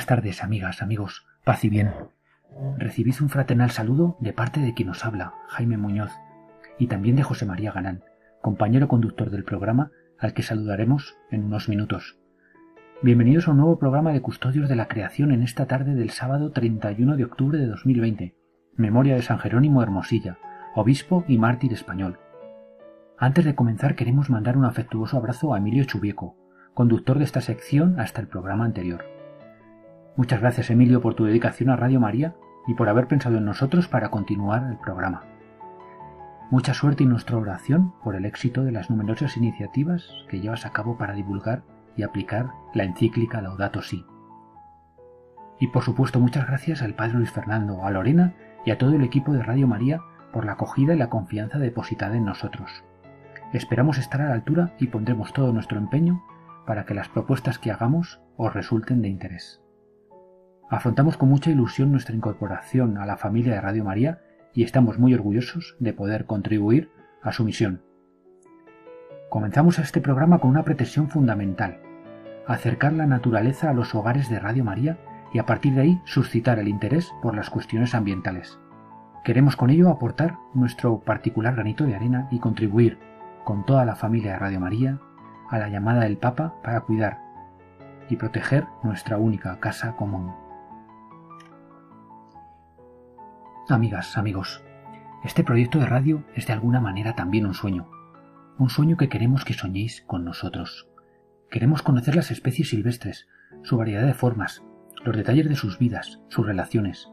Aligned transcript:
Buenas 0.00 0.16
tardes, 0.16 0.42
amigas, 0.42 0.80
amigos, 0.80 1.26
paz 1.44 1.62
y 1.62 1.68
bien. 1.68 1.92
Recibid 2.78 3.16
un 3.20 3.28
fraternal 3.28 3.70
saludo 3.70 4.16
de 4.18 4.32
parte 4.32 4.58
de 4.58 4.72
quien 4.72 4.88
os 4.88 5.04
habla, 5.04 5.34
Jaime 5.48 5.76
Muñoz, 5.76 6.10
y 6.78 6.86
también 6.86 7.16
de 7.16 7.22
José 7.22 7.44
María 7.44 7.70
Galán, 7.70 8.02
compañero 8.40 8.88
conductor 8.88 9.28
del 9.28 9.44
programa 9.44 9.90
al 10.18 10.32
que 10.32 10.42
saludaremos 10.42 11.18
en 11.30 11.44
unos 11.44 11.68
minutos. 11.68 12.18
Bienvenidos 13.02 13.46
a 13.46 13.50
un 13.50 13.58
nuevo 13.58 13.78
programa 13.78 14.14
de 14.14 14.22
Custodios 14.22 14.70
de 14.70 14.74
la 14.74 14.88
Creación 14.88 15.32
en 15.32 15.42
esta 15.42 15.66
tarde 15.66 15.94
del 15.94 16.08
sábado 16.08 16.50
31 16.50 17.18
de 17.18 17.24
octubre 17.24 17.58
de 17.58 17.66
2020, 17.66 18.34
memoria 18.76 19.16
de 19.16 19.22
San 19.22 19.38
Jerónimo 19.38 19.82
Hermosilla, 19.82 20.38
obispo 20.74 21.26
y 21.28 21.36
mártir 21.36 21.74
español. 21.74 22.18
Antes 23.18 23.44
de 23.44 23.54
comenzar 23.54 23.96
queremos 23.96 24.30
mandar 24.30 24.56
un 24.56 24.64
afectuoso 24.64 25.18
abrazo 25.18 25.52
a 25.52 25.58
Emilio 25.58 25.84
Chubieco, 25.84 26.38
conductor 26.72 27.18
de 27.18 27.24
esta 27.24 27.42
sección 27.42 28.00
hasta 28.00 28.22
el 28.22 28.28
programa 28.28 28.64
anterior. 28.64 29.19
Muchas 30.16 30.40
gracias, 30.40 30.70
Emilio, 30.70 31.00
por 31.00 31.14
tu 31.14 31.24
dedicación 31.24 31.70
a 31.70 31.76
Radio 31.76 32.00
María 32.00 32.34
y 32.66 32.74
por 32.74 32.88
haber 32.88 33.06
pensado 33.06 33.38
en 33.38 33.44
nosotros 33.44 33.88
para 33.88 34.10
continuar 34.10 34.64
el 34.70 34.78
programa. 34.78 35.22
Mucha 36.50 36.74
suerte 36.74 37.04
y 37.04 37.06
nuestra 37.06 37.36
oración 37.36 37.94
por 38.02 38.16
el 38.16 38.24
éxito 38.24 38.64
de 38.64 38.72
las 38.72 38.90
numerosas 38.90 39.36
iniciativas 39.36 40.10
que 40.28 40.40
llevas 40.40 40.66
a 40.66 40.70
cabo 40.70 40.98
para 40.98 41.14
divulgar 41.14 41.62
y 41.96 42.02
aplicar 42.02 42.50
la 42.74 42.84
encíclica 42.84 43.40
Laudato 43.40 43.82
Si. 43.82 44.04
Y 45.60 45.68
por 45.68 45.84
supuesto 45.84 46.18
muchas 46.18 46.46
gracias 46.46 46.82
al 46.82 46.94
Padre 46.94 47.18
Luis 47.18 47.30
Fernando, 47.30 47.84
a 47.84 47.90
Lorena 47.90 48.34
y 48.64 48.72
a 48.72 48.78
todo 48.78 48.94
el 48.94 49.04
equipo 49.04 49.32
de 49.32 49.42
Radio 49.42 49.68
María 49.68 50.00
por 50.32 50.44
la 50.44 50.52
acogida 50.52 50.94
y 50.94 50.98
la 50.98 51.10
confianza 51.10 51.58
depositada 51.58 52.16
en 52.16 52.24
nosotros. 52.24 52.82
Esperamos 53.52 53.98
estar 53.98 54.20
a 54.20 54.28
la 54.28 54.34
altura 54.34 54.74
y 54.78 54.88
pondremos 54.88 55.32
todo 55.32 55.52
nuestro 55.52 55.78
empeño 55.78 56.24
para 56.66 56.84
que 56.84 56.94
las 56.94 57.08
propuestas 57.08 57.58
que 57.58 57.70
hagamos 57.70 58.20
os 58.36 58.52
resulten 58.54 59.02
de 59.02 59.08
interés. 59.08 59.59
Afrontamos 60.70 61.16
con 61.16 61.28
mucha 61.28 61.50
ilusión 61.50 61.90
nuestra 61.90 62.14
incorporación 62.14 62.96
a 62.96 63.04
la 63.04 63.16
familia 63.16 63.54
de 63.54 63.60
Radio 63.60 63.82
María 63.82 64.20
y 64.54 64.62
estamos 64.62 65.00
muy 65.00 65.12
orgullosos 65.12 65.74
de 65.80 65.92
poder 65.92 66.26
contribuir 66.26 66.92
a 67.22 67.32
su 67.32 67.44
misión. 67.44 67.82
Comenzamos 69.30 69.80
este 69.80 70.00
programa 70.00 70.38
con 70.38 70.50
una 70.50 70.62
pretensión 70.62 71.08
fundamental, 71.08 71.80
acercar 72.46 72.92
la 72.92 73.06
naturaleza 73.06 73.68
a 73.68 73.74
los 73.74 73.96
hogares 73.96 74.30
de 74.30 74.38
Radio 74.38 74.62
María 74.62 74.96
y 75.34 75.40
a 75.40 75.46
partir 75.46 75.74
de 75.74 75.80
ahí 75.80 76.00
suscitar 76.04 76.60
el 76.60 76.68
interés 76.68 77.10
por 77.20 77.34
las 77.34 77.50
cuestiones 77.50 77.96
ambientales. 77.96 78.60
Queremos 79.24 79.56
con 79.56 79.70
ello 79.70 79.88
aportar 79.88 80.38
nuestro 80.54 81.00
particular 81.00 81.56
granito 81.56 81.84
de 81.84 81.96
arena 81.96 82.28
y 82.30 82.38
contribuir, 82.38 82.96
con 83.42 83.66
toda 83.66 83.84
la 83.84 83.96
familia 83.96 84.32
de 84.32 84.38
Radio 84.38 84.60
María, 84.60 85.00
a 85.48 85.58
la 85.58 85.68
llamada 85.68 86.02
del 86.02 86.16
Papa 86.16 86.54
para 86.62 86.82
cuidar 86.82 87.18
y 88.08 88.14
proteger 88.14 88.66
nuestra 88.84 89.18
única 89.18 89.58
casa 89.58 89.96
común. 89.96 90.32
Amigas, 93.70 94.18
amigos, 94.18 94.64
este 95.22 95.44
proyecto 95.44 95.78
de 95.78 95.86
radio 95.86 96.24
es 96.34 96.48
de 96.48 96.52
alguna 96.52 96.80
manera 96.80 97.14
también 97.14 97.46
un 97.46 97.54
sueño, 97.54 97.88
un 98.58 98.68
sueño 98.68 98.96
que 98.96 99.08
queremos 99.08 99.44
que 99.44 99.54
soñéis 99.54 100.02
con 100.08 100.24
nosotros. 100.24 100.88
Queremos 101.52 101.82
conocer 101.82 102.16
las 102.16 102.32
especies 102.32 102.70
silvestres, 102.70 103.28
su 103.62 103.76
variedad 103.76 104.04
de 104.04 104.14
formas, 104.14 104.64
los 105.04 105.16
detalles 105.16 105.48
de 105.48 105.54
sus 105.54 105.78
vidas, 105.78 106.20
sus 106.26 106.44
relaciones, 106.44 107.10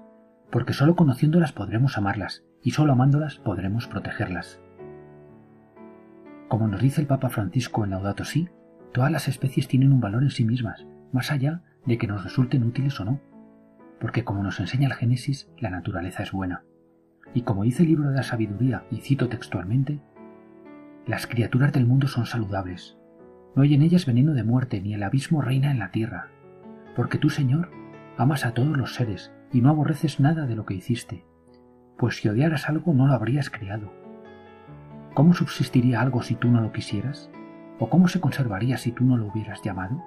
porque 0.50 0.73
solo 0.73 0.96
conociéndolas 0.96 1.53
podremos 1.53 1.96
amarlas 1.96 2.44
y 2.63 2.72
solo 2.72 2.94
amándolas 2.94 3.38
podremos 3.38 3.88
protegerlas. 3.88 4.59
Como 6.47 6.67
nos 6.67 6.81
dice 6.81 7.01
el 7.01 7.07
Papa 7.07 7.29
Francisco 7.29 7.84
en 7.84 7.91
Laudato 7.91 8.25
Si, 8.25 8.50
todas 8.94 9.12
las 9.12 9.28
especies 9.28 9.67
tienen 9.67 9.94
un 9.94 10.01
valor 10.01 10.23
en 10.23 10.31
sí 10.31 10.44
mismas, 10.44 10.88
más 11.12 11.29
allá 11.29 11.62
de 11.85 12.00
que 12.00 12.07
nos 12.07 12.23
resulten 12.23 12.63
útiles 12.63 13.00
o 13.00 13.06
no 13.06 13.22
porque 14.00 14.24
como 14.24 14.44
nos 14.44 14.59
enseña 14.59 14.88
el 14.88 14.94
Génesis, 14.94 15.50
la 15.58 15.69
naturaleza 15.69 16.24
es 16.24 16.31
buena. 16.31 16.63
Y 17.34 17.41
como 17.41 17.63
dice 17.63 17.84
el 17.84 17.90
libro 17.90 18.09
de 18.09 18.16
la 18.16 18.24
sabiduría, 18.24 18.85
y 18.91 18.97
cito 18.97 19.30
textualmente, 19.30 20.00
las 21.06 21.28
criaturas 21.28 21.74
del 21.74 21.85
mundo 21.85 22.08
son 22.08 22.25
saludables. 22.25 22.97
No 23.56 23.63
hay 23.63 23.74
en 23.74 23.81
ellas 23.81 24.06
veneno 24.06 24.34
de 24.34 24.44
muerte, 24.44 24.81
ni 24.81 24.94
el 24.94 25.03
abismo 25.03 25.41
reina 25.41 25.72
en 25.72 25.80
la 25.80 25.91
tierra. 25.91 26.28
Porque 26.96 27.18
tú, 27.18 27.30
Señor, 27.30 27.72
amas 28.18 28.46
a 28.46 28.53
todos 28.53 28.78
los 28.78 28.94
seres 28.94 29.31
y 29.52 29.62
no 29.62 29.69
aborreces 29.69 30.19
nada 30.19 30.46
de 30.46 30.56
lo 30.56 30.66
que 30.66 30.75
hiciste. 30.75 31.25
Pues 31.97 32.18
si 32.18 32.29
odiaras 32.29 32.69
algo 32.69 32.94
no 32.94 33.08
lo 33.08 33.14
habrías 33.14 33.50
creado. 33.50 33.91
¿Cómo 35.14 35.34
subsistiría 35.34 36.02
algo 36.02 36.22
si 36.22 36.35
tú 36.35 36.50
no 36.52 36.62
lo 36.62 36.72
quisieras? 36.72 37.31
¿O 37.79 37.90
cómo 37.90 38.08
se 38.08 38.19
conservaría 38.19 38.78
si 38.78 38.91
tú 38.91 39.03
no 39.03 39.18
lo 39.18 39.28
hubieras 39.28 39.62
llamado? 39.64 40.03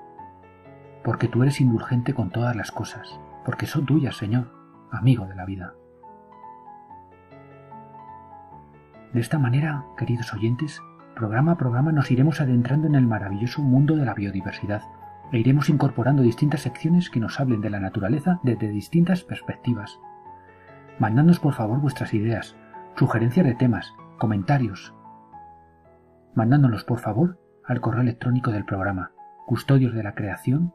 Porque 1.03 1.27
tú 1.27 1.43
eres 1.43 1.61
indulgente 1.61 2.15
con 2.15 2.31
todas 2.31 2.55
las 2.55 2.71
cosas 2.71 3.19
porque 3.45 3.67
son 3.67 3.87
tuyas, 3.87 4.17
Señor, 4.17 4.53
amigo 4.91 5.27
de 5.27 5.35
la 5.35 5.45
vida. 5.45 5.75
De 9.13 9.21
esta 9.21 9.39
manera, 9.39 9.85
queridos 9.97 10.33
oyentes, 10.33 10.83
programa 11.15 11.53
a 11.53 11.57
programa 11.57 11.93
nos 11.93 12.11
iremos 12.11 12.41
adentrando 12.41 12.87
en 12.87 12.95
el 12.95 13.07
maravilloso 13.07 13.63
mundo 13.63 13.97
de 13.97 14.05
la 14.05 14.15
biodiversidad 14.15 14.83
e 15.33 15.39
iremos 15.39 15.69
incorporando 15.69 16.23
distintas 16.23 16.61
secciones 16.61 17.11
que 17.11 17.21
nos 17.21 17.41
hablen 17.41 17.61
de 17.61 17.71
la 17.71 17.81
naturaleza 17.81 18.41
desde 18.43 18.69
distintas 18.69 19.25
perspectivas. 19.25 19.99
Mandadnos 20.99 21.41
por 21.41 21.55
favor 21.55 21.81
vuestras 21.81 22.15
ideas, 22.15 22.57
sugerencias 22.97 23.47
de 23.47 23.55
temas, 23.55 23.95
comentarios. 24.19 24.95
Mandándolos 26.35 26.85
por 26.85 26.99
favor 26.99 27.39
al 27.65 27.81
correo 27.81 28.03
electrónico 28.03 28.51
del 28.51 28.65
programa 28.65 29.13
custodios 29.47 29.95
de 29.95 30.05
la 30.05 30.15
creación 30.15 30.73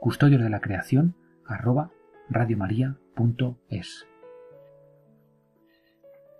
custodios 0.00 0.42
de 0.42 0.50
la 0.50 0.60
creación 0.60 1.14
arroba. 1.46 1.90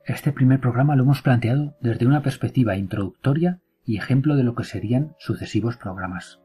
Este 0.05 0.33
primer 0.33 0.61
programa 0.61 0.97
lo 0.97 1.03
hemos 1.03 1.23
planteado 1.23 1.75
desde 1.81 2.07
una 2.07 2.23
perspectiva 2.23 2.77
introductoria 2.77 3.61
y 3.85 3.97
ejemplo 3.97 4.37
de 4.37 4.45
lo 4.45 4.55
que 4.55 4.65
serían 4.65 5.15
sucesivos 5.19 5.77
programas. 5.77 6.41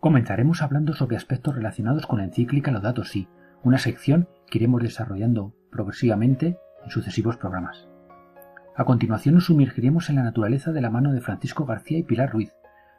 Comenzaremos 0.00 0.62
hablando 0.62 0.94
sobre 0.94 1.16
aspectos 1.16 1.54
relacionados 1.54 2.06
con 2.06 2.18
la 2.18 2.24
encíclica 2.24 2.70
Laudato 2.70 3.04
Si, 3.04 3.28
una 3.62 3.78
sección 3.78 4.28
que 4.48 4.58
iremos 4.58 4.82
desarrollando 4.82 5.54
progresivamente 5.70 6.58
en 6.84 6.90
sucesivos 6.90 7.36
programas. 7.36 7.88
A 8.76 8.84
continuación 8.84 9.34
nos 9.34 9.46
sumergiremos 9.46 10.08
en 10.08 10.16
la 10.16 10.22
naturaleza 10.22 10.70
de 10.70 10.80
la 10.80 10.90
mano 10.90 11.12
de 11.12 11.20
Francisco 11.20 11.66
García 11.66 11.98
y 11.98 12.04
Pilar 12.04 12.30
Ruiz. 12.30 12.52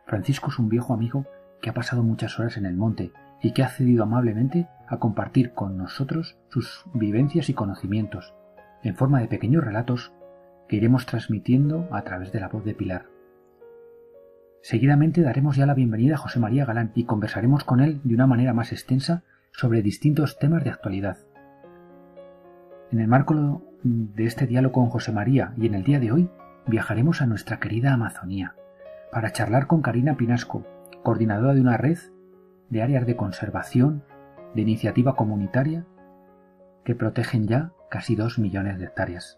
Francisco 0.05 0.49
es 0.49 0.59
un 0.59 0.69
viejo 0.69 0.93
amigo 0.93 1.25
que 1.61 1.69
ha 1.69 1.73
pasado 1.73 2.03
muchas 2.03 2.39
horas 2.39 2.57
en 2.57 2.65
el 2.65 2.75
monte 2.75 3.11
y 3.41 3.51
que 3.53 3.63
ha 3.63 3.69
cedido 3.69 4.03
amablemente 4.03 4.67
a 4.87 4.97
compartir 4.97 5.53
con 5.53 5.77
nosotros 5.77 6.37
sus 6.49 6.85
vivencias 6.93 7.49
y 7.49 7.53
conocimientos, 7.53 8.33
en 8.83 8.95
forma 8.95 9.19
de 9.19 9.27
pequeños 9.27 9.63
relatos 9.63 10.13
que 10.67 10.77
iremos 10.77 11.05
transmitiendo 11.05 11.87
a 11.91 12.03
través 12.03 12.31
de 12.31 12.39
la 12.39 12.49
voz 12.49 12.63
de 12.63 12.73
Pilar. 12.73 13.05
Seguidamente 14.61 15.21
daremos 15.21 15.55
ya 15.55 15.65
la 15.65 15.73
bienvenida 15.73 16.15
a 16.15 16.17
José 16.17 16.39
María 16.39 16.65
Galán 16.65 16.91
y 16.95 17.05
conversaremos 17.05 17.63
con 17.63 17.79
él 17.79 18.01
de 18.03 18.15
una 18.15 18.27
manera 18.27 18.53
más 18.53 18.71
extensa 18.71 19.23
sobre 19.51 19.81
distintos 19.81 20.37
temas 20.39 20.63
de 20.63 20.71
actualidad. 20.71 21.17
En 22.91 22.99
el 22.99 23.07
marco 23.07 23.61
de 23.83 24.25
este 24.25 24.47
diálogo 24.47 24.73
con 24.73 24.89
José 24.89 25.11
María 25.11 25.53
y 25.57 25.67
en 25.67 25.75
el 25.75 25.83
día 25.83 25.99
de 25.99 26.11
hoy 26.11 26.29
viajaremos 26.65 27.21
a 27.21 27.27
nuestra 27.27 27.59
querida 27.59 27.93
Amazonía 27.93 28.55
para 29.11 29.31
charlar 29.31 29.67
con 29.67 29.81
Karina 29.81 30.17
Pinasco, 30.17 30.65
coordinadora 31.07 31.53
de 31.53 31.61
una 31.61 31.77
red 31.77 31.97
de 32.69 32.81
áreas 32.81 33.05
de 33.05 33.15
conservación, 33.15 34.03
de 34.53 34.61
iniciativa 34.61 35.15
comunitaria, 35.15 35.85
que 36.83 36.95
protegen 36.95 37.47
ya 37.47 37.71
casi 37.89 38.17
dos 38.17 38.37
millones 38.37 38.77
de 38.77 38.87
hectáreas. 38.87 39.37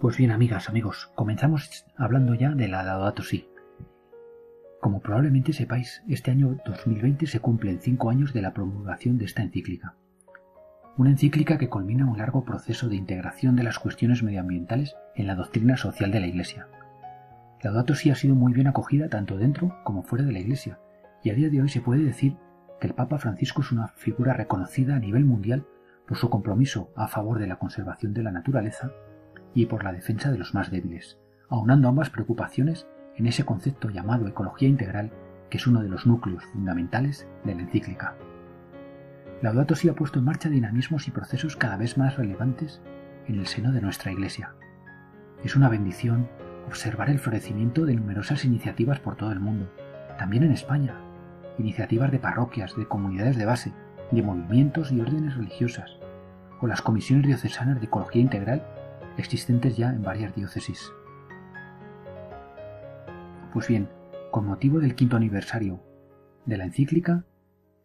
Pues 0.00 0.16
bien, 0.16 0.30
amigas, 0.30 0.68
amigos, 0.68 1.10
comenzamos 1.16 1.84
hablando 1.96 2.34
ya 2.34 2.50
de 2.50 2.68
la 2.68 2.84
Laudato 2.84 3.24
Si. 3.24 3.48
Como 4.80 5.00
probablemente 5.00 5.52
sepáis, 5.52 6.04
este 6.06 6.30
año 6.30 6.58
2020 6.64 7.26
se 7.26 7.40
cumplen 7.40 7.80
cinco 7.80 8.08
años 8.08 8.32
de 8.32 8.42
la 8.42 8.52
promulgación 8.52 9.18
de 9.18 9.24
esta 9.24 9.42
encíclica. 9.42 9.96
Una 10.98 11.10
encíclica 11.10 11.56
que 11.56 11.70
culmina 11.70 12.04
un 12.04 12.18
largo 12.18 12.44
proceso 12.44 12.88
de 12.88 12.96
integración 12.96 13.56
de 13.56 13.62
las 13.62 13.78
cuestiones 13.78 14.22
medioambientales 14.22 14.96
en 15.14 15.26
la 15.26 15.34
doctrina 15.34 15.76
social 15.76 16.10
de 16.10 16.20
la 16.20 16.26
Iglesia. 16.26 16.68
Laudato 17.62 17.94
Si 17.94 18.10
ha 18.10 18.14
sido 18.14 18.34
muy 18.34 18.52
bien 18.52 18.66
acogida 18.66 19.08
tanto 19.08 19.38
dentro 19.38 19.74
como 19.84 20.02
fuera 20.02 20.24
de 20.24 20.32
la 20.32 20.40
Iglesia, 20.40 20.78
y 21.22 21.30
a 21.30 21.34
día 21.34 21.48
de 21.48 21.62
hoy 21.62 21.68
se 21.68 21.80
puede 21.80 22.04
decir 22.04 22.36
que 22.80 22.88
el 22.88 22.94
Papa 22.94 23.18
Francisco 23.18 23.62
es 23.62 23.72
una 23.72 23.88
figura 23.88 24.34
reconocida 24.34 24.96
a 24.96 24.98
nivel 24.98 25.24
mundial 25.24 25.64
por 26.06 26.18
su 26.18 26.28
compromiso 26.28 26.90
a 26.94 27.08
favor 27.08 27.38
de 27.38 27.46
la 27.46 27.56
conservación 27.56 28.12
de 28.12 28.24
la 28.24 28.32
naturaleza 28.32 28.90
y 29.54 29.66
por 29.66 29.84
la 29.84 29.92
defensa 29.92 30.30
de 30.30 30.38
los 30.38 30.52
más 30.52 30.70
débiles, 30.70 31.18
aunando 31.48 31.88
ambas 31.88 32.10
preocupaciones 32.10 32.86
en 33.16 33.26
ese 33.26 33.44
concepto 33.44 33.88
llamado 33.88 34.26
ecología 34.26 34.68
integral, 34.68 35.10
que 35.48 35.58
es 35.58 35.66
uno 35.66 35.82
de 35.82 35.88
los 35.88 36.06
núcleos 36.06 36.44
fundamentales 36.46 37.28
de 37.44 37.54
la 37.54 37.62
encíclica. 37.62 38.16
Laudato 39.42 39.74
Si 39.74 39.88
ha 39.88 39.94
puesto 39.94 40.20
en 40.20 40.24
marcha 40.24 40.48
dinamismos 40.48 41.08
y 41.08 41.10
procesos 41.10 41.56
cada 41.56 41.76
vez 41.76 41.98
más 41.98 42.16
relevantes 42.16 42.80
en 43.26 43.40
el 43.40 43.48
seno 43.48 43.72
de 43.72 43.80
nuestra 43.80 44.12
Iglesia. 44.12 44.54
Es 45.42 45.56
una 45.56 45.68
bendición 45.68 46.28
observar 46.68 47.10
el 47.10 47.18
florecimiento 47.18 47.84
de 47.84 47.96
numerosas 47.96 48.44
iniciativas 48.44 49.00
por 49.00 49.16
todo 49.16 49.32
el 49.32 49.40
mundo, 49.40 49.68
también 50.16 50.44
en 50.44 50.52
España, 50.52 50.94
iniciativas 51.58 52.12
de 52.12 52.20
parroquias, 52.20 52.76
de 52.76 52.86
comunidades 52.86 53.36
de 53.36 53.44
base, 53.44 53.72
de 54.12 54.22
movimientos 54.22 54.92
y 54.92 55.00
órdenes 55.00 55.34
religiosas, 55.34 55.98
o 56.60 56.68
las 56.68 56.80
comisiones 56.80 57.26
diocesanas 57.26 57.80
de 57.80 57.86
ecología 57.86 58.22
integral 58.22 58.64
existentes 59.18 59.76
ya 59.76 59.90
en 59.90 60.02
varias 60.02 60.36
diócesis. 60.36 60.92
Pues 63.52 63.66
bien, 63.66 63.88
con 64.30 64.46
motivo 64.46 64.78
del 64.78 64.94
quinto 64.94 65.16
aniversario 65.16 65.82
de 66.46 66.58
la 66.58 66.64
encíclica, 66.64 67.24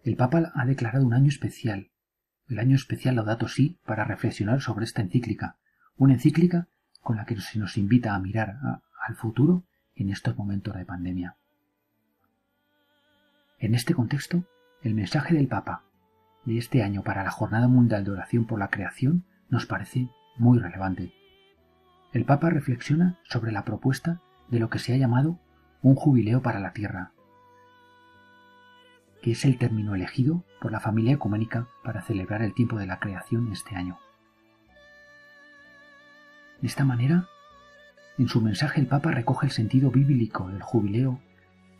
el 0.08 0.16
Papa 0.16 0.54
ha 0.56 0.66
declarado 0.66 1.06
un 1.06 1.14
año 1.14 1.28
especial, 1.28 1.92
el 2.48 2.60
año 2.60 2.78
especial 2.78 3.18
Laudato 3.18 3.50
Si, 3.50 3.78
para 3.86 4.06
reflexionar 4.06 4.62
sobre 4.62 4.86
esta 4.86 5.02
encíclica, 5.02 5.58
una 5.98 6.14
encíclica 6.14 6.70
con 7.02 7.18
la 7.18 7.26
que 7.26 7.40
se 7.42 7.60
nos 7.60 7.78
invita 7.78 8.16
a 8.16 8.20
mirar 8.20 8.58
al 9.06 9.16
futuro 9.16 9.66
en 9.96 10.10
estos 10.10 10.38
momentos 10.38 10.76
de 10.76 10.86
pandemia. 10.86 11.36
En 13.60 13.76
este 13.76 13.94
contexto, 13.94 14.46
el 14.82 14.96
mensaje 14.96 15.36
del 15.36 15.50
Papa 15.50 15.84
de 16.46 16.58
este 16.58 16.84
año 16.84 17.04
para 17.04 17.26
la 17.26 17.32
Jornada 17.32 17.68
Mundial 17.68 18.06
de 18.06 18.12
Oración 18.12 18.48
por 18.48 18.60
la 18.60 18.70
Creación 18.70 19.26
nos 19.50 19.66
parece 19.66 20.08
muy 20.38 20.58
relevante. 20.58 21.12
El 22.14 22.24
Papa 22.24 22.50
reflexiona 22.50 23.20
sobre 23.24 23.52
la 23.52 23.66
propuesta 23.66 24.22
de 24.48 24.60
lo 24.60 24.70
que 24.70 24.80
se 24.80 24.94
ha 24.94 24.98
llamado 24.98 25.42
un 25.82 25.96
jubileo 25.96 26.42
para 26.42 26.62
la 26.62 26.72
Tierra, 26.72 27.12
que 29.28 29.34
es 29.34 29.44
el 29.44 29.58
término 29.58 29.94
elegido 29.94 30.46
por 30.62 30.72
la 30.72 30.80
familia 30.80 31.16
ecuménica 31.16 31.68
para 31.84 32.02
celebrar 32.02 32.42
el 32.42 32.54
tiempo 32.54 32.78
de 32.78 32.88
la 32.88 33.02
creación 33.02 33.52
este 33.52 33.76
año. 33.76 34.00
De 36.62 36.68
esta 36.70 36.86
manera, 36.86 37.28
en 38.18 38.30
su 38.30 38.40
mensaje 38.40 38.80
el 38.80 38.88
Papa 38.88 39.12
recoge 39.12 39.48
el 39.48 39.52
sentido 39.52 39.92
bíblico 39.92 40.48
del 40.48 40.62
jubileo 40.62 41.20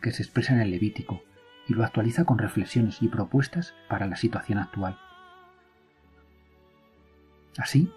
que 0.02 0.12
se 0.12 0.22
expresa 0.22 0.52
en 0.52 0.60
el 0.60 0.72
Levítico 0.72 1.22
y 1.66 1.72
lo 1.72 1.86
actualiza 1.86 2.26
con 2.26 2.36
reflexiones 2.36 3.00
y 3.00 3.08
propuestas 3.08 3.72
para 3.88 4.06
la 4.06 4.16
situación 4.16 4.58
actual. 4.58 4.98
Así, 7.56 7.90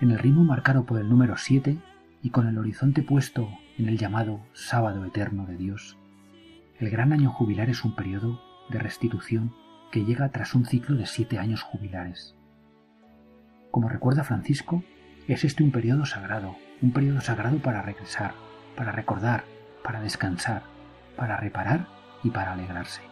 en 0.00 0.12
el 0.12 0.20
ritmo 0.20 0.44
marcado 0.44 0.86
por 0.86 1.00
el 1.00 1.08
número 1.08 1.36
7 1.36 1.76
y 2.22 2.30
con 2.30 2.46
el 2.46 2.56
horizonte 2.56 3.02
puesto 3.02 3.48
en 3.78 3.88
el 3.88 3.98
llamado 3.98 4.46
sábado 4.52 5.04
eterno 5.04 5.44
de 5.44 5.56
Dios, 5.56 5.98
el 6.78 6.90
gran 6.90 7.12
año 7.12 7.30
jubilar 7.30 7.70
es 7.70 7.84
un 7.84 7.94
periodo 7.94 8.40
de 8.68 8.78
restitución 8.78 9.54
que 9.92 10.04
llega 10.04 10.28
tras 10.30 10.54
un 10.54 10.66
ciclo 10.66 10.96
de 10.96 11.06
siete 11.06 11.38
años 11.38 11.62
jubilares. 11.62 12.34
Como 13.70 13.88
recuerda 13.88 14.24
Francisco, 14.24 14.82
es 15.28 15.44
este 15.44 15.62
un 15.62 15.70
periodo 15.70 16.04
sagrado, 16.04 16.56
un 16.82 16.92
periodo 16.92 17.20
sagrado 17.20 17.58
para 17.58 17.82
regresar, 17.82 18.34
para 18.76 18.90
recordar, 18.90 19.44
para 19.84 20.00
descansar, 20.00 20.62
para 21.16 21.36
reparar 21.36 21.86
y 22.24 22.30
para 22.30 22.52
alegrarse. 22.52 23.02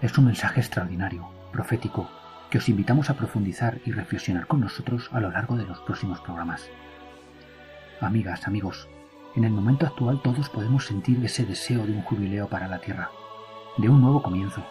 Es 0.00 0.16
un 0.18 0.26
mensaje 0.26 0.60
extraordinario, 0.60 1.28
profético, 1.52 2.08
que 2.50 2.58
os 2.58 2.68
invitamos 2.68 3.10
a 3.10 3.14
profundizar 3.14 3.80
y 3.84 3.92
reflexionar 3.92 4.46
con 4.46 4.60
nosotros 4.60 5.10
a 5.12 5.20
lo 5.20 5.30
largo 5.30 5.56
de 5.56 5.64
los 5.64 5.80
próximos 5.80 6.20
programas. 6.20 6.68
Amigas, 8.00 8.46
amigos, 8.46 8.88
en 9.34 9.44
el 9.44 9.52
momento 9.52 9.86
actual 9.86 10.20
todos 10.20 10.50
podemos 10.50 10.86
sentir 10.86 11.24
ese 11.24 11.46
deseo 11.46 11.86
de 11.86 11.92
un 11.92 12.02
jubileo 12.02 12.48
para 12.48 12.68
la 12.68 12.80
Tierra, 12.80 13.10
de 13.78 13.88
un 13.88 14.02
nuevo 14.02 14.22
comienzo. 14.22 14.62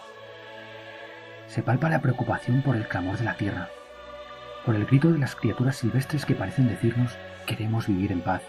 Se 1.48 1.62
palpa 1.62 1.90
la 1.90 2.00
preocupación 2.00 2.62
por 2.62 2.76
el 2.76 2.86
clamor 2.86 3.18
de 3.18 3.24
la 3.24 3.36
Tierra, 3.36 3.68
por 4.64 4.76
el 4.76 4.86
grito 4.86 5.10
de 5.12 5.18
las 5.18 5.34
criaturas 5.34 5.76
silvestres 5.76 6.24
que 6.24 6.36
parecen 6.36 6.68
decirnos 6.68 7.16
queremos 7.46 7.88
vivir 7.88 8.12
en 8.12 8.20
paz. 8.20 8.42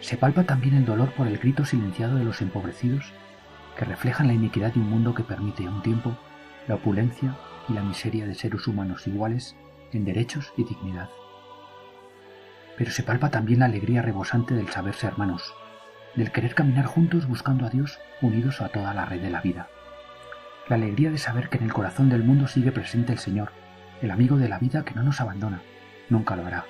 Se 0.00 0.16
palpa 0.16 0.42
también 0.42 0.74
el 0.74 0.84
dolor 0.84 1.12
por 1.12 1.28
el 1.28 1.38
grito 1.38 1.64
silenciado 1.64 2.16
de 2.16 2.24
los 2.24 2.42
empobrecidos 2.42 3.12
que 3.76 3.84
reflejan 3.84 4.26
la 4.26 4.34
iniquidad 4.34 4.74
de 4.74 4.80
un 4.80 4.90
mundo 4.90 5.14
que 5.14 5.22
permite 5.22 5.64
a 5.64 5.70
un 5.70 5.82
tiempo 5.82 6.16
la 6.66 6.74
opulencia 6.74 7.36
y 7.68 7.74
la 7.74 7.82
miseria 7.82 8.26
de 8.26 8.34
seres 8.34 8.66
humanos 8.66 9.06
iguales 9.06 9.54
en 9.92 10.04
derechos 10.04 10.52
y 10.56 10.64
dignidad 10.64 11.08
pero 12.76 12.90
se 12.90 13.02
palpa 13.02 13.30
también 13.30 13.60
la 13.60 13.66
alegría 13.66 14.02
rebosante 14.02 14.54
del 14.54 14.68
saberse 14.68 15.06
hermanos, 15.06 15.54
del 16.14 16.32
querer 16.32 16.54
caminar 16.54 16.86
juntos 16.86 17.26
buscando 17.26 17.66
a 17.66 17.70
Dios 17.70 17.98
unidos 18.20 18.60
a 18.60 18.68
toda 18.68 18.94
la 18.94 19.04
red 19.04 19.20
de 19.20 19.30
la 19.30 19.40
vida. 19.40 19.68
La 20.68 20.76
alegría 20.76 21.10
de 21.10 21.18
saber 21.18 21.48
que 21.48 21.58
en 21.58 21.64
el 21.64 21.72
corazón 21.72 22.08
del 22.08 22.24
mundo 22.24 22.46
sigue 22.46 22.72
presente 22.72 23.12
el 23.12 23.18
Señor, 23.18 23.52
el 24.00 24.10
amigo 24.10 24.36
de 24.36 24.48
la 24.48 24.58
vida 24.58 24.84
que 24.84 24.94
no 24.94 25.02
nos 25.02 25.20
abandona, 25.20 25.62
nunca 26.08 26.36
lo 26.36 26.46
hará, 26.46 26.64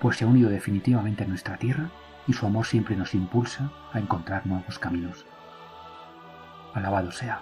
pues 0.00 0.16
se 0.16 0.24
ha 0.24 0.28
unido 0.28 0.50
definitivamente 0.50 1.24
a 1.24 1.28
nuestra 1.28 1.56
tierra 1.56 1.90
y 2.26 2.32
su 2.32 2.46
amor 2.46 2.66
siempre 2.66 2.96
nos 2.96 3.14
impulsa 3.14 3.70
a 3.92 3.98
encontrar 3.98 4.46
nuevos 4.46 4.78
caminos. 4.78 5.26
Alabado 6.74 7.12
sea. 7.12 7.40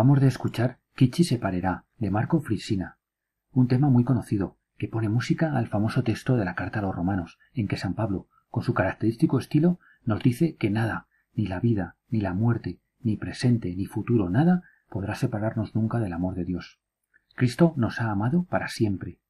Acabamos 0.00 0.22
de 0.22 0.28
escuchar 0.28 0.78
Kichi 0.96 1.24
se 1.24 1.36
parará, 1.36 1.84
de 1.98 2.10
Marco 2.10 2.40
Frisina, 2.40 2.96
un 3.52 3.68
tema 3.68 3.90
muy 3.90 4.02
conocido, 4.02 4.56
que 4.78 4.88
pone 4.88 5.10
música 5.10 5.54
al 5.58 5.66
famoso 5.66 6.02
texto 6.02 6.38
de 6.38 6.46
la 6.46 6.54
Carta 6.54 6.78
a 6.78 6.82
los 6.82 6.94
Romanos, 6.94 7.38
en 7.52 7.68
que 7.68 7.76
San 7.76 7.92
Pablo, 7.92 8.26
con 8.48 8.62
su 8.62 8.72
característico 8.72 9.38
estilo, 9.38 9.78
nos 10.02 10.22
dice 10.22 10.56
que 10.56 10.70
nada, 10.70 11.06
ni 11.34 11.46
la 11.46 11.60
vida, 11.60 11.96
ni 12.08 12.22
la 12.22 12.32
muerte, 12.32 12.80
ni 12.98 13.18
presente, 13.18 13.76
ni 13.76 13.84
futuro, 13.84 14.30
nada, 14.30 14.62
podrá 14.88 15.16
separarnos 15.16 15.74
nunca 15.74 15.98
del 16.00 16.14
amor 16.14 16.34
de 16.34 16.46
Dios. 16.46 16.80
Cristo 17.36 17.74
nos 17.76 18.00
ha 18.00 18.10
amado 18.10 18.44
para 18.44 18.68
siempre. 18.68 19.20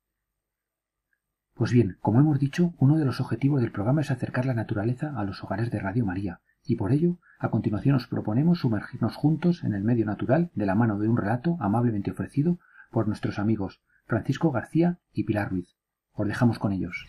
Pues 1.54 1.72
bien, 1.72 1.96
como 2.00 2.20
hemos 2.20 2.38
dicho, 2.38 2.74
uno 2.78 2.96
de 2.96 3.06
los 3.06 3.20
objetivos 3.20 3.60
del 3.60 3.72
programa 3.72 4.02
es 4.02 4.12
acercar 4.12 4.46
la 4.46 4.54
naturaleza 4.54 5.18
a 5.18 5.24
los 5.24 5.42
hogares 5.42 5.72
de 5.72 5.80
Radio 5.80 6.06
María 6.06 6.42
y 6.64 6.76
por 6.76 6.92
ello 6.92 7.18
a 7.38 7.50
continuación 7.50 7.96
os 7.96 8.06
proponemos 8.06 8.60
sumergirnos 8.60 9.16
juntos 9.16 9.64
en 9.64 9.74
el 9.74 9.82
medio 9.82 10.04
natural 10.04 10.50
de 10.54 10.66
la 10.66 10.74
mano 10.74 10.98
de 10.98 11.08
un 11.08 11.16
relato 11.16 11.56
amablemente 11.60 12.10
ofrecido 12.10 12.58
por 12.90 13.08
nuestros 13.08 13.38
amigos 13.38 13.80
Francisco 14.06 14.50
García 14.50 14.98
y 15.12 15.24
Pilar 15.24 15.50
Ruiz. 15.50 15.76
Os 16.12 16.26
dejamos 16.26 16.58
con 16.58 16.72
ellos. 16.72 17.06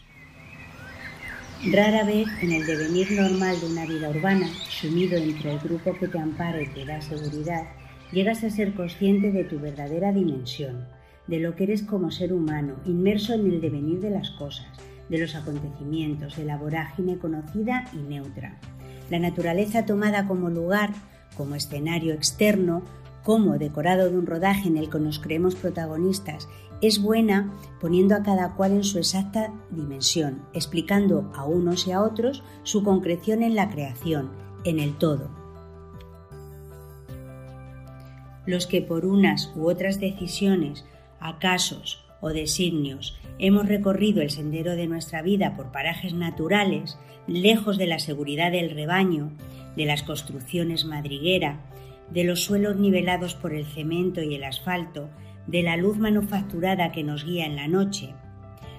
Rara 1.69 2.03
vez 2.05 2.27
en 2.41 2.51
el 2.51 2.65
devenir 2.65 3.11
normal 3.11 3.59
de 3.59 3.67
una 3.67 3.85
vida 3.85 4.09
urbana, 4.09 4.47
sumido 4.69 5.17
entre 5.17 5.53
el 5.53 5.59
grupo 5.59 5.93
que 5.93 6.07
te 6.07 6.17
ampara 6.17 6.61
y 6.61 6.67
te 6.67 6.85
da 6.85 7.01
seguridad, 7.01 7.67
llegas 8.11 8.43
a 8.43 8.49
ser 8.49 8.73
consciente 8.73 9.31
de 9.31 9.43
tu 9.43 9.59
verdadera 9.59 10.11
dimensión, 10.11 10.87
de 11.27 11.39
lo 11.39 11.55
que 11.55 11.65
eres 11.65 11.83
como 11.83 12.09
ser 12.09 12.33
humano, 12.33 12.77
inmerso 12.85 13.33
en 13.33 13.45
el 13.45 13.61
devenir 13.61 13.99
de 13.99 14.09
las 14.09 14.31
cosas, 14.31 14.67
de 15.09 15.19
los 15.19 15.35
acontecimientos, 15.35 16.35
de 16.35 16.45
la 16.45 16.57
vorágine 16.57 17.19
conocida 17.19 17.85
y 17.93 17.97
neutra. 17.97 18.59
La 19.11 19.19
naturaleza 19.19 19.85
tomada 19.85 20.25
como 20.25 20.49
lugar, 20.49 20.93
como 21.35 21.55
escenario 21.55 22.13
externo, 22.13 22.81
como 23.23 23.57
decorado 23.57 24.09
de 24.09 24.17
un 24.17 24.25
rodaje 24.25 24.69
en 24.69 24.77
el 24.77 24.89
que 24.89 24.99
nos 24.99 25.19
creemos 25.19 25.55
protagonistas, 25.55 26.47
es 26.81 27.01
buena 27.01 27.53
poniendo 27.81 28.15
a 28.15 28.23
cada 28.23 28.55
cual 28.55 28.71
en 28.71 28.85
su 28.85 28.99
exacta 28.99 29.53
dimensión, 29.69 30.43
explicando 30.53 31.29
a 31.35 31.43
unos 31.43 31.87
y 31.87 31.91
a 31.91 32.01
otros 32.01 32.41
su 32.63 32.85
concreción 32.85 33.43
en 33.43 33.53
la 33.53 33.69
creación, 33.69 34.31
en 34.63 34.79
el 34.79 34.97
todo. 34.97 35.29
Los 38.45 38.65
que 38.65 38.81
por 38.81 39.05
unas 39.05 39.51
u 39.57 39.67
otras 39.69 39.99
decisiones, 39.99 40.85
acasos 41.19 42.05
o 42.21 42.29
designios 42.29 43.17
hemos 43.39 43.67
recorrido 43.67 44.21
el 44.21 44.29
sendero 44.29 44.75
de 44.75 44.87
nuestra 44.87 45.21
vida 45.21 45.55
por 45.55 45.71
parajes 45.71 46.13
naturales, 46.13 46.97
lejos 47.27 47.77
de 47.77 47.87
la 47.87 47.99
seguridad 47.99 48.51
del 48.51 48.69
rebaño, 48.69 49.31
de 49.75 49.85
las 49.85 50.03
construcciones 50.03 50.85
madriguera, 50.85 51.59
de 52.11 52.23
los 52.23 52.43
suelos 52.43 52.77
nivelados 52.77 53.35
por 53.35 53.53
el 53.53 53.65
cemento 53.65 54.21
y 54.21 54.35
el 54.35 54.43
asfalto, 54.43 55.09
de 55.47 55.63
la 55.63 55.75
luz 55.75 55.97
manufacturada 55.97 56.91
que 56.91 57.03
nos 57.03 57.25
guía 57.25 57.45
en 57.45 57.55
la 57.55 57.67
noche. 57.67 58.13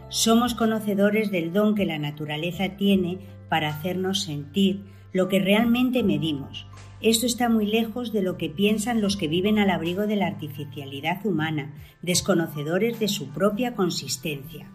Somos 0.08 0.54
conocedores 0.54 1.30
del 1.30 1.52
don 1.52 1.74
que 1.74 1.86
la 1.86 1.98
naturaleza 1.98 2.76
tiene 2.76 3.18
para 3.48 3.68
hacernos 3.68 4.22
sentir 4.22 4.84
lo 5.12 5.28
que 5.28 5.40
realmente 5.40 6.02
medimos, 6.02 6.66
esto 7.02 7.26
está 7.26 7.48
muy 7.48 7.66
lejos 7.66 8.12
de 8.12 8.22
lo 8.22 8.36
que 8.36 8.48
piensan 8.48 9.00
los 9.00 9.16
que 9.16 9.26
viven 9.26 9.58
al 9.58 9.70
abrigo 9.70 10.06
de 10.06 10.16
la 10.16 10.28
artificialidad 10.28 11.26
humana, 11.26 11.74
desconocedores 12.00 13.00
de 13.00 13.08
su 13.08 13.28
propia 13.30 13.74
consistencia. 13.74 14.70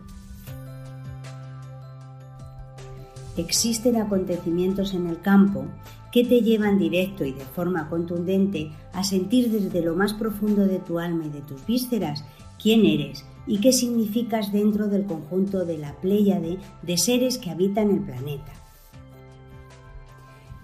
Existen 3.37 3.95
acontecimientos 3.95 4.93
en 4.93 5.07
el 5.07 5.21
campo 5.21 5.67
que 6.11 6.25
te 6.25 6.41
llevan 6.41 6.79
directo 6.79 7.23
y 7.23 7.31
de 7.31 7.45
forma 7.45 7.89
contundente 7.89 8.71
a 8.91 9.03
sentir 9.03 9.49
desde 9.49 9.81
lo 9.81 9.95
más 9.95 10.13
profundo 10.13 10.65
de 10.67 10.79
tu 10.79 10.99
alma 10.99 11.25
y 11.27 11.29
de 11.29 11.41
tus 11.41 11.65
vísceras 11.65 12.25
quién 12.61 12.85
eres 12.85 13.25
y 13.45 13.59
qué 13.61 13.71
significas 13.71 14.51
dentro 14.51 14.87
del 14.89 15.05
conjunto 15.05 15.65
de 15.65 15.77
la 15.77 15.95
pléyade 16.01 16.57
de 16.81 16.97
seres 16.97 17.37
que 17.37 17.51
habitan 17.51 17.89
el 17.91 18.01
planeta. 18.01 18.51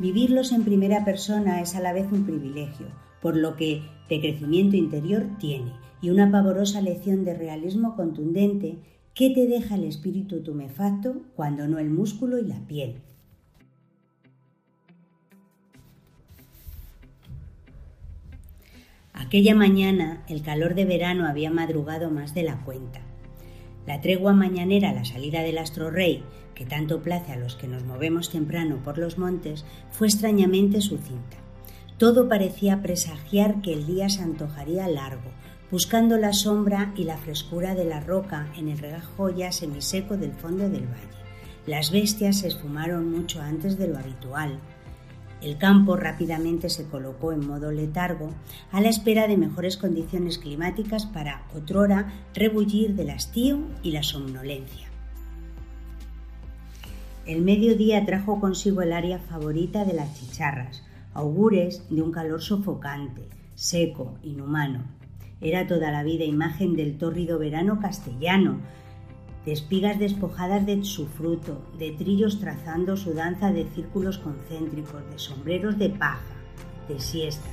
Vivirlos 0.04 0.52
en 0.52 0.66
primera 0.66 1.06
persona 1.06 1.62
es 1.62 1.76
a 1.76 1.80
la 1.80 1.94
vez 1.94 2.12
un 2.12 2.26
privilegio, 2.26 2.88
por 3.22 3.38
lo 3.38 3.56
que 3.56 3.84
de 4.10 4.20
crecimiento 4.20 4.76
interior 4.76 5.26
tiene, 5.40 5.72
y 6.02 6.10
una 6.10 6.30
pavorosa 6.30 6.82
lección 6.82 7.24
de 7.24 7.34
realismo 7.34 7.96
contundente 7.96 8.80
que 9.14 9.30
te 9.30 9.48
deja 9.48 9.76
el 9.76 9.86
espíritu 9.86 10.44
tumefacto 10.44 11.22
cuando 11.38 11.70
no 11.70 11.80
el 11.80 11.90
músculo 11.90 12.38
y 12.38 12.46
la 12.46 12.60
piel. 12.68 12.96
Aquella 19.14 19.56
mañana 19.56 20.26
el 20.28 20.42
calor 20.42 20.76
de 20.76 20.84
verano 20.84 21.28
había 21.28 21.50
madrugado 21.50 22.12
más 22.12 22.34
de 22.34 22.44
la 22.44 22.62
cuenta. 22.66 23.00
La 23.88 24.02
tregua 24.02 24.34
mañanera 24.34 24.92
la 24.92 25.06
salida 25.06 25.44
del 25.44 25.60
astro 25.60 25.92
rey 25.92 26.26
que 26.56 26.66
tanto 26.66 27.02
place 27.02 27.32
a 27.32 27.38
los 27.38 27.56
que 27.56 27.68
nos 27.68 27.84
movemos 27.84 28.30
temprano 28.30 28.78
por 28.84 28.98
los 28.98 29.18
montes, 29.18 29.66
fue 29.92 30.08
extrañamente 30.08 30.82
sucinta. 30.82 31.38
Todo 31.98 32.28
parecía 32.28 32.82
presagiar 32.82 33.62
que 33.62 33.74
el 33.74 33.86
día 33.86 34.10
se 34.10 34.24
antojaría 34.24 34.88
largo, 34.88 35.32
buscando 35.72 36.18
la 36.18 36.34
sombra 36.34 36.94
y 36.96 37.04
la 37.04 37.18
frescura 37.18 37.76
de 37.76 37.86
la 37.86 38.00
roca 38.00 38.48
en 38.58 38.68
el 38.68 38.78
regajo 38.78 39.30
ya 39.30 39.52
semiseco 39.52 40.18
del 40.18 40.34
fondo 40.34 40.70
del 40.70 40.88
valle. 40.88 41.24
Las 41.66 41.92
bestias 41.92 42.40
se 42.40 42.48
esfumaron 42.48 43.10
mucho 43.10 43.42
antes 43.42 43.78
de 43.78 43.88
lo 43.88 43.98
habitual. 43.98 44.60
El 45.42 45.58
campo 45.58 45.96
rápidamente 45.96 46.70
se 46.70 46.86
colocó 46.86 47.32
en 47.32 47.48
modo 47.48 47.72
letargo 47.72 48.30
a 48.72 48.82
la 48.82 48.90
espera 48.90 49.28
de 49.28 49.38
mejores 49.38 49.78
condiciones 49.78 50.38
climáticas 50.38 51.06
para 51.06 51.44
otrora 51.56 52.14
rebullir 52.34 52.96
del 52.96 53.10
hastío 53.10 53.60
y 53.82 53.92
la 53.92 54.04
somnolencia. 54.04 54.93
El 57.25 57.42
mediodía 57.42 58.06
trajo 58.06 58.42
consigo 58.42 58.82
el 58.82 58.92
área 58.92 59.18
favorita 59.18 59.86
de 59.86 59.94
las 59.94 60.13
chicharras, 60.20 60.84
augures 61.13 61.88
de 61.89 62.01
un 62.01 62.12
calor 62.12 62.42
sofocante, 62.42 63.30
seco, 63.56 64.18
inhumano. 64.24 64.84
Era 65.39 65.65
toda 65.65 65.89
la 65.89 66.03
vida 66.03 66.25
imagen 66.25 66.75
del 66.75 66.98
tórrido 66.98 67.39
verano 67.39 67.80
castellano, 67.80 68.60
de 69.46 69.53
espigas 69.53 70.00
despojadas 70.00 70.65
de 70.65 70.84
su 70.84 71.08
fruto, 71.08 71.65
de 71.80 71.92
trillos 71.92 72.42
trazando 72.42 72.98
su 72.98 73.13
danza 73.13 73.53
de 73.53 73.70
círculos 73.70 74.18
concéntricos, 74.18 75.10
de 75.10 75.18
sombreros 75.18 75.80
de 75.80 75.92
paja, 75.92 76.36
de 76.89 77.00
siesta. 77.00 77.50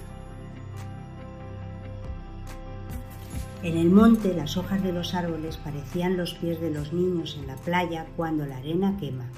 En 3.63 3.77
el 3.77 3.91
monte 3.91 4.35
las 4.35 4.57
hojas 4.57 4.83
de 4.83 4.93
los 4.93 5.15
árboles 5.15 5.59
parecían 5.59 6.17
los 6.17 6.35
pies 6.35 6.61
de 6.61 6.73
los 6.73 6.93
niños 6.93 7.39
en 7.41 7.47
la 7.47 7.55
playa 7.55 8.07
cuando 8.17 8.47
la 8.47 8.57
arena 8.57 8.97
quema 8.99 9.31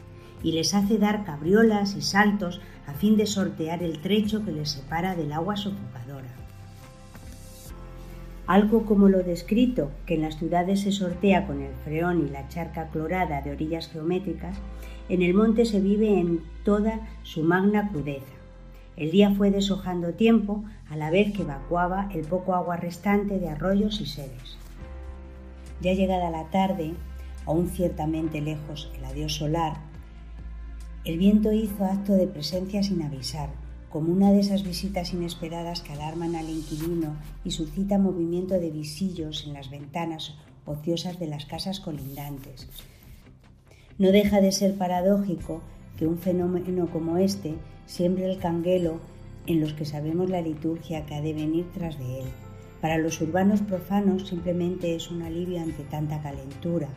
y 0.43 0.53
les 0.53 0.75
hace 0.75 0.99
dar 0.99 1.25
cabriolas 1.25 1.97
y 1.97 2.03
saltos 2.03 2.61
a 2.87 2.93
fin 2.93 3.17
de 3.17 3.27
sortear 3.27 3.83
el 3.83 4.01
trecho 4.01 4.45
que 4.45 4.53
les 4.53 4.71
separa 4.71 5.15
del 5.15 5.33
agua 5.33 5.57
sofocadora. 5.57 6.29
Algo 8.47 8.85
como 8.85 9.09
lo 9.09 9.23
descrito, 9.23 9.91
que 10.05 10.15
en 10.15 10.23
las 10.23 10.37
ciudades 10.37 10.81
se 10.81 10.93
sortea 10.93 11.47
con 11.47 11.63
el 11.63 11.73
freón 11.85 12.27
y 12.27 12.31
la 12.31 12.49
charca 12.49 12.89
clorada 12.89 13.41
de 13.41 13.53
orillas 13.53 13.89
geométricas, 13.89 14.59
en 15.09 15.23
el 15.23 15.33
monte 15.33 15.65
se 15.65 15.81
vive 15.81 16.19
en 16.19 16.41
toda 16.65 17.01
su 17.23 17.43
magna 17.43 17.91
crudeza. 17.91 18.33
El 18.97 19.11
día 19.11 19.31
fue 19.31 19.51
deshojando 19.51 20.15
tiempo 20.15 20.65
a 20.91 20.97
la 20.97 21.11
vez 21.11 21.33
que 21.33 21.43
evacuaba 21.43 22.11
el 22.13 22.27
poco 22.27 22.55
agua 22.55 22.77
restante 22.77 23.39
de 23.39 23.49
arroyos 23.49 24.01
y 24.01 24.07
seres. 24.07 24.59
Ya 25.81 25.95
llegada 25.95 26.31
la 26.31 26.45
tarde, 26.51 26.93
aún 27.47 27.69
ciertamente 27.69 28.41
lejos 28.41 28.91
el 28.97 29.05
adiós 29.05 29.35
solar, 29.35 29.92
el 31.05 31.19
viento 31.19 31.53
hizo 31.53 31.85
acto 31.85 32.13
de 32.13 32.29
presencia 32.29 32.83
sin 32.83 33.03
avisar, 33.03 33.51
como 33.91 34.13
una 34.13 34.31
de 34.31 34.39
esas 34.39 34.63
visitas 34.63 35.13
inesperadas 35.13 35.81
que 35.83 35.93
alarman 35.93 36.37
al 36.37 36.49
inquilino 36.49 37.17
y 37.45 37.51
suscita 37.51 37.99
movimiento 37.99 38.55
de 38.55 38.71
visillos 38.71 39.45
en 39.47 39.55
las 39.55 39.69
ventanas 39.69 40.37
ociosas 40.65 41.19
de 41.19 41.27
las 41.27 41.45
casas 41.45 41.81
colindantes. 41.81 42.69
No 43.99 44.13
deja 44.13 44.41
de 44.41 44.53
ser 44.53 44.77
paradójico 44.77 45.61
que 45.97 46.07
un 46.07 46.19
fenómeno 46.19 46.89
como 46.89 47.17
este 47.19 47.55
siembre 47.87 48.31
el 48.31 48.39
canguelo 48.39 49.01
en 49.47 49.61
los 49.61 49.73
que 49.75 49.85
sabemos 49.85 50.31
la 50.31 50.41
liturgia 50.41 51.05
que 51.05 51.17
ha 51.17 51.21
de 51.21 51.35
venir 51.35 51.67
tras 51.75 51.99
de 51.99 52.21
él. 52.21 52.27
Para 52.81 52.99
los 52.99 53.21
urbanos 53.21 53.61
profanos 53.61 54.29
simplemente 54.29 54.95
es 54.95 55.11
un 55.11 55.23
alivio 55.23 55.61
ante 55.61 55.83
tanta 55.83 56.23
calentura. 56.23 56.89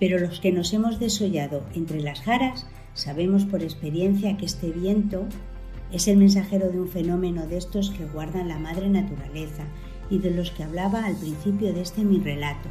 Pero 0.00 0.18
los 0.18 0.40
que 0.40 0.52
nos 0.52 0.72
hemos 0.72 0.98
desollado 0.98 1.62
entre 1.74 2.00
las 2.00 2.20
jaras 2.20 2.66
Sabemos 2.96 3.44
por 3.44 3.62
experiencia 3.62 4.38
que 4.38 4.46
este 4.46 4.70
viento 4.70 5.26
es 5.92 6.08
el 6.08 6.16
mensajero 6.16 6.70
de 6.70 6.80
un 6.80 6.88
fenómeno 6.88 7.46
de 7.46 7.58
estos 7.58 7.90
que 7.90 8.06
guardan 8.06 8.48
la 8.48 8.58
madre 8.58 8.88
naturaleza 8.88 9.64
y 10.08 10.18
de 10.18 10.30
los 10.30 10.50
que 10.50 10.64
hablaba 10.64 11.04
al 11.04 11.14
principio 11.14 11.74
de 11.74 11.82
este 11.82 12.02
mi 12.04 12.20
relato. 12.20 12.70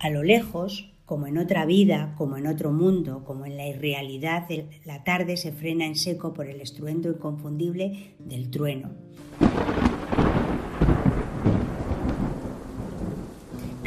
A 0.00 0.10
lo 0.10 0.24
lejos, 0.24 0.90
como 1.04 1.28
en 1.28 1.38
otra 1.38 1.64
vida, 1.64 2.14
como 2.18 2.36
en 2.36 2.48
otro 2.48 2.72
mundo, 2.72 3.22
como 3.24 3.46
en 3.46 3.56
la 3.56 3.68
irrealidad, 3.68 4.48
la 4.84 5.04
tarde 5.04 5.36
se 5.36 5.52
frena 5.52 5.86
en 5.86 5.94
seco 5.94 6.34
por 6.34 6.48
el 6.48 6.60
estruendo 6.60 7.08
inconfundible 7.08 8.16
del 8.18 8.50
trueno. 8.50 8.90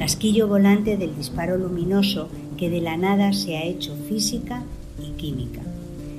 Casquillo 0.09 0.47
volante 0.47 0.97
del 0.97 1.15
disparo 1.15 1.55
luminoso 1.55 2.29
que 2.57 2.71
de 2.71 2.81
la 2.81 2.97
nada 2.97 3.31
se 3.31 3.57
ha 3.57 3.63
hecho 3.63 3.95
física 3.95 4.63
y 4.97 5.11
química. 5.11 5.61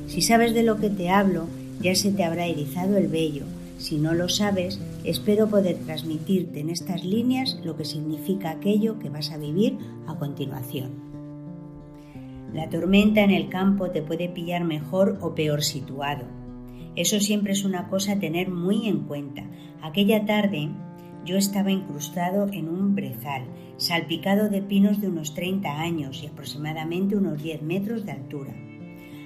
Si 0.07 0.23
sabes 0.23 0.55
de 0.55 0.63
lo 0.63 0.77
que 0.77 0.91
te 0.91 1.11
hablo, 1.11 1.49
ya 1.81 1.97
se 1.97 2.13
te 2.13 2.23
habrá 2.23 2.47
erizado 2.47 2.97
el 2.97 3.09
vello. 3.09 3.43
Si 3.79 3.97
no 3.97 4.15
lo 4.15 4.29
sabes, 4.29 4.81
espero 5.03 5.49
poder 5.49 5.77
transmitirte 5.79 6.61
en 6.61 6.71
estas 6.71 7.05
líneas 7.05 7.59
lo 7.65 7.77
que 7.77 7.85
significa 7.85 8.51
aquello 8.51 9.01
que 9.01 9.09
vas 9.09 9.33
a 9.33 9.39
vivir 9.39 9.77
a 10.07 10.15
continuación. 10.15 10.93
La 12.55 12.71
tormenta 12.71 13.23
en 13.25 13.33
el 13.33 13.49
campo 13.49 13.91
te 13.91 14.03
puede 14.03 14.29
pillar 14.29 14.63
mejor 14.63 15.19
o 15.21 15.35
peor 15.35 15.65
situado. 15.65 16.27
Eso 16.95 17.19
siempre 17.19 17.55
es 17.55 17.65
una 17.65 17.89
cosa 17.89 18.13
a 18.13 18.21
tener 18.21 18.51
muy 18.51 18.87
en 18.87 19.01
cuenta. 19.01 19.43
Aquella 19.83 20.27
tarde 20.27 20.71
yo 21.25 21.37
estaba 21.37 21.71
incrustado 21.71 22.49
en 22.53 22.69
un 22.69 22.95
brezal, 22.95 23.45
salpicado 23.77 24.49
de 24.49 24.63
pinos 24.63 25.01
de 25.01 25.09
unos 25.09 25.35
30 25.35 25.81
años 25.81 26.23
y 26.23 26.27
aproximadamente 26.27 27.17
unos 27.17 27.43
10 27.43 27.63
metros 27.63 28.05
de 28.05 28.13
altura. 28.13 28.55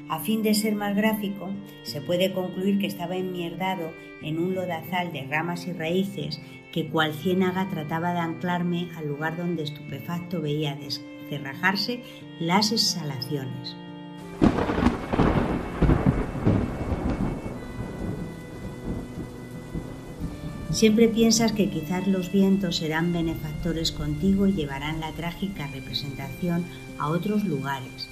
A 0.08 0.20
fin 0.20 0.42
de 0.42 0.54
ser 0.54 0.74
más 0.74 0.94
gráfico, 0.94 1.48
se 1.82 2.00
puede 2.00 2.32
concluir 2.32 2.78
que 2.78 2.86
estaba 2.86 3.16
enmierdado 3.16 3.90
en 4.22 4.38
un 4.38 4.54
lodazal 4.54 5.12
de 5.12 5.22
ramas 5.22 5.66
y 5.66 5.72
raíces 5.72 6.40
que 6.72 6.88
cual 6.88 7.14
ciénaga 7.14 7.68
trataba 7.70 8.12
de 8.12 8.20
anclarme 8.20 8.88
al 8.96 9.08
lugar 9.08 9.36
donde 9.36 9.62
estupefacto 9.62 10.42
veía 10.42 10.76
descerrajarse 10.76 12.02
las 12.40 12.72
exhalaciones. 12.72 13.76
Siempre 20.74 21.06
piensas 21.06 21.52
que 21.52 21.70
quizás 21.70 22.08
los 22.08 22.32
vientos 22.32 22.78
serán 22.78 23.12
benefactores 23.12 23.92
contigo 23.92 24.48
y 24.48 24.54
llevarán 24.54 24.98
la 24.98 25.12
trágica 25.12 25.68
representación 25.68 26.64
a 26.98 27.10
otros 27.10 27.44
lugares, 27.44 28.08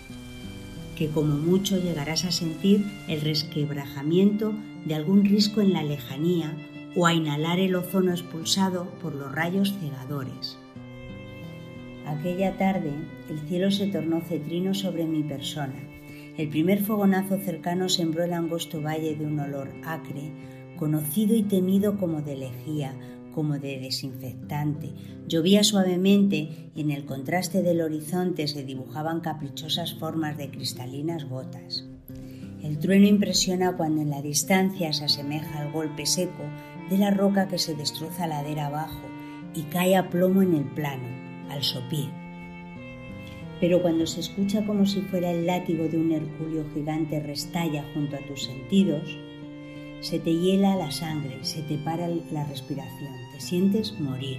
que 0.95 1.09
como 1.09 1.35
mucho 1.35 1.77
llegarás 1.77 2.25
a 2.25 2.31
sentir 2.31 2.87
el 3.09 3.21
resquebrajamiento 3.21 4.55
de 4.85 4.95
algún 4.95 5.25
risco 5.25 5.61
en 5.61 5.73
la 5.73 5.83
lejanía 5.83 6.57
o 6.95 7.05
a 7.05 7.13
inhalar 7.13 7.59
el 7.59 7.75
ozono 7.75 8.13
expulsado 8.13 8.89
por 9.03 9.17
los 9.17 9.33
rayos 9.33 9.75
cegadores. 9.81 10.57
Aquella 12.07 12.57
tarde 12.59 12.93
el 13.29 13.41
cielo 13.49 13.73
se 13.73 13.89
tornó 13.89 14.21
cetrino 14.21 14.73
sobre 14.73 15.05
mi 15.05 15.25
persona. 15.25 15.75
El 16.39 16.49
primer 16.49 16.81
fogonazo 16.81 17.39
cercano 17.39 17.89
sembró 17.89 18.23
el 18.23 18.33
angosto 18.33 18.81
valle 18.81 19.17
de 19.17 19.27
un 19.27 19.41
olor 19.41 19.69
acre, 19.85 20.31
conocido 20.83 21.37
y 21.37 21.45
temido 21.45 21.97
como 21.97 22.23
de 22.23 22.37
lejía, 22.37 22.93
como 23.33 23.61
de 23.61 23.79
desinfectante. 23.79 24.91
Llovía 25.29 25.63
suavemente 25.63 26.71
y 26.75 26.81
en 26.81 26.91
el 26.91 27.05
contraste 27.05 27.63
del 27.63 27.83
horizonte 27.83 28.49
se 28.49 28.65
dibujaban 28.65 29.21
caprichosas 29.21 29.95
formas 29.95 30.37
de 30.37 30.51
cristalinas 30.51 31.29
gotas. 31.29 31.85
El 32.65 32.81
trueno 32.81 33.07
impresiona 33.07 33.77
cuando 33.77 34.03
en 34.03 34.11
la 34.11 34.23
distancia 34.23 34.93
se 34.93 35.05
asemeja 35.05 35.61
al 35.61 35.71
golpe 35.71 36.05
seco 36.05 36.43
de 36.91 36.99
la 36.99 37.13
roca 37.13 37.47
que 37.47 37.59
se 37.59 37.77
destroza 37.77 38.27
ladera 38.27 38.67
abajo 38.67 39.07
y 39.55 39.63
cae 39.71 39.95
a 39.95 40.11
plomo 40.11 40.43
en 40.43 40.55
el 40.55 40.65
plano, 40.65 41.07
al 41.49 41.63
sopir. 41.63 42.09
Pero 43.61 43.83
cuando 43.83 44.05
se 44.09 44.19
escucha 44.19 44.67
como 44.67 44.85
si 44.87 45.03
fuera 45.03 45.31
el 45.31 45.47
látigo 45.47 45.87
de 45.87 45.97
un 45.97 46.11
herculeo 46.11 46.65
gigante 46.75 47.21
restalla 47.21 47.85
junto 47.95 48.17
a 48.17 48.27
tus 48.27 48.43
sentidos, 48.43 49.17
se 50.03 50.19
te 50.19 50.35
hiela 50.35 50.75
la 50.75 50.91
sangre, 50.91 51.39
se 51.43 51.63
te 51.63 51.79
para 51.79 52.09
la 52.09 52.45
respiración, 52.45 53.13
te 53.33 53.41
sientes 53.41 54.01
morir. 54.01 54.39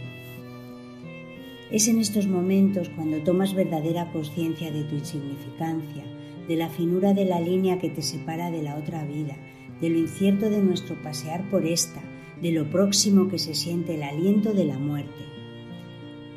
Es 1.71 1.87
en 1.87 1.99
estos 1.99 2.27
momentos 2.27 2.89
cuando 2.89 3.19
tomas 3.19 3.53
verdadera 3.53 4.11
conciencia 4.11 4.71
de 4.71 4.83
tu 4.83 4.95
insignificancia, 4.95 6.03
de 6.49 6.57
la 6.57 6.67
finura 6.67 7.13
de 7.13 7.23
la 7.23 7.39
línea 7.39 7.79
que 7.79 7.89
te 7.89 8.01
separa 8.01 8.51
de 8.51 8.61
la 8.61 8.75
otra 8.75 9.05
vida, 9.05 9.37
de 9.79 9.89
lo 9.89 9.97
incierto 9.97 10.49
de 10.49 10.61
nuestro 10.61 11.01
pasear 11.01 11.49
por 11.49 11.65
esta, 11.65 12.01
de 12.41 12.51
lo 12.51 12.69
próximo 12.69 13.29
que 13.29 13.39
se 13.39 13.55
siente 13.55 13.95
el 13.95 14.03
aliento 14.03 14.53
de 14.53 14.65
la 14.65 14.77
muerte. 14.77 15.23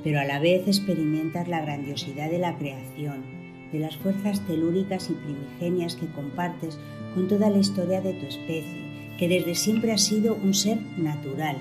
Pero 0.05 0.21
a 0.21 0.25
la 0.25 0.39
vez 0.39 0.69
experimentas 0.69 1.49
la 1.49 1.63
grandiosidad 1.63 2.31
de 2.31 2.39
la 2.39 2.57
creación, 2.59 3.25
de 3.73 3.81
las 3.81 3.97
fuerzas 3.97 4.47
telúricas 4.47 5.11
y 5.11 5.15
primigenias 5.15 5.97
que 5.97 6.07
compartes 6.07 6.79
con 7.13 7.27
toda 7.27 7.51
la 7.51 7.59
historia 7.59 8.01
de 8.01 8.13
tu 8.13 8.27
especie 8.27 8.86
que 9.19 9.29
desde 9.29 9.55
siempre 9.55 9.93
ha 9.93 9.99
sido 9.99 10.35
un 10.35 10.55
ser 10.55 10.79
natural, 10.97 11.57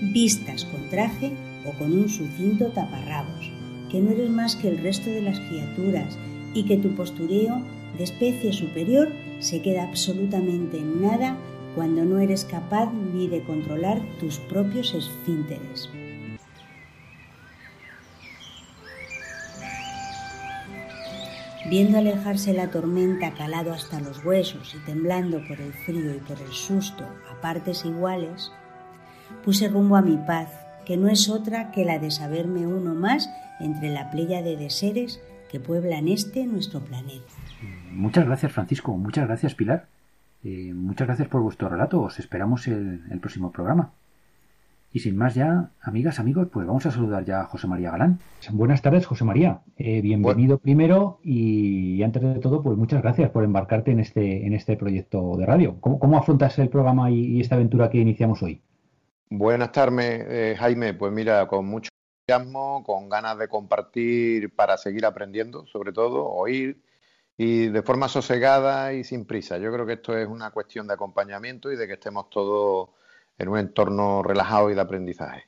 vistas 0.00 0.64
con 0.64 0.88
traje 0.88 1.32
o 1.66 1.72
con 1.72 1.92
un 1.92 2.08
sucinto 2.08 2.68
taparrabos, 2.68 3.50
que 3.90 4.00
no 4.00 4.10
eres 4.10 4.30
más 4.30 4.56
que 4.56 4.68
el 4.68 4.78
resto 4.78 5.10
de 5.10 5.22
las 5.22 5.40
criaturas 5.40 6.18
y 6.54 6.64
que 6.64 6.76
tu 6.76 6.94
postureo 6.94 7.62
de 7.98 8.04
especie 8.04 8.52
superior 8.52 9.12
se 9.40 9.60
queda 9.60 9.84
absolutamente 9.84 10.78
en 10.78 11.02
nada 11.02 11.36
cuando 11.74 12.04
no 12.04 12.18
eres 12.18 12.44
capaz 12.44 12.92
ni 13.14 13.28
de 13.28 13.42
controlar 13.42 14.00
tus 14.18 14.38
propios 14.38 14.94
esfínteres. 14.94 15.88
Viendo 21.70 21.98
alejarse 21.98 22.52
la 22.52 22.68
tormenta 22.72 23.30
calado 23.30 23.72
hasta 23.72 24.00
los 24.00 24.24
huesos 24.24 24.74
y 24.74 24.84
temblando 24.84 25.38
por 25.46 25.60
el 25.60 25.72
frío 25.72 26.12
y 26.12 26.18
por 26.18 26.36
el 26.40 26.50
susto 26.50 27.04
a 27.30 27.40
partes 27.40 27.84
iguales, 27.84 28.50
puse 29.44 29.68
rumbo 29.68 29.94
a 29.94 30.02
mi 30.02 30.16
paz, 30.16 30.48
que 30.84 30.96
no 30.96 31.08
es 31.08 31.28
otra 31.28 31.70
que 31.70 31.84
la 31.84 32.00
de 32.00 32.10
saberme 32.10 32.66
uno 32.66 32.96
más 32.96 33.30
entre 33.60 33.90
la 33.90 34.10
playa 34.10 34.42
de 34.42 34.68
seres 34.68 35.20
que 35.48 35.60
pueblan 35.60 36.08
este 36.08 36.44
nuestro 36.44 36.80
planeta. 36.80 37.32
Muchas 37.92 38.26
gracias 38.26 38.50
Francisco, 38.50 38.96
muchas 38.96 39.28
gracias 39.28 39.54
Pilar, 39.54 39.86
eh, 40.42 40.72
muchas 40.74 41.06
gracias 41.06 41.28
por 41.28 41.40
vuestro 41.40 41.68
relato, 41.68 42.00
os 42.00 42.18
esperamos 42.18 42.66
el 42.66 43.20
próximo 43.20 43.52
programa. 43.52 43.92
Y 44.92 45.00
sin 45.00 45.16
más 45.16 45.36
ya, 45.36 45.70
amigas, 45.80 46.18
amigos, 46.18 46.48
pues 46.52 46.66
vamos 46.66 46.84
a 46.84 46.90
saludar 46.90 47.24
ya 47.24 47.42
a 47.42 47.46
José 47.46 47.68
María 47.68 47.92
Galán. 47.92 48.18
Buenas 48.50 48.82
tardes, 48.82 49.06
José 49.06 49.24
María. 49.24 49.62
Eh, 49.76 50.00
bienvenido 50.00 50.58
primero 50.58 51.20
y, 51.22 52.02
antes 52.02 52.20
de 52.20 52.40
todo, 52.40 52.60
pues 52.60 52.76
muchas 52.76 53.00
gracias 53.00 53.30
por 53.30 53.44
embarcarte 53.44 53.92
en 53.92 54.00
este, 54.00 54.44
en 54.44 54.52
este 54.52 54.76
proyecto 54.76 55.36
de 55.36 55.46
radio. 55.46 55.76
¿Cómo, 55.80 56.18
afrontas 56.18 56.58
el 56.58 56.70
programa 56.70 57.08
y, 57.08 57.40
esta 57.40 57.54
aventura 57.54 57.88
que 57.88 57.98
iniciamos 57.98 58.42
hoy? 58.42 58.62
Buenas 59.28 59.70
tardes, 59.70 60.26
eh, 60.28 60.56
Jaime. 60.58 60.92
Pues 60.94 61.12
mira, 61.12 61.46
con 61.46 61.66
mucho 61.66 61.90
entusiasmo, 62.26 62.82
con 62.82 63.08
ganas 63.08 63.38
de 63.38 63.46
compartir 63.46 64.52
para 64.56 64.76
seguir 64.76 65.06
aprendiendo, 65.06 65.66
sobre 65.66 65.92
todo, 65.92 66.26
oír 66.26 66.82
y 67.36 67.68
de 67.68 67.82
forma 67.82 68.08
sosegada 68.08 68.92
y 68.92 69.04
sin 69.04 69.24
prisa. 69.24 69.56
Yo 69.58 69.72
creo 69.72 69.86
que 69.86 69.94
esto 69.94 70.18
es 70.18 70.26
una 70.26 70.50
cuestión 70.50 70.88
de 70.88 70.94
acompañamiento 70.94 71.70
y 71.70 71.76
de 71.76 71.86
que 71.86 71.92
estemos 71.92 72.28
todos 72.28 72.90
en 73.40 73.48
un 73.48 73.58
entorno 73.58 74.22
relajado 74.22 74.70
y 74.70 74.74
de 74.74 74.80
aprendizaje. 74.82 75.44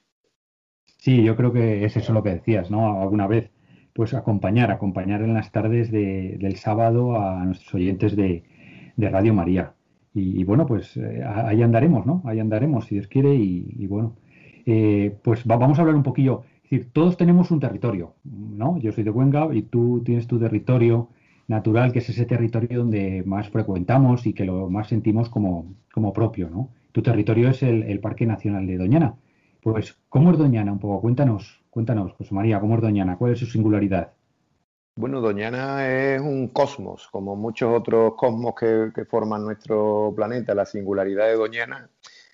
Sí, 0.97 1.23
yo 1.23 1.37
creo 1.37 1.53
que 1.53 1.85
es 1.85 1.97
eso 1.97 2.13
lo 2.13 2.23
que 2.23 2.31
decías, 2.31 2.71
¿no? 2.71 3.03
Alguna 3.03 3.27
vez, 3.27 3.51
pues 3.93 4.15
acompañar, 4.15 4.71
acompañar 4.71 5.23
en 5.23 5.35
las 5.35 5.53
tardes 5.53 5.91
del 5.91 6.57
sábado 6.57 7.21
a 7.21 7.45
nuestros 7.45 7.75
oyentes 7.75 8.17
de, 8.17 8.45
Radio 8.97 9.35
María. 9.35 9.75
Y, 10.15 10.45
bueno, 10.45 10.67
pues 10.67 10.97
eh, 10.97 11.23
ahí 11.25 11.63
andaremos, 11.63 12.07
¿no? 12.07 12.23
Ahí 12.25 12.39
andaremos, 12.41 12.87
si 12.87 12.97
Dios 12.97 13.09
quiere, 13.09 13.35
y, 13.35 13.87
bueno, 13.87 14.17
eh, 14.67 15.17
pues 15.23 15.45
vamos 15.45 15.79
a 15.79 15.83
hablar 15.83 15.97
un 15.97 16.03
poquillo. 16.03 16.45
Es 16.65 16.71
decir, 16.71 16.91
todos 16.93 17.17
tenemos 17.17 17.51
un 17.51 17.61
territorio, 17.61 18.15
¿no? 18.25 18.79
Yo 18.79 18.93
soy 18.93 19.05
de 19.05 19.13
Cuenca 19.13 19.49
y 19.53 19.63
tú 19.63 20.03
tienes 20.05 20.27
tu 20.27 20.39
territorio 20.39 21.09
natural, 21.49 21.93
que 21.93 21.99
es 21.99 22.09
ese 22.09 22.25
territorio 22.27 22.79
donde 22.79 23.23
más 23.27 23.51
frecuentamos 23.51 24.27
y 24.27 24.33
que 24.33 24.45
lo 24.45 24.71
más 24.71 24.89
sentimos 24.89 25.29
como, 25.29 25.75
como 25.93 26.13
propio, 26.13 26.49
¿no? 26.49 26.71
Tu 26.93 27.03
territorio 27.03 27.49
es 27.49 27.63
el, 27.63 27.99
Parque 28.01 28.27
Nacional 28.27 28.67
de 28.67 28.77
Doñana. 28.77 29.17
Pues, 29.63 29.97
¿cómo 30.11 30.31
es 30.33 30.39
Doñana? 30.39 30.73
Un 30.73 30.79
poco, 30.79 31.01
cuéntanos, 31.01 31.63
cuéntanos, 31.71 32.13
José 32.13 32.35
María, 32.35 32.61
¿cómo 32.61 32.77
es 32.77 32.83
Doñana? 32.83 33.17
¿Cuál 33.17 33.33
es 33.33 33.39
su 33.39 33.47
singularidad? 33.47 34.13
Bueno, 34.95 35.23
Doñana 35.23 35.89
es 35.89 36.21
un 36.21 36.49
cosmos, 36.49 37.09
como 37.11 37.35
muchos 37.35 37.75
otros 37.75 38.15
cosmos 38.15 38.55
que, 38.55 39.05
forman 39.07 39.43
nuestro 39.43 40.13
planeta. 40.15 40.55
La 40.55 40.67
singularidad 40.67 41.29
de 41.29 41.37
Doñana 41.37 41.89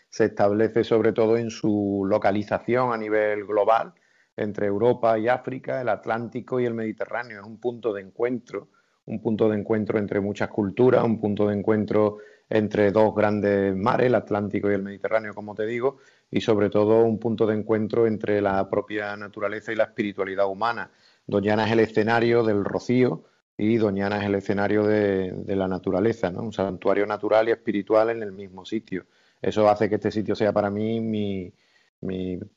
se 0.08 0.24
establece 0.24 0.82
sobre 0.82 1.12
todo 1.12 1.36
en 1.36 1.50
su 1.50 2.04
localización 2.08 2.92
a 2.92 2.96
nivel 2.96 3.44
global 3.44 3.92
entre 4.36 4.66
Europa 4.66 5.16
y 5.18 5.28
África, 5.28 5.80
el 5.80 5.88
Atlántico 5.88 6.58
y 6.58 6.64
el 6.64 6.74
Mediterráneo. 6.74 7.40
Es 7.40 7.46
un 7.46 7.60
punto 7.60 7.92
de 7.92 8.00
encuentro, 8.02 8.70
un 9.06 9.22
punto 9.22 9.48
de 9.48 9.58
encuentro 9.58 9.98
entre 9.98 10.20
muchas 10.20 10.48
culturas, 10.48 11.04
un 11.04 11.20
punto 11.20 11.46
de 11.46 11.54
encuentro 11.54 12.18
entre 12.50 12.90
dos 12.92 13.14
grandes 13.14 13.76
mares, 13.76 14.06
el 14.06 14.14
Atlántico 14.14 14.70
y 14.70 14.74
el 14.74 14.82
Mediterráneo, 14.82 15.34
como 15.34 15.54
te 15.54 15.66
digo, 15.66 15.98
y 16.30 16.40
sobre 16.40 16.70
todo 16.70 17.02
un 17.04 17.18
punto 17.18 17.46
de 17.46 17.54
encuentro 17.54 18.06
entre 18.06 18.40
la 18.40 18.68
propia 18.68 19.16
naturaleza 19.16 19.72
y 19.72 19.76
la 19.76 19.84
espiritualidad 19.84 20.46
humana. 20.46 20.90
Doñana 21.26 21.66
es 21.66 21.72
el 21.72 21.80
escenario 21.80 22.42
del 22.42 22.64
rocío 22.64 23.24
y 23.56 23.76
Doñana 23.76 24.18
es 24.18 24.24
el 24.24 24.37
escenario 24.37 24.84
de, 24.84 25.44
la 25.46 25.68
naturaleza, 25.68 26.30
¿no? 26.30 26.42
un 26.42 26.52
santuario 26.52 27.06
natural 27.06 27.48
y 27.48 27.52
espiritual 27.52 28.11
en 28.11 28.22
el 28.22 28.32
mismo 28.32 28.64
sitio. 28.64 29.06
Eso 29.42 29.68
hace 29.68 29.88
que 29.88 29.96
este 29.96 30.11
sitio 30.11 30.34
sea 30.34 30.52
para 30.52 30.70
mí 30.70 31.00
mi, 31.00 31.52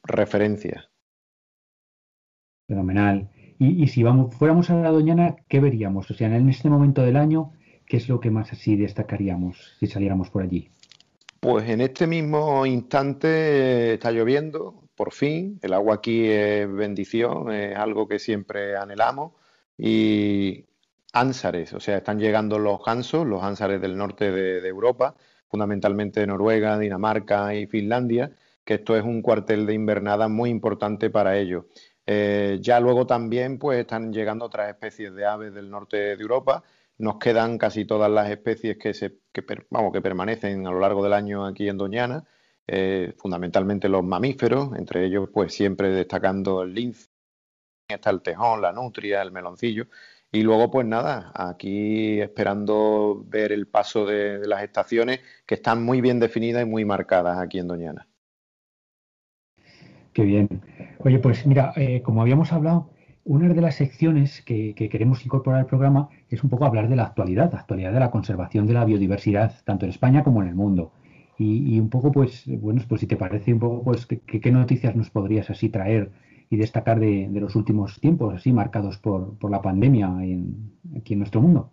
referencia. 0.03 0.89
Fenomenal. 2.67 3.29
Y, 3.59 3.83
y, 3.83 3.87
si 3.87 4.03
vamos, 4.03 4.33
fuéramos 4.35 4.69
a 4.69 4.75
la 4.75 4.89
Doñana, 4.89 5.35
¿qué 5.47 5.59
veríamos? 5.59 6.09
O 6.09 6.13
sea, 6.13 6.27
en 6.35 6.49
este 6.49 6.69
momento 6.69 7.01
del 7.01 7.17
año, 7.17 7.51
¿Qué 7.91 7.97
es 7.97 8.07
lo 8.07 8.21
que 8.21 8.31
más 8.31 8.53
así 8.53 8.77
destacaríamos 8.77 9.75
si 9.77 9.85
saliéramos 9.85 10.29
por 10.29 10.43
allí? 10.43 10.69
Pues 11.41 11.67
en 11.67 11.81
este 11.81 12.07
mismo 12.07 12.65
instante 12.65 13.95
está 13.95 14.13
lloviendo, 14.13 14.85
por 14.95 15.11
fin. 15.11 15.59
El 15.61 15.73
agua 15.73 15.95
aquí 15.95 16.25
es 16.25 16.71
bendición, 16.71 17.51
es 17.51 17.75
algo 17.75 18.07
que 18.07 18.17
siempre 18.17 18.77
anhelamos. 18.77 19.33
Y 19.77 20.63
ánsares, 21.11 21.73
o 21.73 21.81
sea, 21.81 21.97
están 21.97 22.17
llegando 22.17 22.59
los 22.59 22.81
gansos, 22.81 23.27
los 23.27 23.43
ánsares 23.43 23.81
del 23.81 23.97
norte 23.97 24.31
de, 24.31 24.65
Europa, 24.65 25.13
fundamentalmente 25.49 26.21
de 26.21 26.27
Noruega, 26.27 26.79
Dinamarca 26.79 27.53
y 27.55 27.67
Finlandia, 27.67 28.31
que 28.63 28.75
esto 28.75 28.95
es 28.95 29.03
un 29.03 29.21
cuartel 29.21 29.65
de 29.65 29.73
invernada 29.73 30.29
muy 30.29 30.49
importante 30.49 31.09
para 31.09 31.37
ellos. 31.37 31.65
Eh, 32.05 32.57
ya 32.61 32.79
luego 32.79 33.05
también 33.05 33.59
pues 33.59 33.79
están 33.79 34.13
llegando 34.13 34.45
otras 34.45 34.69
especies 34.69 35.13
de 35.13 35.25
aves 35.25 35.53
del 35.53 35.69
norte 35.69 35.97
de 35.97 36.13
Europa. 36.13 36.63
Nos 37.01 37.17
quedan 37.17 37.57
casi 37.57 37.85
todas 37.85 38.11
las 38.11 38.29
especies 38.29 38.77
que, 38.77 38.93
se, 38.93 39.17
vamos, 39.71 39.91
que 39.91 40.01
permanecen 40.01 40.67
a 40.67 40.71
lo 40.71 40.79
largo 40.79 41.03
del 41.03 41.13
año 41.13 41.47
aquí 41.47 41.67
en 41.67 41.77
Doñana, 41.77 42.23
eh, 42.67 43.13
fundamentalmente 43.17 43.89
los 43.89 44.03
mamíferos, 44.03 44.69
entre 44.77 45.05
ellos 45.05 45.27
pues 45.33 45.51
siempre 45.51 45.89
destacando 45.89 46.61
el 46.61 46.75
lince, 46.75 47.09
está 47.89 48.11
el 48.11 48.21
tejón, 48.21 48.61
la 48.61 48.71
nutria, 48.71 49.23
el 49.23 49.31
meloncillo. 49.31 49.87
Y 50.31 50.43
luego, 50.43 50.69
pues 50.69 50.85
nada, 50.85 51.31
aquí 51.33 52.21
esperando 52.21 53.25
ver 53.25 53.51
el 53.51 53.67
paso 53.67 54.05
de, 54.05 54.47
las 54.47 54.63
estaciones 54.63 55.21
que 55.47 55.55
están 55.55 55.83
muy 55.83 56.01
bien 56.01 56.19
definidas 56.19 56.61
y 56.61 56.65
muy 56.65 56.85
marcadas 56.85 57.39
aquí 57.39 57.57
en 57.57 57.67
Doñana. 57.67 58.07
Qué 60.13 60.21
bien. 60.21 60.47
Oye, 60.99 61.17
pues 61.17 61.47
mira, 61.47 61.73
eh, 61.75 62.03
como 62.03 62.21
habíamos 62.21 62.53
hablado, 62.53 62.90
una 63.23 63.53
de 63.53 63.61
las 63.61 63.75
secciones 63.75 64.41
que, 64.41 64.73
queremos 64.75 65.25
incorporar 65.25 65.59
al 65.59 65.65
programa 65.67 66.09
es 66.29 66.43
un 66.43 66.49
poco 66.49 66.65
hablar 66.65 66.89
de 66.89 66.95
la 66.95 67.03
actualidad, 67.03 67.51
la 67.51 67.59
actualidad 67.59 67.93
de 67.93 67.99
la 67.99 68.11
conservación 68.11 68.67
de 68.67 68.73
la 68.73 68.85
biodiversidad, 68.85 69.53
tanto 69.63 69.85
en 69.85 69.91
España 69.91 70.23
como 70.23 70.41
en 70.41 70.49
el 70.49 70.55
mundo. 70.55 70.91
Y, 71.37 71.79
un 71.79 71.89
poco, 71.89 72.11
pues, 72.11 72.43
bueno, 72.45 72.83
pues 72.87 73.01
si 73.01 73.07
te 73.07 73.17
parece 73.17 73.51
un 73.51 73.59
poco, 73.59 73.83
pues, 73.83 74.05
¿qué, 74.05 74.51
noticias 74.51 74.95
nos 74.95 75.09
podrías 75.09 75.49
así 75.49 75.69
traer 75.69 76.11
y 76.51 76.57
destacar 76.57 76.99
de, 76.99 77.29
los 77.33 77.55
últimos 77.55 77.99
tiempos, 77.99 78.35
así 78.35 78.53
marcados 78.53 78.99
por, 78.99 79.37
por 79.39 79.49
la 79.49 79.61
pandemia 79.61 80.17
aquí 80.95 81.13
en 81.13 81.19
nuestro 81.19 81.41
mundo? 81.41 81.71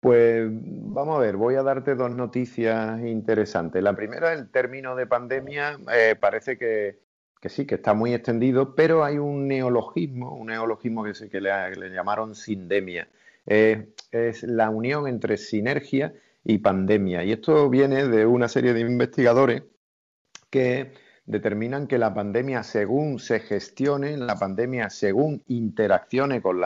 Pues 0.00 0.46
vamos 0.50 1.16
a 1.16 1.20
ver, 1.20 1.36
voy 1.36 1.54
a 1.54 1.62
darte 1.62 1.94
dos 1.94 2.14
noticias 2.14 3.00
interesantes. 3.00 3.82
La 3.82 3.96
primera, 3.96 4.34
el 4.34 4.50
término 4.50 4.94
de 4.94 5.06
pandemia, 5.06 5.78
eh, 5.92 6.14
parece 6.20 6.58
que, 6.58 7.00
sí, 7.48 7.66
que 7.66 7.76
está 7.76 7.94
muy 7.94 8.14
extendido, 8.14 8.74
pero 8.74 9.04
hay 9.04 9.18
un 9.18 9.48
neologismo, 9.48 10.34
un 10.34 10.48
neologismo 10.48 11.04
que, 11.04 11.14
se, 11.14 11.28
le, 11.40 11.90
llamaron 11.90 12.34
sindemia. 12.34 13.08
es 13.46 14.42
la 14.42 14.70
unión 14.70 15.06
entre 15.08 15.36
sinergia 15.36 16.14
y 16.44 16.58
pandemia. 16.58 17.24
Y 17.24 17.32
esto 17.32 17.68
viene 17.68 18.06
de 18.06 18.26
una 18.26 18.48
serie 18.48 18.72
de 18.72 18.80
investigadores 18.80 19.62
que 20.50 20.92
determinan 21.26 21.86
que 21.88 21.98
la 21.98 22.14
pandemia, 22.14 22.62
según 22.62 23.18
se 23.18 23.40
gestione, 23.40 24.16
la 24.16 24.36
pandemia, 24.36 24.90
según 24.90 25.42
interaccione 25.48 26.40
con, 26.40 26.60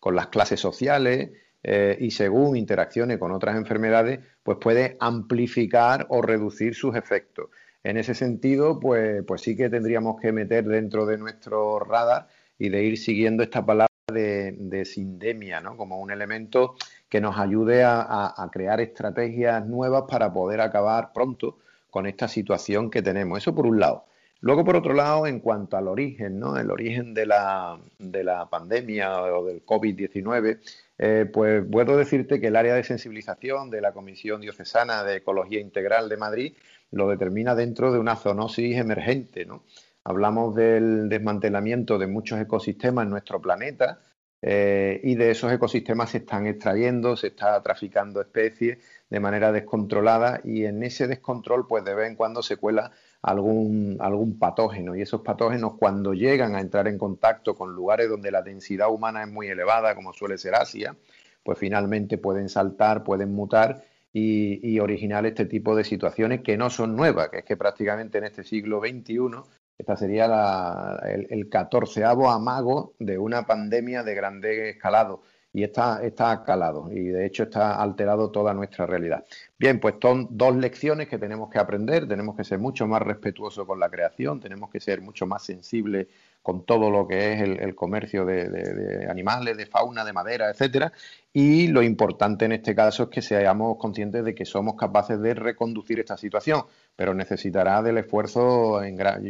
con 0.00 0.16
las 0.16 0.26
clases 0.26 0.60
sociales 0.60 1.30
eh, 1.62 1.96
y 2.00 2.10
según 2.10 2.56
interaccione 2.56 3.18
con 3.18 3.32
otras 3.32 3.56
enfermedades, 3.56 4.20
pues 4.42 4.58
puede 4.58 4.96
amplificar 4.98 6.06
o 6.08 6.22
reducir 6.22 6.74
sus 6.74 6.96
efectos. 6.96 7.50
En 7.82 7.96
ese 7.96 8.14
sentido, 8.14 8.78
pues, 8.78 9.24
pues 9.26 9.40
sí 9.40 9.56
que 9.56 9.70
tendríamos 9.70 10.20
que 10.20 10.32
meter 10.32 10.64
dentro 10.64 11.06
de 11.06 11.16
nuestro 11.16 11.78
radar 11.78 12.28
y 12.58 12.68
de 12.68 12.84
ir 12.84 12.98
siguiendo 12.98 13.42
esta 13.42 13.64
palabra 13.64 13.90
de, 14.12 14.84
sindemia, 14.84 15.60
¿no? 15.60 15.76
Como 15.76 15.98
un 15.98 16.10
elemento 16.10 16.74
que 17.08 17.20
nos 17.20 17.38
ayude 17.38 17.84
a, 17.84 18.48
crear 18.52 18.80
estrategias 18.80 19.66
nuevas 19.66 20.04
para 20.08 20.32
poder 20.32 20.60
acabar 20.60 21.12
pronto 21.12 21.58
con 21.90 22.06
esta 22.06 22.28
situación 22.28 22.90
que 22.90 23.02
tenemos. 23.02 23.38
Eso 23.38 23.54
por 23.54 23.66
un 23.66 23.80
lado. 23.80 24.04
Luego, 24.42 24.64
por 24.64 24.76
otro 24.76 24.94
lado, 24.94 25.26
en 25.26 25.40
cuanto 25.40 25.76
al 25.76 25.86
origen, 25.88 26.38
¿no? 26.38 26.56
El 26.56 26.70
origen 26.70 27.12
de 27.12 27.26
la, 27.26 27.78
de 27.98 28.24
la 28.24 28.48
pandemia 28.48 29.22
o 29.22 29.44
del 29.44 29.64
COVID-19, 29.64 30.60
eh, 30.98 31.26
pues 31.30 31.62
puedo 31.70 31.96
decirte 31.96 32.40
que 32.40 32.46
el 32.46 32.56
área 32.56 32.74
de 32.74 32.84
sensibilización 32.84 33.70
de 33.70 33.82
la 33.82 33.92
Comisión 33.92 34.40
Diocesana 34.40 35.04
de 35.04 35.16
Ecología 35.16 35.60
Integral 35.60 36.08
de 36.08 36.16
Madrid 36.16 36.54
lo 36.90 37.08
determina 37.08 37.54
dentro 37.54 37.92
de 37.92 37.98
una 37.98 38.16
zoonosis 38.16 38.76
emergente, 38.76 39.46
¿no? 39.46 39.64
Hablamos 40.04 40.54
del 40.54 41.08
desmantelamiento 41.08 41.98
de 41.98 42.06
muchos 42.06 42.40
ecosistemas 42.40 43.04
en 43.04 43.10
nuestro 43.10 43.40
planeta 43.40 44.00
eh, 44.42 44.98
y 45.04 45.14
de 45.16 45.32
esos 45.32 45.52
ecosistemas 45.52 46.10
se 46.10 46.18
están 46.18 46.46
extrayendo, 46.46 47.16
se 47.16 47.28
está 47.28 47.62
traficando 47.62 48.22
especies 48.22 48.78
de 49.10 49.20
manera 49.20 49.52
descontrolada 49.52 50.40
y 50.42 50.64
en 50.64 50.82
ese 50.82 51.06
descontrol 51.06 51.66
pues 51.66 51.84
de 51.84 51.94
vez 51.94 52.08
en 52.08 52.16
cuando 52.16 52.42
se 52.42 52.56
cuela 52.56 52.92
algún, 53.20 53.98
algún 54.00 54.38
patógeno 54.38 54.96
y 54.96 55.02
esos 55.02 55.20
patógenos 55.20 55.74
cuando 55.78 56.14
llegan 56.14 56.54
a 56.54 56.60
entrar 56.60 56.88
en 56.88 56.96
contacto 56.96 57.54
con 57.54 57.74
lugares 57.74 58.08
donde 58.08 58.30
la 58.30 58.40
densidad 58.40 58.90
humana 58.90 59.22
es 59.22 59.28
muy 59.28 59.48
elevada 59.48 59.94
como 59.94 60.14
suele 60.14 60.38
ser 60.38 60.54
Asia, 60.54 60.96
pues 61.42 61.58
finalmente 61.58 62.16
pueden 62.16 62.48
saltar, 62.48 63.04
pueden 63.04 63.34
mutar 63.34 63.84
y, 64.12 64.60
y, 64.62 64.78
este 64.78 65.46
tipo 65.46 65.76
de 65.76 65.84
situaciones 65.84 66.40
que 66.42 66.56
no 66.56 66.70
son 66.70 66.96
nuevas, 66.96 67.28
que 67.28 67.38
es 67.38 67.44
que 67.44 67.56
prácticamente 67.56 68.18
en 68.18 68.24
este 68.24 68.42
siglo 68.42 68.80
XXI 68.80 69.42
esta 69.80 69.96
sería 69.96 70.98
el, 71.04 71.48
catorceavo 71.48 72.30
amago 72.30 72.92
de 72.98 73.18
una 73.18 73.46
pandemia 73.46 74.02
de 74.02 74.14
grande 74.14 74.70
escalado 74.70 75.22
y 75.54 75.64
está, 75.64 76.04
está 76.04 76.44
calado 76.44 76.92
y 76.92 77.04
de 77.04 77.24
hecho 77.24 77.44
está 77.44 77.80
alterado 77.80 78.30
toda 78.30 78.52
nuestra 78.52 78.84
realidad. 78.84 79.24
Bien, 79.58 79.80
pues 79.80 79.94
son 80.00 80.28
dos 80.30 80.54
lecciones 80.54 81.08
que 81.08 81.18
tenemos 81.18 81.48
que 81.48 81.58
aprender, 81.58 82.06
tenemos 82.06 82.36
que 82.36 82.44
ser 82.44 82.58
mucho 82.58 82.86
más 82.86 83.00
respetuosos 83.00 83.66
con 83.66 83.80
la 83.80 83.88
creación, 83.88 84.38
tenemos 84.38 84.70
que 84.70 84.80
ser 84.80 85.00
mucho 85.00 85.26
más 85.26 85.44
sensibles 85.44 86.08
con 86.42 86.64
todo 86.64 86.90
lo 86.90 87.06
que 87.06 87.34
es 87.34 87.40
el, 87.42 87.74
comercio 87.74 88.24
de, 88.24 89.06
animales, 89.10 89.56
de 89.56 89.66
fauna, 89.66 90.04
de 90.04 90.12
madera, 90.12 90.50
etcétera. 90.50 90.92
Y 91.32 91.68
lo 91.68 91.82
importante 91.82 92.46
en 92.46 92.52
este 92.52 92.74
caso 92.74 93.04
es 93.04 93.08
que 93.10 93.22
seamos 93.22 93.76
conscientes 93.78 94.24
de 94.24 94.34
que 94.34 94.44
somos 94.44 94.74
capaces 94.74 95.20
de 95.20 95.34
reconducir 95.34 96.00
esta 96.00 96.16
situación, 96.16 96.62
pero 96.96 97.14
necesitará 97.14 97.82
del 97.82 97.98
esfuerzo 97.98 98.82
en 98.82 98.96
gran, 98.96 99.22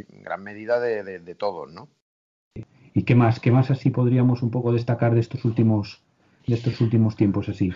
medida 0.43 0.81
de, 0.81 1.35
todos, 1.35 1.73
¿no? 1.73 1.89
¿Y 2.95 3.05
qué 3.05 3.15
más? 3.15 3.41
¿Qué 3.41 3.51
más 3.51 3.71
así 3.71 3.91
podríamos 3.91 4.43
un 4.43 4.51
poco 4.51 4.73
destacar 4.73 5.15
de 5.15 5.21
estos 5.21 5.45
últimos, 5.45 6.03
de 6.47 6.55
estos 6.55 6.81
últimos 6.81 7.17
tiempos 7.17 7.49
así? 7.49 7.73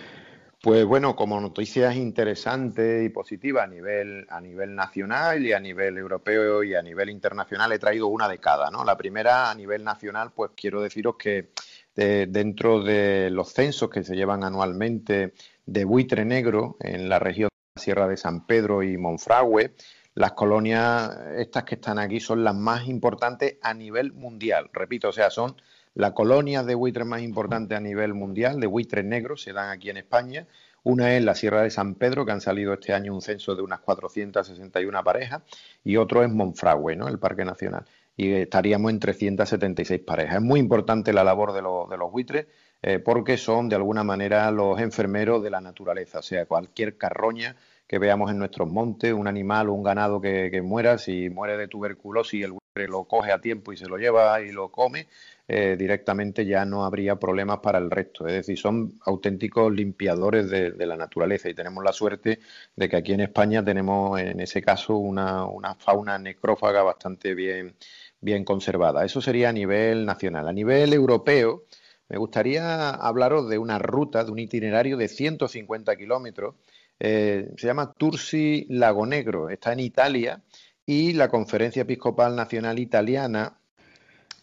Pues 0.61 0.85
bueno, 0.85 1.15
como 1.15 1.39
noticias 1.39 1.95
interesantes 1.95 3.05
y 3.05 3.09
positivas 3.09 3.65
a 3.65 3.67
nivel, 3.67 4.25
a 4.29 4.41
nivel 4.41 4.75
nacional 4.75 5.45
y 5.45 5.53
a 5.53 5.59
nivel 5.59 5.97
europeo 5.97 6.63
y 6.63 6.73
a 6.73 6.81
nivel 6.81 7.09
internacional 7.09 7.71
he 7.71 7.79
traído 7.79 8.07
una 8.07 8.27
de 8.27 8.39
cada. 8.39 8.71
¿no? 8.71 8.83
La 8.83 8.97
primera 8.97 9.51
a 9.51 9.55
nivel 9.55 9.83
nacional, 9.83 10.31
pues 10.33 10.51
quiero 10.55 10.81
deciros 10.81 11.15
que 11.17 11.51
dentro 11.95 12.83
de 12.83 13.29
los 13.31 13.53
censos 13.53 13.89
que 13.89 14.03
se 14.03 14.15
llevan 14.15 14.43
anualmente 14.43 15.33
de 15.65 15.85
buitre 15.85 16.25
negro 16.25 16.77
en 16.79 17.07
la 17.07 17.19
región 17.19 17.49
de 17.49 17.79
la 17.79 17.81
Sierra 17.81 18.07
de 18.07 18.17
San 18.17 18.45
Pedro 18.45 18.83
y 18.83 18.97
Monfragüe, 18.97 19.75
las 20.13 20.33
colonias 20.33 21.11
estas 21.37 21.63
que 21.63 21.75
están 21.75 21.99
aquí 21.99 22.19
son 22.19 22.43
las 22.43 22.55
más 22.55 22.87
importantes 22.87 23.57
a 23.61 23.73
nivel 23.73 24.13
mundial. 24.13 24.69
Repito, 24.73 25.09
o 25.09 25.13
sea, 25.13 25.29
son 25.29 25.55
la 25.95 26.13
colonia 26.13 26.61
de 26.63 26.75
buitres 26.75 27.07
más 27.07 27.21
importante 27.21 27.73
a 27.73 27.79
nivel 27.79 28.13
mundial, 28.13 28.59
de 28.59 28.67
buitres 28.67 29.05
negros, 29.05 29.41
se 29.41 29.53
dan 29.53 29.69
aquí 29.69 29.89
en 29.89 29.97
España. 29.97 30.45
Una 30.83 31.15
es 31.15 31.23
la 31.23 31.33
Sierra 31.33 31.63
de 31.63 31.71
San 31.71 31.95
Pedro, 31.95 32.25
que 32.25 32.33
han 32.33 32.41
salido 32.41 32.73
este 32.73 32.93
año 32.93 33.13
un 33.13 33.21
censo 33.21 33.55
de 33.55 33.61
unas 33.61 33.79
461 33.79 35.03
parejas, 35.03 35.41
y 35.83 35.95
otro 35.95 36.21
es 36.21 36.29
Monfragüe, 36.29 36.95
¿no? 36.95 37.07
el 37.07 37.17
Parque 37.17 37.45
Nacional. 37.45 37.85
Y 38.17 38.31
estaríamos 38.33 38.91
en 38.91 38.99
376 38.99 40.01
parejas. 40.01 40.35
Es 40.35 40.41
muy 40.41 40.59
importante 40.59 41.13
la 41.13 41.23
labor 41.23 41.53
de, 41.53 41.61
los 41.61 42.11
buitres 42.11 42.47
eh, 42.81 42.99
porque 42.99 43.37
son 43.37 43.67
de 43.67 43.77
alguna 43.77 44.03
manera 44.03 44.51
los 44.51 44.79
enfermeros 44.79 45.41
de 45.41 45.49
la 45.49 45.61
naturaleza, 45.61 46.19
o 46.19 46.21
sea, 46.21 46.45
cualquier 46.45 46.97
carroña 46.97 47.55
que 47.87 47.99
veamos 47.99 48.31
en 48.31 48.37
nuestros 48.37 48.69
montes, 48.69 49.13
un 49.13 49.27
animal 49.27 49.69
o 49.69 49.73
un 49.73 49.83
ganado 49.83 50.19
que, 50.19 50.61
muera, 50.61 50.97
si 50.97 51.29
muere 51.29 51.57
de 51.57 51.67
tuberculosis, 51.67 52.43
el 52.43 52.53
lo 52.75 53.05
coge 53.05 53.31
a 53.31 53.39
tiempo 53.39 53.71
y 53.71 53.77
se 53.77 53.87
lo 53.87 53.97
lleva 53.97 54.41
y 54.41 54.51
lo 54.51 54.69
come, 54.69 55.07
eh, 55.47 55.75
directamente 55.77 56.45
ya 56.45 56.65
no 56.65 56.83
habría 56.83 57.15
problemas 57.15 57.59
para 57.59 57.77
el 57.77 57.89
resto. 57.89 58.27
Es 58.27 58.33
decir, 58.33 58.57
son 58.57 58.99
auténticos 59.05 59.71
limpiadores 59.73 60.49
de, 60.49 60.85
la 60.85 60.97
naturaleza 60.97 61.49
y 61.49 61.53
tenemos 61.53 61.83
la 61.83 61.93
suerte 61.93 62.39
de 62.75 62.89
que 62.89 62.97
aquí 62.97 63.13
en 63.13 63.21
España 63.21 63.63
tenemos 63.63 64.19
en 64.19 64.39
ese 64.39 64.61
caso 64.61 64.97
una, 64.97 65.47
fauna 65.79 66.19
necrófaga 66.19 66.83
bastante 66.83 67.33
bien, 67.33 67.75
bien 68.19 68.43
conservada. 68.43 69.05
Eso 69.05 69.21
sería 69.21 69.49
a 69.49 69.53
nivel 69.53 70.05
nacional. 70.05 70.47
A 70.47 70.53
nivel 70.53 70.93
europeo, 70.93 71.63
me 72.09 72.17
gustaría 72.17 72.89
hablaros 72.89 73.49
de 73.49 73.57
una 73.57 73.79
ruta, 73.79 74.23
de 74.25 74.31
un 74.31 74.39
itinerario 74.39 74.97
de 74.97 75.07
150 75.07 75.95
kilómetros. 75.95 76.55
Eh, 76.99 77.49
se 77.57 77.67
llama 77.67 77.93
Tursi 77.93 78.65
Lago 78.69 79.05
Negro, 79.05 79.49
está 79.49 79.73
en 79.73 79.81
Italia 79.81 80.41
y 80.85 81.13
la 81.13 81.29
Conferencia 81.29 81.81
Episcopal 81.81 82.35
Nacional 82.35 82.79
Italiana 82.79 83.57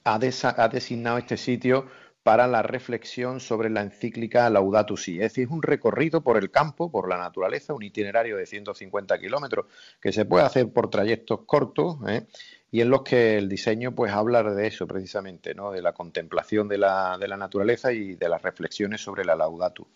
ha, 0.04 0.18
designado 0.18 1.18
este 1.18 1.36
sitio 1.36 1.86
para 2.24 2.46
la 2.46 2.62
reflexión 2.62 3.40
sobre 3.40 3.70
la 3.70 3.82
encíclica 3.82 4.48
Laudato 4.50 4.96
Si. 4.96 5.14
Es 5.14 5.34
decir, 5.34 5.48
un 5.48 5.62
recorrido 5.62 6.22
por 6.22 6.36
el 6.36 6.50
campo, 6.50 6.90
por 6.90 7.08
la 7.08 7.18
naturaleza, 7.18 7.74
un 7.74 7.82
itinerario 7.82 8.36
de 8.36 8.46
150 8.46 9.18
kilómetros 9.18 9.66
que 10.00 10.12
se 10.12 10.24
puede 10.24 10.44
hacer 10.44 10.72
por 10.72 10.90
trayectos 10.90 11.40
cortos 11.46 11.96
¿eh? 12.08 12.26
y 12.70 12.80
en 12.80 12.90
los 12.90 13.02
que 13.02 13.38
el 13.38 13.48
diseño 13.48 13.94
pues 13.94 14.12
habla 14.12 14.42
de 14.42 14.66
eso 14.66 14.86
precisamente, 14.86 15.54
¿no? 15.54 15.72
de 15.72 15.82
la 15.82 15.92
contemplación 15.92 16.68
de 16.68 16.78
la, 16.78 17.18
de 17.18 17.28
la 17.28 17.36
naturaleza 17.36 17.92
y 17.92 18.14
de 18.14 18.28
las 18.28 18.42
reflexiones 18.42 19.00
sobre 19.00 19.24
la 19.24 19.34
laudato. 19.34 19.88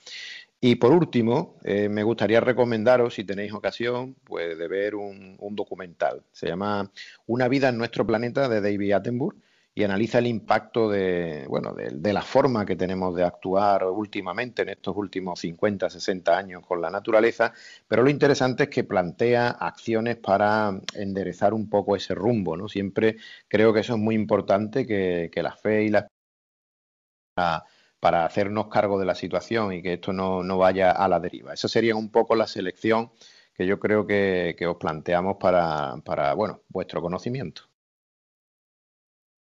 Y 0.61 0.77
por 0.77 0.93
último, 0.93 1.59
eh, 1.65 1.89
me 1.89 2.03
gustaría 2.03 2.41
recomendaros, 2.41 3.15
si 3.15 3.25
tenéis 3.25 3.53
ocasión, 3.53 4.17
pues 4.25 4.57
de 4.57 4.69
ver 4.69 4.95
un, 4.95 5.37
documental. 5.51 6.25
Se 6.33 6.49
llama 6.49 6.91
Una 7.27 7.49
vida 7.49 7.69
en 7.69 7.79
nuestro 7.79 8.07
planeta 8.07 8.49
de 8.49 8.61
David 8.61 8.93
Attenborough 8.93 9.37
y 9.75 9.85
analiza 9.85 10.19
el 10.19 10.27
impacto 10.27 10.89
de, 10.89 11.45
bueno, 11.49 11.75
de, 11.75 12.13
la 12.15 12.23
forma 12.23 12.65
que 12.65 12.77
tenemos 12.77 13.15
de 13.15 13.25
actuar 13.25 13.85
últimamente 13.85 14.63
en 14.63 14.71
estos 14.71 14.97
últimos 14.97 15.39
50, 15.41 15.91
60 15.91 16.37
años 16.37 16.67
con 16.67 16.81
la 16.81 16.89
naturaleza, 16.89 17.53
pero 17.87 18.03
lo 18.03 18.09
interesante 18.09 18.65
es 18.65 18.71
que 18.71 18.85
plantea 18.85 19.51
acciones 19.51 20.17
para 20.17 20.81
enderezar 20.95 21.53
un 21.53 21.69
poco 21.69 21.95
ese 21.95 22.15
rumbo, 22.15 22.57
¿no? 22.57 22.69
Siempre 22.69 23.19
creo 23.49 23.75
que 23.75 23.81
eso 23.81 23.93
es 23.95 23.99
muy 23.99 24.15
importante, 24.15 24.87
que, 24.87 25.31
la 25.43 25.55
fe 25.55 25.85
y 25.85 25.91
la 25.91 26.09
para, 28.07 28.25
hacernos 28.25 28.69
cargo 28.69 29.01
de 29.01 29.05
la 29.05 29.17
situación 29.17 29.73
y 29.73 29.83
que 29.83 29.95
esto 29.95 30.13
no, 30.13 30.59
vaya 30.59 30.93
a 30.93 31.09
la 31.09 31.19
deriva. 31.19 31.53
Esa 31.53 31.67
sería 31.67 31.97
un 31.97 32.11
poco 32.11 32.37
la 32.37 32.47
selección 32.47 33.11
que 33.53 33.67
yo 33.67 33.81
creo 33.81 34.07
que, 34.07 34.55
os 34.69 34.77
planteamos 34.77 35.39
para, 35.39 35.97
para 36.05 36.33
bueno, 36.35 36.61
vuestro 36.69 37.03
conocimiento. 37.03 37.63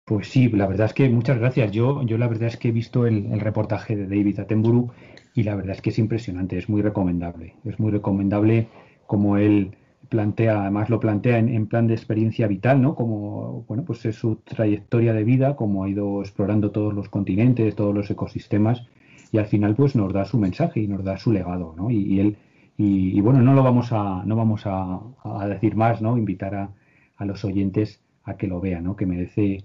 Pues 0.05 0.29
sí, 0.29 0.51
la 0.51 0.67
verdad 0.67 0.87
es 0.87 0.93
que 0.93 1.09
muchas 1.09 1.39
gracias. 1.39 1.73
Yo, 1.73 2.03
yo 2.03 2.19
la 2.19 2.29
verdad 2.29 2.49
es 2.49 2.59
que 2.59 2.69
he 2.69 2.73
visto 2.73 3.07
el, 3.07 3.41
reportaje 3.41 3.97
de 3.97 4.05
David 4.05 4.41
Attenborough 4.41 4.93
y 5.35 5.45
la 5.45 5.55
verdad 5.55 5.77
es 5.77 5.81
que 5.81 5.89
es 5.89 5.99
impresionante, 5.99 6.59
es 6.59 6.69
muy 6.69 6.83
recomendable. 6.83 7.55
Es 7.65 7.81
muy 7.81 7.91
recomendable 7.91 8.69
como 9.07 9.39
él 9.39 9.79
plantea, 10.13 10.63
además 10.63 10.91
lo 10.91 11.01
plantea 11.01 11.39
en, 11.39 11.67
plan 11.67 11.87
de 11.87 11.95
experiencia 11.95 12.47
vital, 12.47 12.81
¿no? 12.81 12.95
Como, 12.95 13.65
bueno, 13.69 13.85
pues 13.85 14.05
es 14.07 14.17
su 14.17 14.37
trayectoria 14.37 15.13
de 15.13 15.25
vida, 15.25 15.57
como 15.57 15.85
ha 15.85 15.89
ido 15.89 16.21
explorando 16.21 16.71
todos 16.71 16.95
los 16.95 17.09
continentes, 17.09 17.75
todos 17.75 17.95
los 17.95 18.11
ecosistemas 18.11 18.87
y 19.33 19.39
al 19.39 19.47
final 19.47 19.75
pues 19.75 19.97
nos 19.97 20.13
da 20.13 20.25
su 20.25 20.39
mensaje 20.39 20.81
y 20.81 20.89
nos 20.89 21.05
da 21.05 21.17
su 21.19 21.33
legado, 21.33 21.75
¿no? 21.77 21.91
Y, 21.91 22.21
él, 22.21 22.37
y, 22.77 23.21
bueno, 23.21 23.43
no 23.43 23.55
lo 23.55 23.63
vamos 23.63 23.93
a, 23.93 24.23
no 24.25 24.37
vamos 24.37 24.63
a, 24.67 25.01
decir 25.49 25.75
más, 25.77 26.03
¿no? 26.03 26.17
Invitar 26.19 26.55
a, 26.55 26.71
a 27.17 27.25
los 27.25 27.45
oyentes 27.45 28.01
a 28.25 28.37
que 28.37 28.47
lo 28.47 28.61
vean, 28.61 28.85
¿no? 28.85 28.97
Que 28.97 29.07
merece 29.07 29.65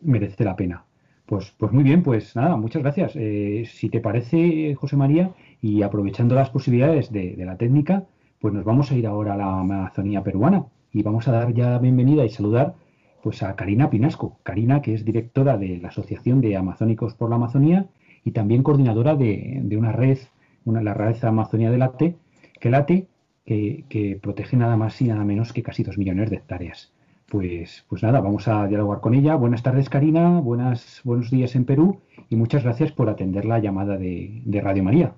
merece 0.00 0.44
la 0.44 0.56
pena. 0.56 0.84
Pues, 1.26 1.52
pues 1.58 1.72
muy 1.72 1.82
bien, 1.82 2.02
pues 2.02 2.36
nada, 2.36 2.56
muchas 2.56 2.82
gracias. 2.82 3.12
Eh, 3.16 3.64
si 3.66 3.88
te 3.88 4.00
parece, 4.00 4.74
José 4.76 4.96
María, 4.96 5.32
y 5.60 5.82
aprovechando 5.82 6.34
las 6.34 6.50
posibilidades 6.50 7.10
de, 7.10 7.34
la 7.38 7.56
técnica, 7.56 8.04
pues 8.40 8.54
nos 8.54 8.64
vamos 8.64 8.90
a 8.90 8.96
ir 8.96 9.06
ahora 9.06 9.34
a 9.34 9.36
la 9.36 9.60
Amazonía 9.60 10.22
peruana 10.22 10.66
y 10.92 11.02
vamos 11.02 11.28
a 11.28 11.32
dar 11.32 11.52
ya 11.54 11.78
bienvenida 11.78 12.24
y 12.24 12.30
saludar 12.30 12.74
pues 13.22 13.42
a 13.42 13.56
Karina 13.56 13.90
Pinasco. 13.90 14.38
Karina, 14.42 14.82
que 14.82 14.94
es 14.94 15.04
directora 15.04 15.56
de 15.56 15.78
la 15.78 15.88
Asociación 15.88 16.40
de 16.40 16.56
Amazónicos 16.56 17.14
por 17.14 17.30
la 17.30 17.36
Amazonía 17.36 17.86
y 18.24 18.32
también 18.32 18.62
coordinadora 18.62 19.14
de, 19.14 19.66
una 19.76 19.92
red, 19.92 20.18
una, 20.64 20.82
la 20.82 20.94
red 20.94 21.16
Amazonía 21.24 21.70
de 21.70 21.78
Late, 21.78 22.16
que 22.60 22.70
late, 22.70 23.08
que, 23.44 23.84
que 23.88 24.18
protege 24.20 24.56
nada 24.56 24.76
más 24.76 25.00
y 25.00 25.04
nada 25.06 25.24
menos 25.24 25.52
que 25.52 25.62
casi 25.62 25.82
dos 25.82 25.98
millones 25.98 26.30
de 26.30 26.36
hectáreas. 26.36 26.92
Pues, 27.28 27.84
pues 27.88 28.04
nada, 28.04 28.20
vamos 28.20 28.46
a 28.46 28.66
dialogar 28.68 29.00
con 29.00 29.14
ella. 29.14 29.34
Buenas 29.34 29.62
tardes, 29.62 29.88
Karina. 29.88 30.40
Buenas, 30.40 31.00
buenos 31.02 31.30
días 31.30 31.56
en 31.56 31.64
Perú 31.64 32.00
y 32.28 32.36
muchas 32.36 32.62
gracias 32.62 32.92
por 32.92 33.08
atender 33.10 33.44
la 33.44 33.58
llamada 33.58 33.96
de, 33.98 34.60
Radio 34.62 34.84
María. 34.84 35.14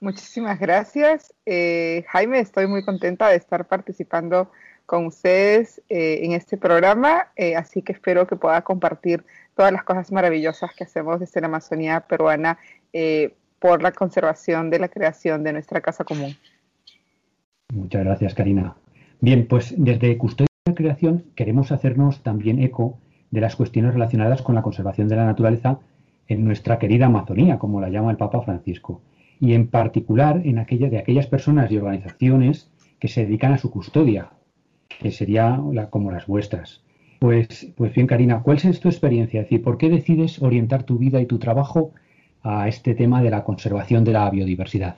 Muchísimas 0.00 0.58
gracias. 0.58 1.32
Eh, 1.46 2.04
Jaime, 2.08 2.40
estoy 2.40 2.66
muy 2.66 2.84
contenta 2.84 3.28
de 3.28 3.36
estar 3.36 3.66
participando 3.66 4.50
con 4.86 5.06
ustedes 5.06 5.80
eh, 5.88 6.20
en 6.22 6.32
este 6.32 6.56
programa, 6.56 7.28
eh, 7.36 7.54
así 7.54 7.82
que 7.82 7.92
espero 7.92 8.26
que 8.26 8.36
pueda 8.36 8.62
compartir 8.62 9.24
todas 9.54 9.72
las 9.72 9.84
cosas 9.84 10.10
maravillosas 10.10 10.72
que 10.76 10.84
hacemos 10.84 11.20
desde 11.20 11.40
la 11.40 11.46
Amazonía 11.46 12.00
peruana 12.00 12.58
por 13.58 13.80
la 13.80 13.92
conservación 13.92 14.70
de 14.70 14.80
la 14.80 14.88
creación 14.88 15.44
de 15.44 15.52
nuestra 15.52 15.80
casa 15.80 16.04
común. 16.04 16.36
Muchas 17.72 18.04
gracias, 18.04 18.34
Karina. 18.34 18.74
Bien, 19.20 19.46
pues 19.46 19.74
desde 19.78 20.18
Custodia 20.18 20.48
creación 20.74 21.24
queremos 21.34 21.72
hacernos 21.72 22.22
también 22.22 22.62
eco 22.62 22.98
de 23.30 23.40
las 23.40 23.56
cuestiones 23.56 23.94
relacionadas 23.94 24.42
con 24.42 24.54
la 24.54 24.62
conservación 24.62 25.08
de 25.08 25.16
la 25.16 25.24
naturaleza 25.24 25.78
en 26.28 26.44
nuestra 26.44 26.78
querida 26.78 27.06
Amazonía, 27.06 27.58
como 27.58 27.80
la 27.80 27.88
llama 27.88 28.10
el 28.10 28.16
Papa 28.16 28.42
Francisco, 28.42 29.00
y 29.42 29.54
en 29.54 29.66
particular 29.66 30.40
en 30.44 30.60
aquella, 30.60 30.88
de 30.88 30.98
aquellas 30.98 31.26
personas 31.26 31.68
y 31.72 31.76
organizaciones 31.76 32.70
que 33.00 33.08
se 33.08 33.26
dedican 33.26 33.52
a 33.52 33.58
su 33.58 33.72
custodia, 33.72 34.30
que 35.00 35.10
sería 35.10 35.60
como 35.90 36.12
las 36.12 36.28
vuestras. 36.28 36.84
Pues, 37.18 37.66
pues 37.76 37.92
bien, 37.92 38.06
Karina, 38.06 38.40
¿cuál 38.44 38.58
es 38.58 38.78
tu 38.78 38.88
experiencia? 38.88 39.40
Es 39.40 39.46
decir, 39.46 39.64
¿por 39.64 39.78
qué 39.78 39.88
decides 39.88 40.40
orientar 40.40 40.84
tu 40.84 40.96
vida 40.96 41.20
y 41.20 41.26
tu 41.26 41.40
trabajo 41.40 41.90
a 42.44 42.68
este 42.68 42.94
tema 42.94 43.20
de 43.20 43.30
la 43.30 43.42
conservación 43.42 44.04
de 44.04 44.12
la 44.12 44.30
biodiversidad? 44.30 44.94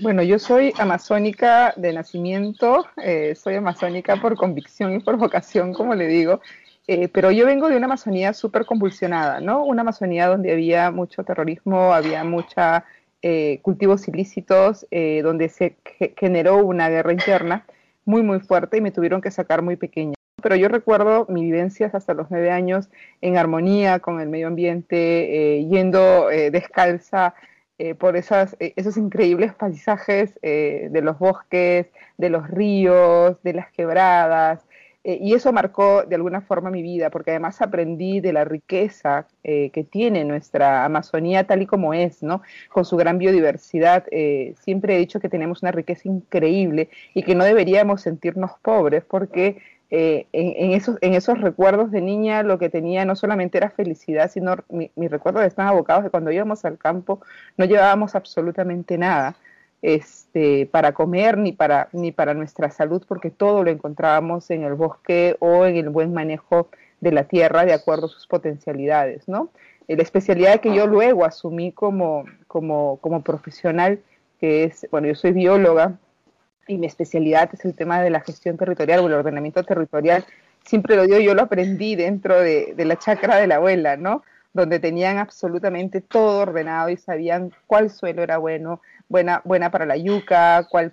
Bueno, 0.00 0.24
yo 0.24 0.40
soy 0.40 0.72
amazónica 0.76 1.72
de 1.76 1.92
nacimiento, 1.92 2.84
eh, 3.00 3.36
soy 3.36 3.54
amazónica 3.54 4.16
por 4.16 4.34
convicción 4.34 4.92
y 4.92 4.98
por 4.98 5.16
vocación, 5.18 5.72
como 5.72 5.94
le 5.94 6.08
digo, 6.08 6.40
eh, 6.88 7.08
pero 7.08 7.30
yo 7.30 7.46
vengo 7.46 7.68
de 7.68 7.76
una 7.76 7.86
Amazonía 7.86 8.32
súper 8.34 8.66
convulsionada, 8.66 9.40
¿no? 9.40 9.64
Una 9.64 9.82
Amazonía 9.82 10.26
donde 10.26 10.52
había 10.52 10.90
mucho 10.90 11.22
terrorismo, 11.22 11.94
había 11.94 12.24
mucha 12.24 12.84
eh, 13.24 13.58
cultivos 13.62 14.06
ilícitos, 14.06 14.86
donde 14.90 15.48
se 15.48 15.76
generó 16.16 16.58
una 16.58 16.88
guerra 16.88 17.12
interna 17.12 17.66
muy, 18.04 18.22
muy 18.22 18.38
fuerte 18.38 18.76
y 18.76 18.80
me 18.80 18.92
tuvieron 18.92 19.20
que 19.20 19.30
sacar 19.30 19.62
muy 19.62 19.76
pequeña. 19.76 20.14
Pero 20.42 20.56
yo 20.56 20.68
recuerdo 20.68 21.26
mis 21.28 21.44
vivencias 21.44 21.94
hasta 21.94 22.12
los 22.12 22.30
nueve 22.30 22.50
años 22.50 22.90
en 23.22 23.38
armonía 23.38 23.98
con 23.98 24.20
el 24.20 24.28
medio 24.28 24.46
ambiente, 24.46 25.66
yendo 25.68 26.28
descalza 26.28 27.34
eh, 27.76 27.96
por 27.96 28.16
esas, 28.16 28.54
eh, 28.60 28.72
esos 28.76 28.96
increíbles 28.96 29.52
paisajes 29.52 30.38
eh, 30.42 30.88
de 30.92 31.02
los 31.02 31.18
bosques, 31.18 31.88
de 32.18 32.30
los 32.30 32.48
ríos, 32.48 33.42
de 33.42 33.52
las 33.52 33.72
quebradas. 33.72 34.64
Y 35.04 35.34
eso 35.34 35.52
marcó 35.52 36.04
de 36.04 36.16
alguna 36.16 36.40
forma 36.40 36.70
mi 36.70 36.82
vida, 36.82 37.10
porque 37.10 37.30
además 37.30 37.60
aprendí 37.60 38.20
de 38.20 38.32
la 38.32 38.44
riqueza 38.44 39.26
que 39.42 39.86
tiene 39.90 40.24
nuestra 40.24 40.84
Amazonía 40.84 41.44
tal 41.44 41.60
y 41.62 41.66
como 41.66 41.92
es, 41.92 42.22
¿no? 42.22 42.40
Con 42.72 42.86
su 42.86 42.96
gran 42.96 43.18
biodiversidad. 43.18 44.04
siempre 44.60 44.96
he 44.96 44.98
dicho 44.98 45.20
que 45.20 45.28
tenemos 45.28 45.62
una 45.62 45.72
riqueza 45.72 46.08
increíble 46.08 46.88
y 47.12 47.22
que 47.22 47.34
no 47.34 47.44
deberíamos 47.44 48.00
sentirnos 48.00 48.52
pobres, 48.62 49.04
porque 49.04 49.58
eh, 49.96 50.26
en, 50.32 50.72
esos, 50.72 50.96
en 51.02 51.14
esos 51.14 51.40
recuerdos 51.40 51.92
de 51.92 52.00
niña 52.00 52.42
lo 52.42 52.58
que 52.58 52.68
tenía 52.68 53.04
no 53.04 53.14
solamente 53.14 53.58
era 53.58 53.70
felicidad, 53.70 54.28
sino 54.28 54.56
mis 54.68 54.90
mi 54.96 55.06
recuerdos 55.06 55.44
están 55.44 55.68
abocados 55.68 56.02
de 56.02 56.10
cuando 56.10 56.32
íbamos 56.32 56.64
al 56.64 56.78
campo 56.78 57.20
no 57.56 57.64
llevábamos 57.64 58.16
absolutamente 58.16 58.98
nada 58.98 59.36
este, 59.84 60.64
para 60.64 60.92
comer 60.92 61.36
ni 61.36 61.52
para, 61.52 61.88
ni 61.92 62.10
para 62.10 62.32
nuestra 62.32 62.70
salud, 62.70 63.04
porque 63.06 63.30
todo 63.30 63.62
lo 63.62 63.70
encontrábamos 63.70 64.50
en 64.50 64.62
el 64.62 64.72
bosque 64.72 65.36
o 65.40 65.66
en 65.66 65.76
el 65.76 65.90
buen 65.90 66.14
manejo 66.14 66.68
de 67.02 67.12
la 67.12 67.24
tierra 67.24 67.66
de 67.66 67.74
acuerdo 67.74 68.06
a 68.06 68.08
sus 68.08 68.26
potencialidades, 68.26 69.28
¿no? 69.28 69.50
La 69.86 70.02
especialidad 70.02 70.60
que 70.60 70.74
yo 70.74 70.86
luego 70.86 71.26
asumí 71.26 71.70
como, 71.70 72.24
como, 72.46 72.96
como 73.02 73.22
profesional, 73.22 74.00
que 74.40 74.64
es, 74.64 74.86
bueno, 74.90 75.08
yo 75.08 75.14
soy 75.14 75.32
bióloga, 75.32 75.98
y 76.66 76.78
mi 76.78 76.86
especialidad 76.86 77.50
es 77.52 77.62
el 77.66 77.74
tema 77.74 78.00
de 78.00 78.08
la 78.08 78.20
gestión 78.20 78.56
territorial 78.56 79.00
o 79.00 79.06
el 79.06 79.12
ordenamiento 79.12 79.62
territorial. 79.64 80.24
Siempre 80.64 80.96
lo 80.96 81.04
digo, 81.04 81.18
yo 81.18 81.34
lo 81.34 81.42
aprendí 81.42 81.94
dentro 81.94 82.40
de, 82.40 82.74
la 82.78 82.96
chacra 82.96 83.36
de 83.36 83.46
la 83.46 83.56
abuela, 83.56 83.98
¿no? 83.98 84.22
Donde 84.54 84.78
tenían 84.78 85.18
absolutamente 85.18 86.00
todo 86.00 86.40
ordenado 86.40 86.88
y 86.88 86.96
sabían 86.96 87.52
cuál 87.66 87.90
suelo 87.90 88.22
era 88.22 88.38
bueno, 88.38 88.80
buena, 89.08 89.42
buena 89.44 89.70
para 89.70 89.86
la 89.86 89.96
yuca, 89.96 90.66
cuál 90.70 90.92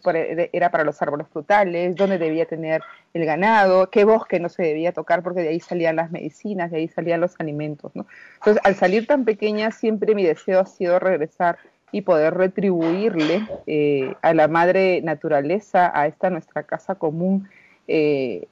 era 0.53 0.69
para 0.69 0.83
los 0.83 1.01
árboles 1.01 1.27
frutales, 1.27 1.95
dónde 1.95 2.17
debía 2.17 2.45
tener 2.45 2.81
el 3.13 3.25
ganado, 3.25 3.89
qué 3.89 4.03
bosque 4.03 4.39
no 4.39 4.49
se 4.49 4.63
debía 4.63 4.91
tocar 4.91 5.23
porque 5.23 5.41
de 5.41 5.49
ahí 5.49 5.59
salían 5.59 5.95
las 5.95 6.11
medicinas, 6.11 6.71
de 6.71 6.77
ahí 6.77 6.87
salían 6.87 7.21
los 7.21 7.35
alimentos, 7.39 7.91
¿no? 7.95 8.05
Entonces, 8.35 8.61
al 8.65 8.75
salir 8.75 9.07
tan 9.07 9.25
pequeña, 9.25 9.71
siempre 9.71 10.15
mi 10.15 10.23
deseo 10.23 10.59
ha 10.59 10.65
sido 10.65 10.99
regresar 10.99 11.57
y 11.91 12.01
poder 12.01 12.35
retribuirle 12.35 13.45
eh, 13.67 14.13
a 14.21 14.33
la 14.33 14.47
madre 14.47 15.01
naturaleza, 15.01 15.91
a 15.93 16.07
esta 16.07 16.29
nuestra 16.29 16.63
casa 16.63 16.95
común, 16.95 17.49
eh, 17.87 18.47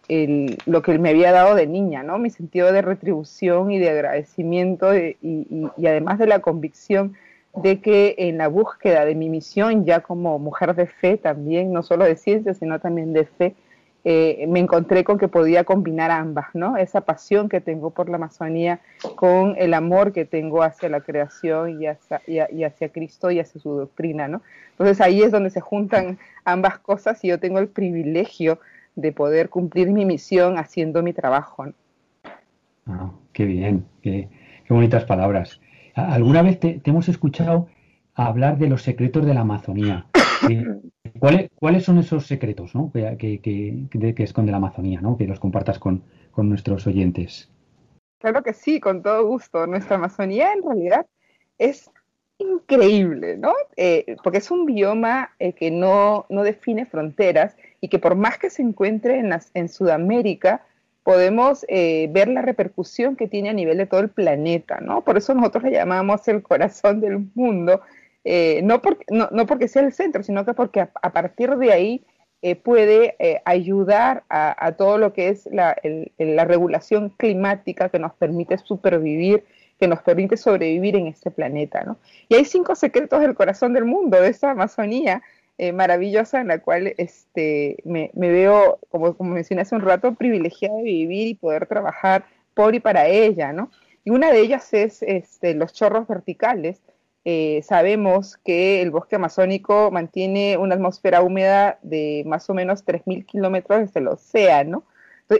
lo 0.65 0.81
que 0.81 0.97
me 0.99 1.11
había 1.11 1.31
dado 1.31 1.55
de 1.55 1.65
niña, 1.65 2.03
¿no? 2.03 2.17
Mi 2.17 2.29
sentido 2.29 2.73
de 2.73 2.81
retribución 2.81 3.71
y 3.71 3.79
de 3.79 3.89
agradecimiento 3.89 4.97
y, 4.97 5.15
y, 5.21 5.87
además 5.87 6.19
de 6.19 6.27
la 6.27 6.39
convicción 6.39 7.15
de 7.61 7.81
que 7.81 8.15
en 8.17 8.37
la 8.37 8.47
búsqueda 8.47 9.05
de 9.05 9.15
mi 9.15 9.29
misión 9.29 9.85
ya 9.85 10.01
como 10.01 10.39
mujer 10.39 10.75
de 10.75 10.87
fe 10.87 11.17
también, 11.17 11.71
no 11.71 11.83
solo 11.83 12.05
de 12.05 12.15
ciencia, 12.15 12.53
sino 12.53 12.79
también 12.79 13.13
de 13.13 13.25
fe, 13.25 13.55
eh, 14.05 14.45
me 14.47 14.59
encontré 14.59 15.03
con 15.03 15.17
que 15.17 15.27
podía 15.27 15.65
combinar 15.65 16.09
ambas, 16.09 16.47
¿no? 16.53 16.77
Esa 16.77 17.01
pasión 17.01 17.49
que 17.49 17.59
tengo 17.59 17.89
por 17.89 18.07
la 18.07 18.15
Amazonía 18.15 18.79
con 19.15 19.55
el 19.57 19.73
amor 19.73 20.13
que 20.13 20.23
tengo 20.23 20.63
hacia 20.63 20.87
la 20.87 21.01
creación 21.01 21.81
y 21.81 21.87
hacia, 21.87 22.21
y, 22.25 22.63
hacia 22.63 22.89
Cristo 22.89 23.29
y 23.29 23.39
hacia 23.39 23.59
su 23.59 23.71
doctrina, 23.71 24.29
¿no? 24.29 24.41
Entonces 24.71 25.01
ahí 25.01 25.21
es 25.21 25.31
donde 25.31 25.49
se 25.49 25.59
juntan 25.59 26.17
ambas 26.45 26.79
cosas 26.79 27.23
y 27.25 27.27
yo 27.27 27.39
tengo 27.39 27.59
el 27.59 27.67
privilegio 27.67 28.59
de 28.95 29.11
poder 29.11 29.49
cumplir 29.49 29.91
mi 29.91 30.05
misión 30.05 30.57
haciendo 30.57 31.03
mi 31.03 31.11
trabajo. 31.11 31.65
Ah, 32.87 33.11
qué 33.33 33.43
bien, 33.43 33.85
qué, 34.01 34.29
bonitas 34.69 35.03
palabras. 35.03 35.59
¿Alguna 36.07 36.41
vez 36.41 36.59
te, 36.59 36.81
hemos 36.83 37.09
escuchado 37.09 37.67
hablar 38.15 38.57
de 38.57 38.69
los 38.69 38.81
secretos 38.81 39.25
de 39.25 39.33
la 39.33 39.41
Amazonía? 39.41 40.05
¿cuáles, 41.59 41.83
son 41.83 41.97
esos 41.97 42.25
secretos 42.25 42.71
que, 43.17 43.39
que, 43.41 44.23
esconde 44.23 44.51
la 44.51 44.57
Amazonía? 44.57 45.01
¿no? 45.01 45.17
Que 45.17 45.27
los 45.27 45.39
compartas 45.39 45.79
con, 45.79 46.03
nuestros 46.37 46.87
oyentes. 46.87 47.51
Claro 48.19 48.41
que 48.43 48.53
sí, 48.53 48.79
con 48.79 49.03
todo 49.03 49.27
gusto. 49.27 49.67
Nuestra 49.67 49.97
Amazonía 49.97 50.53
en 50.53 50.63
realidad 50.63 51.05
es 51.57 51.91
increíble, 52.37 53.37
¿no? 53.37 53.51
Eh, 53.75 54.15
porque 54.23 54.37
es 54.37 54.49
un 54.49 54.65
bioma 54.65 55.31
eh, 55.39 55.51
que 55.51 55.69
no, 55.69 56.25
no, 56.29 56.43
define 56.43 56.85
fronteras 56.85 57.57
y 57.81 57.89
que 57.89 57.99
por 57.99 58.15
más 58.15 58.37
que 58.37 58.49
se 58.49 58.61
encuentre 58.61 59.19
en, 59.19 59.37
en 59.53 59.67
Sudamérica, 59.67 60.65
podemos 61.09 61.65
eh, 61.69 62.07
ver 62.11 62.27
la 62.27 62.43
repercusión 62.43 63.15
que 63.15 63.27
tiene 63.27 63.49
a 63.49 63.53
nivel 63.53 63.79
de 63.79 63.87
todo 63.87 63.99
el 64.01 64.09
planeta, 64.09 64.79
¿no? 64.79 65.03
Por 65.03 65.17
eso 65.17 65.33
nosotros 65.33 65.63
le 65.63 65.71
llamamos 65.71 66.27
el 66.27 66.43
corazón 66.43 67.01
del 67.01 67.31
mundo, 67.33 67.81
eh, 68.23 68.61
no, 68.63 68.79
porque, 68.79 69.05
no, 69.09 69.47
porque 69.47 69.67
sea 69.67 69.81
el 69.81 69.91
centro, 69.91 70.21
sino 70.21 70.45
que 70.45 70.53
porque 70.53 70.81
a, 70.81 71.11
partir 71.11 71.57
de 71.57 71.73
ahí 71.73 72.05
eh, 72.43 72.55
puede 72.55 73.15
ayudar 73.43 74.23
a, 74.29 74.73
todo 74.73 74.99
lo 74.99 75.11
que 75.11 75.29
es 75.29 75.49
la, 75.51 75.75
la, 76.19 76.45
regulación 76.45 77.09
climática 77.17 77.89
que 77.89 77.97
nos 77.97 78.13
permite 78.13 78.59
supervivir, 78.59 79.45
que 79.79 79.87
nos 79.87 80.03
permite 80.03 80.37
sobrevivir 80.37 80.95
en 80.95 81.07
este 81.07 81.31
planeta, 81.31 81.81
¿no? 81.85 81.97
Y 82.27 82.35
hay 82.35 82.45
cinco 82.45 82.75
secretos 82.75 83.19
del 83.21 83.33
corazón 83.33 83.73
del 83.73 83.85
mundo, 83.85 84.21
de 84.21 84.27
esa 84.27 84.51
Amazonía, 84.51 85.23
eh, 85.61 85.73
maravillosa 85.73 86.39
en 86.39 86.47
la 86.47 86.59
cual 86.59 86.93
este, 86.95 87.79
me, 87.83 88.09
veo, 88.15 88.79
como, 88.87 89.13
como 89.17 89.31
mencioné 89.31 89.63
hace 89.63 89.75
un 89.75 89.81
rato, 89.81 90.15
privilegiada 90.15 90.77
de 90.77 90.83
vivir 90.83 91.27
y 91.27 91.33
poder 91.33 91.67
trabajar 91.67 92.23
por 92.53 92.75
y 92.75 92.79
para 92.79 93.07
ella, 93.07 93.51
¿no? 93.51 93.69
Y 94.05 94.11
una 94.11 94.31
de 94.31 94.39
ellas 94.39 94.73
es 94.73 95.03
este, 95.03 95.55
los 95.55 95.73
chorros 95.73 96.07
verticales. 96.07 96.81
Eh, 97.25 97.59
sabemos 97.63 98.37
que 98.37 98.81
el 98.81 98.89
bosque 98.91 99.17
amazónico 99.17 99.91
mantiene 99.91 100.55
una 100.57 100.75
atmósfera 100.75 101.21
húmeda 101.21 101.77
de 101.81 102.23
más 102.25 102.49
o 102.49 102.53
menos 102.53 102.85
3.000 102.85 103.25
kilómetros 103.25 103.81
desde 103.81 103.99
el 103.99 104.07
océano 104.07 104.85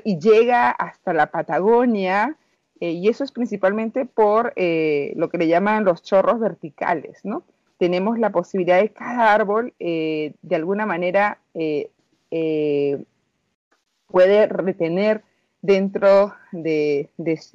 y 0.04 0.20
llega 0.20 0.70
hasta 0.70 1.14
la 1.14 1.28
Patagonia, 1.28 2.36
eh, 2.82 2.92
y 2.92 3.08
eso 3.08 3.24
es 3.24 3.32
principalmente 3.32 4.06
por 4.06 4.48
lo 4.48 5.30
que 5.30 5.38
le 5.38 5.48
llaman 5.48 5.86
los 5.86 6.04
chorros 6.04 6.42
verticales, 6.42 7.24
¿no? 7.24 7.46
Tenemos 7.80 8.20
la 8.20 8.30
posibilidad 8.32 8.82
de 8.82 8.90
cada 8.90 9.34
árbol 9.34 9.74
eh, 9.80 10.34
de 10.42 10.56
alguna 10.56 10.86
manera 10.86 11.40
eh, 11.54 11.90
eh, 12.30 13.02
puede 14.08 14.48
retener 14.48 15.24
dentro 15.62 16.34
de, 16.52 17.10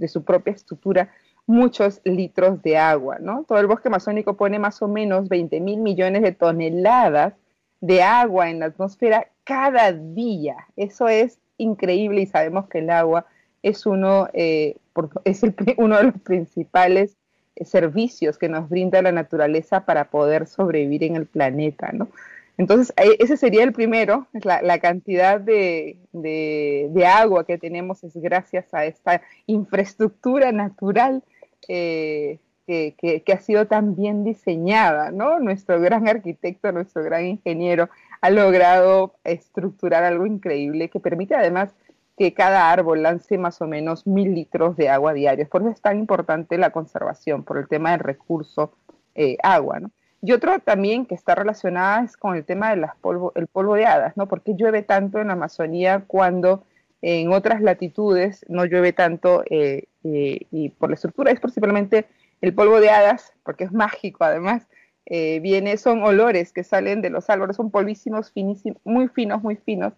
su 0.08 0.24
propia 0.24 0.54
estructura 0.54 1.12
muchos 1.46 2.00
litros 2.04 2.62
de 2.62 2.78
agua, 2.78 3.18
¿no? 3.20 3.44
Todo 3.44 3.58
el 3.58 3.66
bosque 3.66 3.88
amazónico 3.88 4.34
pone 4.34 4.58
más 4.58 4.80
o 4.80 4.88
menos 4.88 5.28
20 5.28 5.60
mil 5.60 5.80
millones 5.80 6.22
de 6.22 6.32
toneladas 6.32 7.34
de 7.82 8.02
agua 8.02 8.48
en 8.48 8.60
la 8.60 8.66
atmósfera 8.66 9.28
cada 9.44 9.92
día. 9.92 10.56
Eso 10.74 11.06
es 11.06 11.38
increíble 11.58 12.22
y 12.22 12.26
sabemos 12.26 12.66
que 12.68 12.78
el 12.78 12.88
agua 12.88 13.26
es 13.62 13.84
uno, 13.84 14.28
es 14.32 14.76
uno 15.76 15.96
de 15.98 16.04
los 16.04 16.20
principales 16.22 17.18
servicios 17.62 18.38
que 18.38 18.48
nos 18.48 18.68
brinda 18.68 19.02
la 19.02 19.12
naturaleza 19.12 19.84
para 19.84 20.10
poder 20.10 20.46
sobrevivir 20.46 21.04
en 21.04 21.16
el 21.16 21.26
planeta, 21.26 21.90
¿no? 21.92 22.08
Entonces, 22.56 22.94
ese 23.18 23.36
sería 23.36 23.64
el 23.64 23.72
primero, 23.72 24.28
la, 24.32 24.78
cantidad 24.78 25.40
de, 25.40 25.98
agua 27.06 27.44
que 27.44 27.58
tenemos 27.58 28.04
es 28.04 28.16
gracias 28.16 28.72
a 28.72 28.84
esta 28.84 29.22
infraestructura 29.46 30.52
natural 30.52 31.24
eh, 31.68 32.38
que, 32.66 33.24
ha 33.32 33.40
sido 33.40 33.66
tan 33.66 33.96
bien 33.96 34.22
diseñada, 34.22 35.10
¿no? 35.10 35.40
Nuestro 35.40 35.80
gran 35.80 36.08
arquitecto, 36.08 36.70
nuestro 36.70 37.02
gran 37.02 37.26
ingeniero 37.26 37.88
ha 38.20 38.30
logrado 38.30 39.14
estructurar 39.24 40.04
algo 40.04 40.24
increíble 40.24 40.88
que 40.88 41.00
permite 41.00 41.34
además 41.34 41.74
que 42.16 42.32
cada 42.32 42.70
árbol 42.70 43.02
lance 43.02 43.38
más 43.38 43.60
o 43.60 43.66
menos 43.66 44.06
mil 44.06 44.34
litros 44.34 44.76
de 44.76 44.88
agua 44.88 45.12
diarios. 45.12 45.48
Por 45.48 45.62
eso 45.62 45.70
es 45.70 45.80
tan 45.80 45.98
importante 45.98 46.58
la 46.58 46.70
conservación, 46.70 47.42
por 47.42 47.58
el 47.58 47.68
tema 47.68 47.90
del 47.90 48.00
recurso 48.00 48.72
eh, 49.14 49.36
agua. 49.42 49.80
¿no? 49.80 49.90
Y 50.22 50.32
otro 50.32 50.58
también 50.60 51.06
que 51.06 51.14
está 51.14 51.34
relacionado 51.34 52.04
es 52.04 52.16
con 52.16 52.36
el 52.36 52.44
tema 52.44 52.70
del 52.70 52.86
polvo, 53.00 53.74
de 53.74 53.86
hadas, 53.86 54.16
¿no? 54.16 54.26
Porque 54.28 54.54
llueve 54.54 54.82
tanto 54.82 55.18
en 55.20 55.26
la 55.26 55.34
Amazonía 55.34 56.04
cuando 56.06 56.64
en 57.02 57.32
otras 57.32 57.60
latitudes 57.60 58.46
no 58.48 58.64
llueve 58.64 58.94
tanto 58.94 59.42
eh, 59.50 59.84
eh, 60.04 60.46
y 60.50 60.70
por 60.70 60.88
la 60.88 60.94
estructura 60.94 61.30
es 61.30 61.40
principalmente 61.40 62.06
el 62.40 62.54
polvo 62.54 62.80
de 62.80 62.90
hadas, 62.90 63.34
porque 63.42 63.64
es 63.64 63.72
mágico 63.72 64.24
además, 64.24 64.66
viene, 65.06 65.76
son 65.76 66.02
olores 66.02 66.52
que 66.52 66.64
salen 66.64 67.02
de 67.02 67.10
los 67.10 67.28
árboles, 67.28 67.56
son 67.56 67.70
polvísimos, 67.70 68.32
finísimos, 68.32 68.80
muy 68.84 69.08
finos, 69.08 69.42
muy 69.42 69.56
finos, 69.56 69.92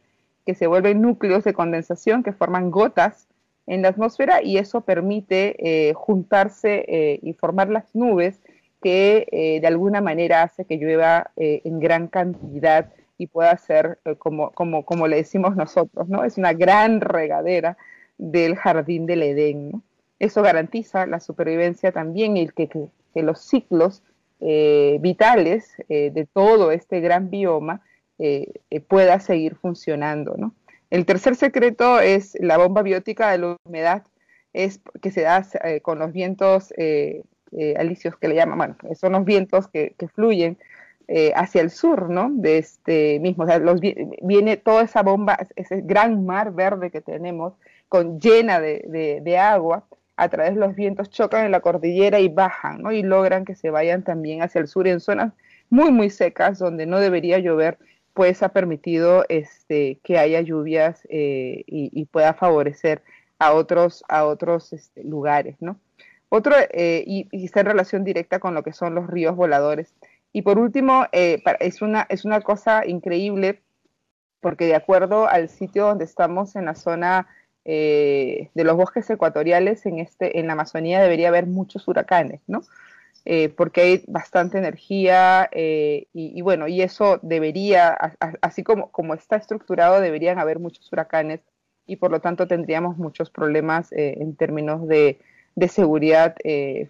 que 0.47 0.55
se 0.55 0.69
vuelven 0.69 1.03
núcleos 1.03 1.45
de 1.45 1.53
condensación 1.53 2.23
que 2.23 2.33
forman 2.33 2.71
gotas 2.71 3.27
en 3.67 3.83
la 3.83 3.89
atmósfera 3.89 4.43
y 4.43 4.59
eso 4.59 4.83
permite 4.83 5.57
eh, 5.59 5.93
juntarse 5.95 6.85
eh, 6.87 7.19
y 7.21 7.33
formar 7.33 7.69
las 7.69 7.95
nubes 7.95 8.41
que 8.81 9.27
eh, 9.33 9.61
de 9.61 9.67
alguna 9.67 10.01
manera 10.01 10.45
hace 10.45 10.65
que 10.65 10.77
llueva 10.77 11.33
en 11.37 11.81
gran 11.81 12.07
cantidad 12.07 12.93
y 13.19 13.27
pueda 13.27 13.57
ser 13.57 13.99
como, 14.19 14.53
como, 14.53 14.85
como 14.85 15.09
le 15.09 15.17
decimos 15.17 15.57
nosotros, 15.57 16.09
¿no? 16.09 16.23
Es 16.23 16.39
una 16.39 16.53
gran 16.53 17.01
regadera 17.01 17.77
del 18.19 18.55
jardín 18.55 19.07
del 19.07 19.23
Edén. 19.23 19.83
Eso 20.21 20.43
garantiza 20.43 21.07
la 21.07 21.19
supervivencia 21.19 21.91
también 21.91 22.37
y 22.37 22.49
que, 22.49 22.69
que, 22.69 22.89
que 23.13 23.23
los 23.23 23.41
ciclos 23.41 24.03
vitales 24.39 25.75
de 25.89 26.29
todo 26.31 26.71
este 26.71 27.01
gran 27.01 27.31
bioma 27.31 27.81
eh, 28.19 28.51
eh, 28.71 28.81
pueda 28.81 29.21
seguir 29.21 29.57
funcionando. 29.57 30.37
¿no? 30.39 30.55
El 30.91 31.05
tercer 31.05 31.37
secreto 31.37 32.01
es 32.01 32.37
la 32.41 32.57
bomba 32.57 32.83
biótica 32.83 33.31
de 33.31 33.39
la 33.39 33.57
humedad, 33.65 34.05
es 34.55 34.81
que 35.03 35.11
se 35.11 35.23
da 35.23 35.47
eh, 35.65 35.81
con 35.83 35.99
los 35.99 36.13
vientos 36.13 36.73
alisios 37.77 38.17
que 38.17 38.29
le 38.29 38.35
llaman, 38.35 38.59
bueno, 38.59 38.77
son 38.95 39.13
los 39.13 39.25
vientos 39.25 39.69
que, 39.69 39.95
fluyen 40.15 40.59
hacia 41.35 41.61
el 41.61 41.71
sur, 41.71 42.11
¿no? 42.11 42.31
De 42.33 42.59
este 42.59 43.21
mismo, 43.21 43.47
viene 44.23 44.57
toda 44.57 44.83
esa 44.83 45.03
bomba, 45.03 45.39
ese 45.55 45.83
gran 45.83 46.25
mar 46.25 46.53
verde 46.53 46.91
que 46.91 47.01
tenemos, 47.01 47.55
con 47.89 48.19
llena 48.19 48.61
de, 48.61 49.21
de, 49.23 49.39
agua, 49.39 49.85
a 50.17 50.29
través 50.29 50.55
de 50.55 50.61
los 50.61 50.75
vientos 50.75 51.11
chocan 51.11 51.45
en 51.45 51.53
la 51.53 51.61
cordillera 51.61 52.19
y 52.19 52.29
bajan, 52.29 52.83
¿no? 52.83 52.93
Y 52.93 53.03
logran 53.03 53.45
que 53.45 53.55
se 53.55 53.71
vayan 53.71 54.03
también 54.03 54.43
hacia 54.43 54.61
el 54.61 54.69
sur 54.69 54.89
en 54.89 55.01
zonas 55.01 55.33
muy, 55.71 55.91
muy 55.91 56.11
secas 56.11 56.59
donde 56.59 56.87
no 56.87 57.01
debería 57.01 57.39
llover 57.39 57.79
pues 58.17 58.43
ha 58.43 58.49
permitido 58.49 59.27
este, 59.29 60.01
que 60.03 60.17
haya 60.19 60.41
lluvias 60.41 61.07
eh, 61.11 61.65
y, 61.67 62.07
pueda 62.07 62.33
favorecer 62.33 63.03
a 63.39 63.53
otros, 63.53 64.05
a 64.09 64.25
otros 64.25 64.73
este, 64.73 65.05
lugares, 65.05 65.57
¿no? 65.61 65.79
Otro, 66.31 66.55
eh, 66.71 67.05
y, 67.07 67.29
está 67.45 67.61
en 67.61 67.67
relación 67.67 68.05
directa 68.05 68.41
con 68.41 68.55
lo 68.55 68.63
que 68.63 68.73
son 68.73 68.95
los 68.95 69.07
ríos 69.07 69.37
voladores. 69.37 69.95
Y 70.33 70.41
por 70.41 70.59
último, 70.59 71.05
eh, 71.13 71.43
es, 71.61 71.83
una, 71.83 72.07
es 72.09 72.25
una 72.25 72.41
cosa 72.41 72.87
increíble 72.87 73.61
porque 74.41 74.65
de 74.65 74.77
acuerdo 74.77 75.29
al 75.29 75.51
sitio 75.51 75.85
donde 75.85 76.07
estamos 76.07 76.57
en 76.57 76.65
la 76.65 76.75
zona 76.75 77.29
de 77.67 78.49
los 78.55 78.77
bosques 78.77 79.11
ecuatoriales, 79.11 79.85
en, 79.87 79.99
este, 79.99 80.39
en 80.39 80.47
la 80.47 80.53
Amazonía 80.53 81.03
debería 81.03 81.29
haber 81.29 81.47
muchos 81.47 81.87
huracanes, 81.89 82.41
¿no? 82.47 82.63
Eh, 83.29 83.49
porque 83.49 83.81
hay 83.81 84.05
bastante 84.07 84.57
energía 84.57 85.49
eh, 85.51 86.07
y, 86.13 86.41
bueno, 86.43 86.69
y 86.69 86.81
eso 86.81 87.19
debería, 87.23 87.89
así 88.41 88.63
como, 88.63 88.93
como 88.93 89.15
está 89.15 89.35
estructurado, 89.35 90.01
deberían 90.01 90.39
haber 90.39 90.61
muchos 90.61 90.93
huracanes 90.93 91.41
y 91.89 91.97
por 91.97 92.13
lo 92.13 92.21
tanto 92.21 92.47
tendríamos 92.47 92.99
muchos 92.99 93.29
problemas 93.31 93.91
eh, 93.91 94.19
en 94.21 94.37
términos 94.37 94.87
de, 94.87 95.19
de 95.57 95.67
seguridad 95.67 96.37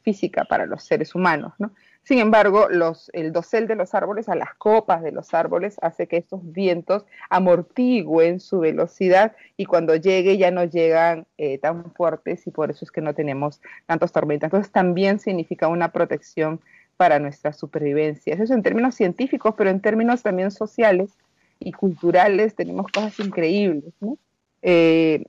física 0.03 0.45
para 0.45 0.67
los 0.67 0.85
seres 0.85 1.15
humanos, 1.15 1.55
¿no? 1.59 1.73
Sin 2.07 2.21
embargo, 2.21 2.69
los, 2.71 3.11
el 3.15 3.33
dosel 3.33 3.67
de 3.67 3.75
los 3.75 3.93
árboles, 3.93 4.29
a 4.29 4.37
las 4.37 4.55
copas 4.55 5.03
de 5.03 5.11
los 5.11 5.35
árboles, 5.35 5.77
hace 5.83 6.07
que 6.07 6.19
estos 6.19 6.41
vientos 6.53 7.05
amortigüen 7.31 8.39
su 8.39 8.61
velocidad 8.61 9.35
y 9.57 9.65
cuando 9.65 9.97
llegue 9.97 10.39
ya 10.39 10.53
no 10.53 10.63
llegan 10.63 11.27
eh, 11.37 11.59
tan 11.59 11.93
fuertes 11.95 12.47
y 12.47 12.53
por 12.53 12.71
eso 12.71 12.85
es 12.85 12.93
que 12.93 13.01
no 13.01 13.13
tenemos 13.13 13.61
tantos 13.87 14.13
tormentas. 14.13 14.47
Entonces 14.47 14.71
también 14.71 15.19
significa 15.19 15.67
una 15.67 15.91
protección 15.91 16.61
para 16.97 17.19
nuestra 17.19 17.53
supervivencia. 17.53 18.35
Eso 18.35 18.45
es 18.45 18.53
en 18.53 18.63
términos 18.63 18.95
científicos, 18.95 19.55
pero 19.59 19.71
en 19.71 19.81
términos 19.81 20.23
también 20.23 20.53
sociales 20.53 21.11
y 21.59 21.73
culturales 21.73 22.55
tenemos 22.55 22.87
cosas 22.87 23.19
increíbles. 23.19 23.93
¿no? 23.99 24.17
Eh, 24.63 25.25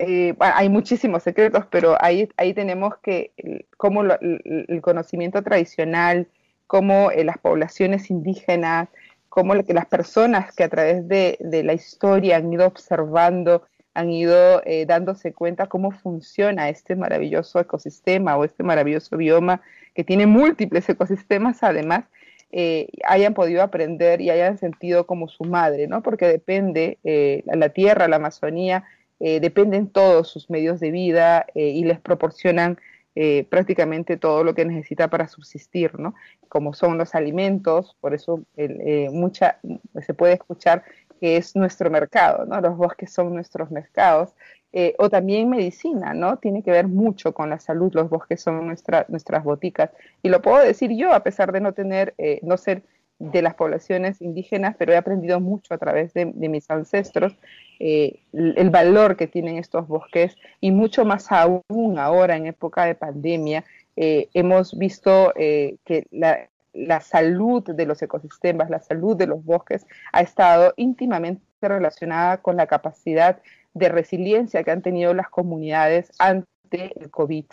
eh, 0.00 0.34
hay 0.38 0.68
muchísimos 0.68 1.22
secretos, 1.22 1.66
pero 1.70 1.96
ahí, 2.00 2.28
ahí 2.36 2.54
tenemos 2.54 2.94
que, 3.02 3.32
como 3.76 4.02
el 4.02 4.80
conocimiento 4.80 5.42
tradicional, 5.42 6.26
como 6.66 7.10
eh, 7.10 7.24
las 7.24 7.38
poblaciones 7.38 8.10
indígenas, 8.10 8.88
cómo 9.28 9.54
las 9.54 9.86
personas 9.86 10.54
que 10.54 10.64
a 10.64 10.68
través 10.68 11.06
de, 11.08 11.36
la 11.64 11.72
historia 11.72 12.36
han 12.36 12.52
ido 12.52 12.66
observando, 12.66 13.62
han 13.94 14.10
ido 14.10 14.62
eh, 14.64 14.86
dándose 14.86 15.32
cuenta 15.32 15.66
cómo 15.66 15.90
funciona 15.90 16.68
este 16.68 16.96
maravilloso 16.96 17.60
ecosistema 17.60 18.36
o 18.36 18.44
este 18.44 18.62
maravilloso 18.62 19.16
bioma 19.16 19.60
que 19.94 20.04
tiene 20.04 20.26
múltiples 20.26 20.88
ecosistemas 20.88 21.62
además, 21.62 22.04
eh, 22.52 22.88
hayan 23.04 23.34
podido 23.34 23.62
aprender 23.62 24.20
y 24.20 24.30
hayan 24.30 24.58
sentido 24.58 25.06
como 25.06 25.28
su 25.28 25.44
madre, 25.44 25.86
¿no? 25.86 26.02
Porque 26.02 26.26
depende, 26.26 26.98
eh, 27.04 27.44
la 27.46 27.68
tierra, 27.68 28.08
la 28.08 28.16
Amazonía, 28.16 28.84
dependen 29.20 29.88
todos 29.88 30.28
sus 30.28 30.48
medios 30.48 30.80
de 30.80 30.90
vida 30.90 31.46
y 31.54 31.84
les 31.84 32.00
proporcionan 32.00 32.78
eh, 33.16 33.44
prácticamente 33.50 34.16
todo 34.16 34.44
lo 34.44 34.54
que 34.54 34.64
necesita 34.64 35.08
para 35.08 35.26
subsistir, 35.26 35.98
¿no? 35.98 36.14
Como 36.48 36.72
son 36.74 36.96
los 36.96 37.16
alimentos, 37.16 37.96
por 38.00 38.14
eso 38.14 38.44
eh, 38.56 39.08
mucha, 39.10 39.58
se 40.00 40.14
puede 40.14 40.34
escuchar 40.34 40.84
que 41.20 41.36
es 41.36 41.56
nuestro 41.56 41.90
mercado, 41.90 42.46
¿no? 42.46 42.60
Los 42.60 42.76
bosques 42.76 43.12
son 43.12 43.34
nuestros 43.34 43.70
mercados. 43.72 44.34
Eh, 44.72 44.94
o 44.98 45.10
también 45.10 45.50
medicina, 45.50 46.14
¿no? 46.14 46.36
Tiene 46.36 46.62
que 46.62 46.70
ver 46.70 46.86
mucho 46.86 47.34
con 47.34 47.50
la 47.50 47.58
salud, 47.58 47.92
los 47.94 48.08
bosques 48.08 48.40
son 48.40 48.64
nuestra, 48.64 49.04
nuestras 49.08 49.42
boticas. 49.42 49.90
Y 50.22 50.28
lo 50.28 50.40
puedo 50.40 50.64
decir 50.64 50.92
yo, 50.92 51.12
a 51.12 51.24
pesar 51.24 51.50
de 51.50 51.60
no 51.60 51.72
tener, 51.74 52.14
no 52.42 52.56
ser 52.56 52.84
de 53.20 53.42
las 53.42 53.54
poblaciones 53.54 54.20
indígenas, 54.22 54.74
pero 54.78 54.92
he 54.92 54.96
aprendido 54.96 55.40
mucho 55.40 55.74
a 55.74 55.78
través 55.78 56.14
de, 56.14 56.24
mis 56.24 56.68
ancestros 56.70 57.36
eh, 57.78 58.20
el 58.32 58.70
valor 58.70 59.16
que 59.16 59.26
tienen 59.26 59.58
estos 59.58 59.86
bosques 59.86 60.36
y 60.60 60.70
mucho 60.70 61.04
más 61.04 61.30
aún 61.30 61.98
ahora 61.98 62.36
en 62.36 62.46
época 62.46 62.86
de 62.86 62.94
pandemia. 62.94 63.64
Eh, 63.96 64.28
hemos 64.32 64.76
visto 64.76 65.34
eh, 65.36 65.76
que 65.84 66.06
la, 66.10 66.48
la 66.72 67.00
salud 67.00 67.62
de 67.62 67.84
los 67.84 68.00
ecosistemas, 68.00 68.70
la 68.70 68.80
salud 68.80 69.14
de 69.16 69.26
los 69.26 69.44
bosques 69.44 69.86
ha 70.12 70.22
estado 70.22 70.72
íntimamente 70.76 71.42
relacionada 71.60 72.38
con 72.38 72.56
la 72.56 72.66
capacidad 72.66 73.38
de 73.74 73.88
resiliencia 73.90 74.64
que 74.64 74.70
han 74.70 74.82
tenido 74.82 75.12
las 75.12 75.28
comunidades 75.28 76.10
ante 76.18 76.46
el 76.72 77.10
COVID, 77.10 77.44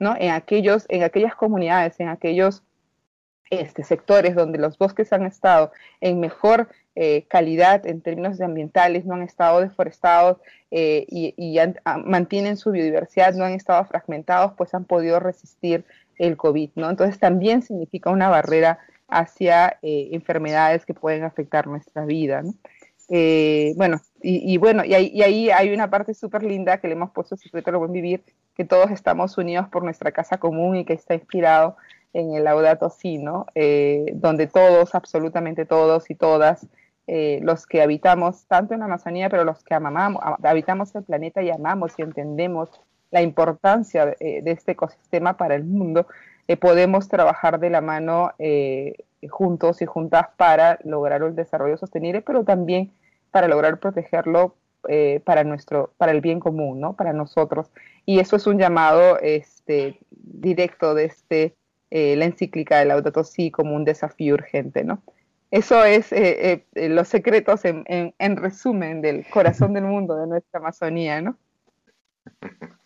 ¿no? 0.00 0.16
En, 0.18 0.32
aquellos, 0.32 0.84
en 0.88 1.04
aquellas 1.04 1.36
comunidades, 1.36 2.00
en 2.00 2.08
aquellos 2.08 2.64
este, 3.52 3.84
sectores 3.84 4.34
donde 4.34 4.58
los 4.58 4.78
bosques 4.78 5.12
han 5.12 5.26
estado 5.26 5.72
en 6.00 6.20
mejor 6.20 6.70
eh, 6.96 7.26
calidad 7.28 7.86
en 7.86 8.00
términos 8.00 8.38
de 8.38 8.46
ambientales, 8.46 9.04
no 9.04 9.14
han 9.14 9.22
estado 9.22 9.60
deforestados 9.60 10.38
eh, 10.70 11.04
y, 11.06 11.58
mantienen 12.06 12.56
su 12.56 12.70
biodiversidad, 12.70 13.34
no 13.34 13.44
han 13.44 13.52
estado 13.52 13.84
fragmentados, 13.84 14.54
pues 14.56 14.72
han 14.72 14.86
podido 14.86 15.20
resistir 15.20 15.84
el 16.16 16.38
COVID, 16.38 16.70
¿no? 16.76 16.88
Entonces 16.88 17.18
también 17.18 17.60
significa 17.60 18.08
una 18.08 18.30
barrera 18.30 18.78
hacia 19.06 19.78
eh, 19.82 20.08
enfermedades 20.12 20.86
que 20.86 20.94
pueden 20.94 21.24
afectar 21.24 21.66
nuestra 21.66 22.06
vida, 22.06 22.42
¿no? 22.42 22.54
bueno, 23.76 24.00
y, 24.22 24.56
bueno, 24.56 24.86
y 24.86 24.94
ahí, 24.94 25.50
hay 25.50 25.74
una 25.74 25.90
parte 25.90 26.14
súper 26.14 26.42
linda 26.42 26.78
que 26.78 26.88
le 26.88 26.94
hemos 26.94 27.10
puesto 27.10 27.36
secreto 27.36 27.70
lo 27.70 27.80
buen 27.80 27.92
vivir, 27.92 28.22
que 28.56 28.64
todos 28.64 28.90
estamos 28.90 29.36
unidos 29.36 29.68
por 29.68 29.84
nuestra 29.84 30.12
casa 30.12 30.38
común 30.38 30.76
y 30.76 30.86
que 30.86 30.94
está 30.94 31.14
inspirado 31.14 31.76
en 32.12 32.34
el 32.34 32.44
Laudato 32.44 32.90
Si, 32.90 33.18
¿no? 33.18 33.46
Eh, 33.54 34.12
donde 34.14 34.46
todos, 34.46 34.94
absolutamente 34.94 35.64
todos 35.64 36.10
y 36.10 36.14
todas, 36.14 36.66
eh, 37.06 37.40
los 37.42 37.66
que 37.66 37.82
habitamos 37.82 38.46
tanto 38.46 38.74
en 38.74 38.80
la 38.80 38.86
Amazonía, 38.86 39.28
pero 39.28 39.44
los 39.44 39.64
que 39.64 39.74
amamos, 39.74 40.22
habitamos 40.42 40.94
el 40.94 41.02
planeta 41.04 41.42
y 41.42 41.50
amamos 41.50 41.92
y 41.98 42.02
entendemos 42.02 42.70
la 43.10 43.22
importancia 43.22 44.06
de, 44.06 44.16
eh, 44.20 44.42
este 44.46 44.72
ecosistema 44.72 45.36
para 45.36 45.54
el 45.54 45.64
mundo, 45.64 46.06
podemos 46.60 47.08
trabajar 47.08 47.58
de 47.60 47.70
la 47.70 47.80
mano 47.80 48.32
juntos 49.30 49.80
y 49.80 49.86
juntas 49.86 50.26
para 50.36 50.78
lograr 50.84 51.22
el 51.22 51.34
desarrollo 51.34 51.78
sostenible, 51.78 52.20
pero 52.20 52.44
también 52.44 52.92
para 53.30 53.48
lograr 53.48 53.78
protegerlo 53.78 54.54
para 55.24 55.44
nuestro, 55.44 55.94
para 55.96 56.12
el 56.12 56.20
bien 56.20 56.40
común, 56.40 56.78
¿no? 56.78 56.94
Para 56.94 57.14
nosotros. 57.14 57.70
Y 58.04 58.18
eso 58.18 58.36
es 58.36 58.46
un 58.46 58.58
llamado 58.58 59.18
este, 59.20 59.98
directo 60.10 60.94
de 60.94 61.06
este 61.06 61.56
eh, 61.94 62.16
la 62.16 62.24
encíclica 62.24 62.78
de 62.78 62.86
Laudato 62.86 63.22
Si 63.22 63.50
como 63.50 63.76
un 63.76 63.84
desafío 63.84 64.32
urgente, 64.32 64.82
¿no? 64.82 65.02
Eso 65.50 65.84
es 65.84 66.10
eh, 66.10 66.64
eh, 66.74 66.88
los 66.88 67.06
secretos 67.06 67.66
en, 67.66 68.36
resumen 68.38 69.02
del 69.02 69.28
corazón 69.28 69.74
del 69.74 69.84
mundo 69.84 70.16
de 70.16 70.26
nuestra 70.26 70.58
Amazonía, 70.58 71.20
¿no? 71.20 71.36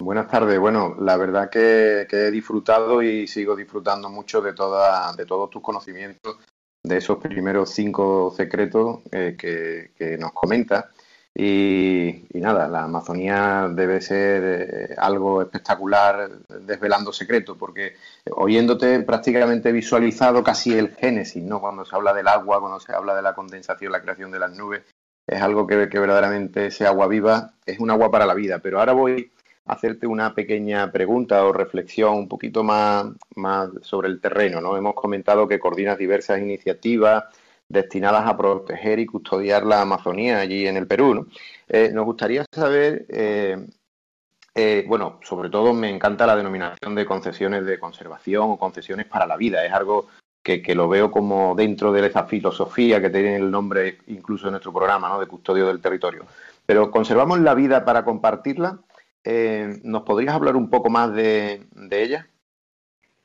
Buenas 0.00 0.26
tardes. 0.26 0.58
Bueno, 0.58 0.96
la 0.98 1.16
verdad 1.16 1.48
que, 1.48 2.08
he 2.10 2.30
disfrutado 2.32 3.04
y 3.04 3.28
sigo 3.28 3.54
disfrutando 3.54 4.10
mucho 4.10 4.42
de, 4.42 4.52
toda, 4.52 5.12
de 5.12 5.24
todos 5.24 5.48
tus 5.48 5.62
conocimientos, 5.62 6.38
de 6.82 6.96
esos 6.96 7.18
primeros 7.18 7.70
cinco 7.70 8.34
secretos 8.36 8.98
que, 9.12 9.92
que, 9.96 10.18
nos 10.18 10.32
comentas. 10.32 10.86
Y, 11.34 12.26
nada, 12.34 12.68
la 12.68 12.84
Amazonía 12.84 13.68
debe 13.70 14.02
ser 14.02 14.42
eh, 14.44 14.94
algo 14.98 15.40
espectacular 15.40 16.30
desvelando 16.60 17.12
secretos, 17.12 17.56
porque 17.56 17.94
oyéndote 18.30 19.00
prácticamente 19.00 19.72
visualizado 19.72 20.44
casi 20.44 20.76
el 20.76 20.94
génesis, 20.94 21.42
¿no? 21.42 21.60
Cuando 21.60 21.86
se 21.86 21.96
habla 21.96 22.12
del 22.12 22.28
agua, 22.28 22.60
cuando 22.60 22.80
se 22.80 22.92
habla 22.92 23.14
de 23.14 23.22
la 23.22 23.34
condensación, 23.34 23.92
la 23.92 24.02
creación 24.02 24.30
de 24.30 24.38
las 24.40 24.54
nubes, 24.56 24.82
es 25.26 25.40
algo 25.40 25.66
que, 25.66 25.88
que 25.88 25.98
verdaderamente 25.98 26.66
ese 26.66 26.86
agua 26.86 27.06
viva 27.06 27.54
es 27.64 27.78
un 27.78 27.90
agua 27.90 28.10
para 28.10 28.26
la 28.26 28.34
vida. 28.34 28.58
Pero 28.58 28.80
ahora 28.80 28.92
voy 28.92 29.32
a 29.64 29.72
hacerte 29.72 30.06
una 30.06 30.34
pequeña 30.34 30.92
pregunta 30.92 31.42
o 31.46 31.52
reflexión 31.52 32.14
un 32.14 32.28
poquito 32.28 32.62
más, 32.62 33.06
más 33.36 33.70
sobre 33.80 34.08
el 34.08 34.20
terreno, 34.20 34.60
¿no? 34.60 34.76
Hemos 34.76 34.94
comentado 34.94 35.48
que 35.48 35.58
coordinas 35.58 35.96
diversas 35.96 36.40
iniciativas 36.40 37.24
destinadas 37.72 38.28
a 38.28 38.36
proteger 38.36 38.98
y 38.98 39.06
custodiar 39.06 39.64
la 39.64 39.80
Amazonía 39.80 40.40
allí 40.40 40.66
en 40.66 40.76
el 40.76 40.86
Perú. 40.86 41.26
Eh, 41.68 41.90
nos 41.92 42.04
gustaría 42.04 42.44
saber, 42.52 43.06
eh, 43.08 43.66
eh, 44.54 44.84
bueno, 44.86 45.18
sobre 45.22 45.48
todo 45.48 45.72
me 45.72 45.88
encanta 45.88 46.26
la 46.26 46.36
denominación 46.36 46.94
de 46.94 47.06
concesiones 47.06 47.64
de 47.64 47.80
conservación 47.80 48.50
o 48.50 48.58
concesiones 48.58 49.06
para 49.06 49.26
la 49.26 49.36
vida. 49.36 49.64
Es 49.64 49.72
algo 49.72 50.08
que, 50.42 50.62
lo 50.74 50.88
veo 50.88 51.10
como 51.10 51.54
dentro 51.54 51.92
de 51.92 52.06
esa 52.06 52.24
filosofía 52.24 53.00
que 53.00 53.10
tiene 53.10 53.36
el 53.36 53.50
nombre 53.50 53.98
incluso 54.08 54.48
en 54.48 54.52
nuestro 54.52 54.72
programa, 54.72 55.08
¿no? 55.08 55.18
De 55.18 55.26
custodio 55.26 55.66
del 55.66 55.80
territorio. 55.80 56.26
Pero 56.66 56.90
conservamos 56.90 57.40
la 57.40 57.54
vida 57.54 57.84
para 57.84 58.04
compartirla. 58.04 58.78
¿Nos 59.84 60.02
podrías 60.02 60.34
hablar 60.34 60.56
un 60.56 60.68
poco 60.68 60.90
más 60.90 61.14
de 61.14 61.64
ella? 61.90 62.26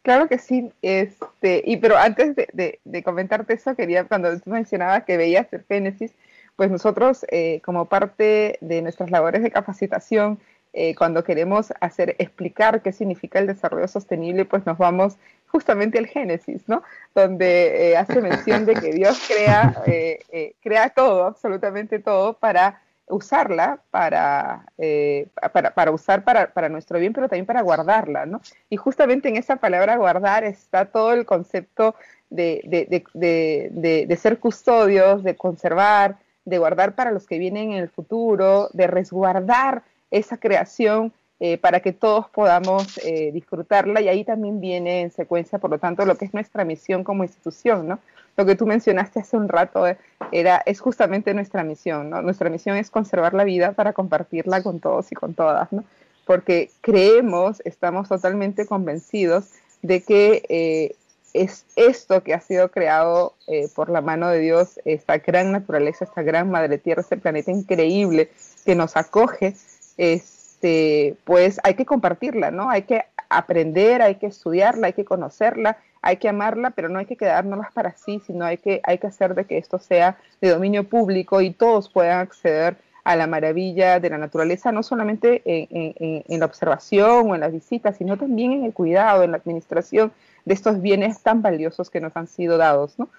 Claro 0.07 0.29
que 0.29 0.37
sí, 0.37 0.71
este, 0.81 1.61
y 1.65 1.75
pero 1.75 1.97
antes 1.97 2.33
de, 2.33 3.03
comentarte 3.03 3.55
eso, 3.55 3.75
quería, 3.75 4.05
cuando 4.05 4.39
tú 4.39 4.51
mencionabas 4.51 5.03
que 5.03 5.17
veías 5.17 5.51
el 5.51 5.65
Génesis, 5.65 6.13
pues 6.55 6.71
nosotros 6.71 7.25
eh, 7.29 7.59
como 7.65 7.87
parte 7.87 8.57
de 8.61 8.81
nuestras 8.81 9.11
labores 9.11 9.43
de 9.43 9.51
capacitación, 9.51 10.39
eh, 10.71 10.95
cuando 10.95 11.25
queremos 11.25 11.73
hacer, 11.81 12.15
explicar 12.19 12.81
qué 12.81 12.93
significa 12.93 13.39
el 13.39 13.47
desarrollo 13.47 13.89
sostenible, 13.89 14.45
pues 14.45 14.65
nos 14.65 14.77
vamos 14.77 15.17
justamente 15.47 15.97
al 15.97 16.07
Génesis, 16.07 16.61
¿no? 16.69 16.83
Donde 17.13 17.89
eh, 17.89 17.97
hace 17.97 18.21
mención 18.21 18.65
de 18.65 18.75
que 18.75 18.93
Dios 18.93 19.21
crea, 19.27 19.83
crea 20.63 20.89
todo, 20.91 21.25
absolutamente 21.25 21.99
todo, 21.99 22.31
para 22.31 22.81
usarla 23.09 23.79
para, 23.89 24.65
eh, 24.77 25.27
para, 25.53 25.73
para, 25.73 25.91
usar 25.91 26.23
para, 26.23 26.53
para, 26.53 26.69
nuestro 26.69 26.99
bien, 26.99 27.13
pero 27.13 27.29
también 27.29 27.45
para 27.45 27.61
guardarla, 27.61 28.25
¿no? 28.25 28.41
Y 28.69 28.77
justamente 28.77 29.29
en 29.29 29.37
esa 29.37 29.57
palabra 29.57 29.95
guardar 29.95 30.43
está 30.43 30.85
todo 30.85 31.13
el 31.13 31.25
concepto 31.25 31.95
de, 32.29 32.61
de, 32.65 33.03
de, 33.13 34.05
de, 34.05 34.15
ser 34.17 34.39
custodios, 34.39 35.23
de 35.23 35.35
conservar, 35.35 36.17
de 36.43 36.57
guardar 36.57 36.95
para 36.95 37.11
los 37.11 37.25
que 37.25 37.39
vienen 37.39 37.71
en 37.71 37.79
el 37.79 37.89
futuro, 37.89 38.69
de 38.73 38.87
resguardar 38.87 39.83
esa 40.11 40.37
creación 40.37 41.13
eh, 41.39 41.57
para 41.57 41.79
que 41.79 41.93
todos 41.93 42.29
podamos 42.29 42.97
eh, 43.03 43.31
disfrutarla 43.31 44.01
y 44.01 44.09
ahí 44.09 44.23
también 44.23 44.59
viene 44.59 45.01
en 45.01 45.11
secuencia, 45.11 45.59
por 45.59 45.69
lo 45.69 45.77
tanto, 45.77 46.05
lo 46.05 46.15
que 46.15 46.25
es 46.25 46.33
nuestra 46.33 46.65
misión 46.65 47.03
como 47.03 47.23
institución, 47.23 47.87
¿no? 47.87 47.99
Lo 48.37 48.45
que 48.45 48.55
tú 48.55 48.65
mencionaste 48.65 49.19
hace 49.19 49.35
un 49.35 49.49
rato 49.49 49.87
eh, 49.87 49.97
era, 50.31 50.61
es 50.65 50.79
justamente 50.79 51.33
nuestra 51.33 51.63
misión, 51.63 52.09
¿no? 52.09 52.21
Nuestra 52.21 52.49
misión 52.49 52.77
es 52.77 52.89
conservar 52.89 53.33
la 53.33 53.43
vida 53.43 53.73
para 53.73 53.93
compartirla 53.93 54.63
con 54.63 54.79
todos 54.79 55.11
y 55.11 55.15
con 55.15 55.33
todas, 55.33 55.71
¿no? 55.73 55.83
Porque 56.25 56.71
creemos, 56.81 57.61
estamos 57.65 58.09
totalmente 58.09 58.65
convencidos 58.65 59.49
de 59.81 60.01
que 60.03 60.95
es 61.33 61.65
esto 61.75 62.23
que 62.23 62.33
ha 62.33 62.41
sido 62.41 62.69
creado 62.69 63.35
por 63.75 63.89
la 63.89 64.01
mano 64.01 64.27
de 64.27 64.39
Dios, 64.39 64.79
esta 64.83 65.19
gran 65.19 65.53
naturaleza, 65.53 66.03
esta 66.03 66.23
gran 66.23 66.51
madre 66.51 66.79
tierra, 66.79 67.01
este 67.01 67.15
planeta 67.15 67.51
increíble 67.51 68.29
que 68.65 68.75
nos 68.75 68.97
acoge, 68.97 69.55
es 69.97 70.37
este, 70.57 71.15
pues 71.23 71.59
hay 71.63 71.75
que 71.75 71.85
compartirla, 71.85 72.49
¿no? 72.49 72.69
Hay 72.69 72.83
que 72.83 73.03
aprender, 73.29 74.01
hay 74.01 74.15
que 74.15 74.25
estudiarla, 74.25 74.87
hay 74.87 74.93
que 74.93 75.05
conocerla, 75.05 75.77
hay 76.07 76.15
que 76.15 76.29
amarla, 76.29 76.69
pero 76.69 76.87
no 76.87 76.99
hay 76.99 77.05
que 77.05 77.17
quedárnoslas 77.17 77.73
para 77.73 77.91
sí, 77.97 78.21
sino 78.25 78.45
hay 78.45 78.57
que, 78.57 78.79
hay 78.83 78.97
que 78.97 79.07
hacer 79.07 79.35
de 79.35 79.43
que 79.43 79.57
esto 79.57 79.77
sea 79.77 80.17
de 80.39 80.47
dominio 80.47 80.85
público 80.85 81.41
y 81.41 81.51
todos 81.51 81.89
puedan 81.89 82.19
acceder 82.19 82.77
a 83.03 83.17
la 83.17 83.27
maravilla 83.27 83.99
de 83.99 84.09
la 84.09 84.17
naturaleza, 84.17 84.71
no 84.71 84.83
solamente 84.83 85.41
en, 85.45 86.39
la 86.39 86.45
observación 86.45 87.29
o 87.29 87.35
en 87.35 87.41
las 87.41 87.51
visitas, 87.51 87.97
sino 87.97 88.15
también 88.15 88.53
en 88.53 88.63
el 88.63 88.73
cuidado, 88.73 89.23
en 89.23 89.31
la 89.31 89.37
administración 89.37 90.13
de 90.45 90.53
estos 90.53 90.81
bienes 90.81 91.19
tan 91.19 91.41
valiosos 91.41 91.89
que 91.89 91.99
nos 91.99 92.15
han 92.15 92.27
sido 92.27 92.57
dados, 92.57 92.97
¿no? 92.97 93.09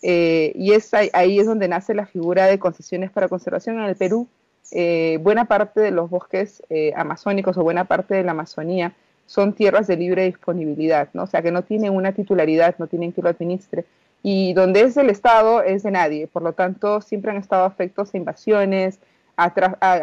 Eh, 0.00 0.52
y 0.54 0.72
es 0.72 0.94
ahí, 0.94 1.38
es 1.38 1.44
donde 1.44 1.68
nace 1.68 1.92
la 1.92 2.06
figura 2.06 2.46
de 2.46 2.58
concesiones 2.58 3.10
para 3.10 3.28
conservación 3.28 3.78
en 3.78 3.84
el 3.84 3.96
Perú. 3.96 4.26
Eh, 4.72 5.18
buena 5.20 5.44
parte 5.44 5.80
de 5.80 5.90
los 5.90 6.08
bosques 6.08 6.62
eh, 6.70 6.94
amazónicos 6.96 7.58
o 7.58 7.62
buena 7.62 7.84
parte 7.84 8.14
de 8.14 8.24
la 8.24 8.30
Amazonía 8.30 8.94
son 9.28 9.52
tierras 9.52 9.86
de 9.86 9.96
libre 9.98 10.24
disponibilidad, 10.24 11.10
¿no? 11.12 11.24
o 11.24 11.26
sea 11.26 11.42
que 11.42 11.52
no 11.52 11.62
tienen 11.62 11.94
una 11.94 12.12
titularidad, 12.12 12.76
no 12.78 12.86
tienen 12.86 13.12
que 13.12 13.20
lo 13.20 13.28
administre. 13.28 13.84
Y 14.22 14.54
donde 14.54 14.80
es 14.80 14.94
del 14.94 15.10
Estado 15.10 15.62
es 15.62 15.82
de 15.82 15.90
nadie, 15.90 16.26
por 16.26 16.42
lo 16.42 16.54
tanto 16.54 17.02
siempre 17.02 17.30
han 17.30 17.36
estado 17.36 17.64
afectos 17.66 18.12
a 18.12 18.16
invasiones, 18.16 18.98
a, 19.36 19.52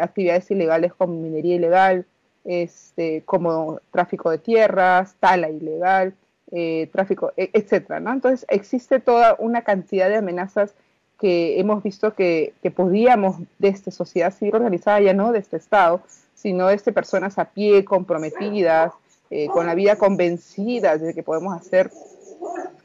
actividades 0.00 0.48
ilegales 0.52 0.94
como 0.94 1.14
minería 1.14 1.56
ilegal, 1.56 2.06
este, 2.44 3.22
como 3.24 3.80
tráfico 3.90 4.30
de 4.30 4.38
tierras, 4.38 5.16
tala 5.18 5.50
ilegal, 5.50 6.14
eh, 6.52 6.88
tráfico, 6.92 7.32
e, 7.36 7.50
etcétera, 7.52 7.98
¿no? 7.98 8.12
Entonces 8.12 8.46
existe 8.48 9.00
toda 9.00 9.34
una 9.40 9.62
cantidad 9.62 10.08
de 10.08 10.16
amenazas 10.16 10.72
que 11.18 11.58
hemos 11.58 11.82
visto 11.82 12.14
que, 12.14 12.54
que 12.62 12.70
podíamos 12.70 13.38
desde 13.58 13.90
sociedad 13.90 14.32
civil 14.32 14.54
organizada, 14.54 15.00
ya 15.00 15.14
no 15.14 15.32
de 15.32 15.40
este 15.40 15.56
Estado, 15.56 16.00
sino 16.36 16.68
desde 16.68 16.92
personas 16.92 17.38
a 17.38 17.46
pie, 17.46 17.84
comprometidas, 17.84 18.92
eh, 19.30 19.48
con 19.48 19.66
la 19.66 19.74
vida 19.74 19.96
convencidas 19.96 21.00
de 21.00 21.14
que 21.14 21.22
podemos 21.22 21.54
hacer, 21.54 21.90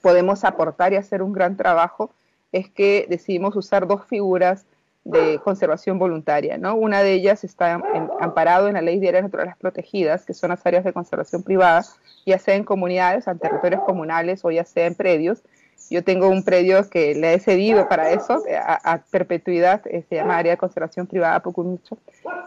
podemos 0.01 0.43
aportar 0.43 0.93
y 0.93 0.95
hacer 0.95 1.21
un 1.21 1.33
gran 1.33 1.57
trabajo, 1.57 2.11
es 2.51 2.69
que 2.69 3.05
decidimos 3.09 3.55
usar 3.55 3.87
dos 3.87 4.05
figuras 4.05 4.65
de 5.03 5.39
conservación 5.43 5.97
voluntaria. 5.97 6.57
¿no? 6.57 6.75
Una 6.75 7.01
de 7.01 7.13
ellas 7.13 7.43
está 7.43 7.81
amparado 8.19 8.67
en 8.67 8.75
la 8.75 8.81
Ley 8.81 8.99
de 8.99 9.09
Áreas 9.09 9.23
Naturales 9.23 9.55
Protegidas, 9.57 10.25
que 10.25 10.33
son 10.33 10.49
las 10.49 10.65
áreas 10.65 10.83
de 10.83 10.93
conservación 10.93 11.43
privada, 11.43 11.83
ya 12.25 12.37
sea 12.37 12.55
en 12.55 12.63
comunidades, 12.63 13.27
en 13.27 13.39
territorios 13.39 13.81
comunales 13.83 14.45
o 14.45 14.51
ya 14.51 14.65
sea 14.65 14.85
en 14.85 14.95
predios. 14.95 15.41
Yo 15.89 16.03
tengo 16.03 16.29
un 16.29 16.43
predio 16.43 16.89
que 16.89 17.15
le 17.15 17.33
he 17.33 17.39
cedido 17.39 17.87
para 17.89 18.11
eso, 18.11 18.41
a, 18.63 19.01
perpetuidad, 19.11 19.81
eh, 19.87 20.03
se 20.07 20.15
llama 20.15 20.37
Área 20.37 20.53
de 20.53 20.57
Conservación 20.57 21.07
Privada 21.07 21.41
mucho 21.57 21.97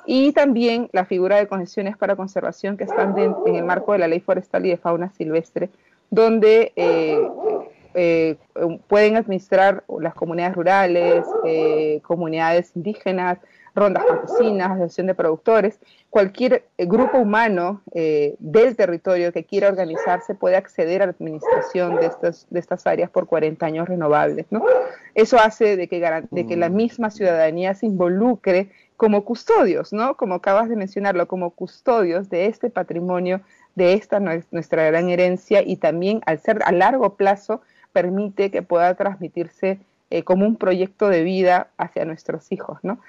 Y 0.07 0.33
también 0.33 0.89
la 0.93 1.05
figura 1.05 1.37
de 1.37 1.47
concesiones 1.47 1.97
para 1.97 2.17
conservación 2.17 2.77
que 2.77 2.85
están 2.85 3.15
en 3.19 3.57
el 3.57 3.65
marco 3.65 3.93
de 3.93 3.99
la 3.99 4.09
Ley 4.09 4.21
Forestal 4.21 4.65
y 4.67 4.71
de 4.71 4.77
Fauna 4.77 5.13
Silvestre, 5.13 5.69
donde 6.11 6.73
eh, 6.77 7.19
eh, 7.95 8.37
pueden 8.89 9.17
administrar 9.17 9.85
las 10.01 10.15
comunidades 10.15 10.57
rurales, 10.57 11.25
eh, 11.45 12.01
comunidades 12.03 12.73
indígenas, 12.75 13.39
rondas 13.75 14.05
campesinas, 14.05 14.71
asociación 14.71 15.09
de 15.09 15.15
productores, 15.15 15.81
cualquier 16.11 16.65
eh, 16.79 16.87
grupo 16.87 17.19
humano 17.19 17.83
del 17.93 18.77
territorio 18.77 19.33
que 19.33 19.45
quiera 19.45 19.69
organizarse 19.69 20.35
puede 20.35 20.57
acceder 20.57 21.03
a 21.03 21.07
la 21.07 21.13
administración 21.13 21.97
de 21.97 22.07
estas, 22.07 22.47
de 22.51 22.61
estas 22.61 22.87
áreas 22.87 23.11
por 23.11 23.27
40 23.27 23.67
años 23.67 23.89
renovables. 23.89 24.47
¿no? 24.51 24.65
Eso 25.15 25.39
hace 25.39 25.77
de 25.77 25.89
que, 25.89 26.01
de 26.31 26.47
que 26.47 26.57
la 26.57 26.69
mm. 26.69 26.75
misma 26.75 27.11
ciudadanía 27.11 27.75
se 27.75 27.87
involucre 27.87 28.71
como 28.97 29.25
custodios, 29.25 29.93
¿no? 29.93 30.17
como 30.17 30.37
acabas 30.37 30.69
de 30.69 30.77
mencionarlo, 30.77 31.27
como 31.27 31.51
custodios 31.51 32.29
de 32.31 32.47
este 32.47 32.71
patrimonio, 32.71 33.41
de 33.75 33.95
esta 33.95 34.21
nuestra 34.21 34.85
gran 34.85 35.09
herencia 35.09 35.63
y 35.63 35.77
también 35.77 36.21
al 36.27 36.39
ser 36.39 36.61
a 36.65 36.73
largo 36.73 37.17
plazo 37.17 37.61
permite 37.93 38.51
que 38.51 38.63
pueda 38.63 38.95
transmitirse 38.95 39.81
eh, 40.11 40.23
como 40.23 40.47
un 40.47 40.57
proyecto 40.57 41.09
de 41.09 41.23
vida 41.23 41.69
hacia 41.77 42.05
nuestros 42.05 42.53
hijos, 42.53 42.79
¿no? 42.83 43.01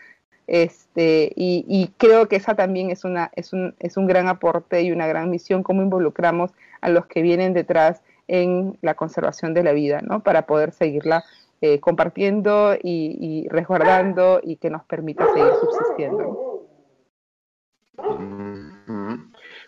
Este, 0.48 1.32
y, 1.36 1.92
creo 1.98 2.28
que 2.28 2.36
esa 2.36 2.56
también 2.56 2.92
es, 2.92 3.04
una, 3.04 3.32
es, 3.36 3.54
un, 3.54 3.76
es 3.80 3.98
un 3.98 4.06
gran 4.06 4.28
aporte 4.28 4.84
y 4.84 4.92
una 4.92 5.08
gran 5.08 5.30
misión, 5.30 5.64
cómo 5.64 5.82
involucramos 5.82 6.52
a 6.82 6.90
los 6.90 7.08
que 7.08 7.22
vienen 7.22 7.54
detrás 7.54 8.02
en 8.28 8.78
la 8.82 8.94
conservación 8.94 9.54
de 9.54 9.64
la 9.64 9.72
vida, 9.72 10.02
¿no? 10.02 10.22
Para 10.22 10.44
poder 10.44 10.72
seguirla 10.72 11.24
eh, 11.62 11.80
compartiendo 11.80 12.76
y, 12.82 13.48
resguardando 13.50 14.40
y 14.44 14.58
que 14.58 14.70
nos 14.70 14.84
permita 14.84 15.26
seguir 15.34 15.52
subsistiendo. 15.62 16.68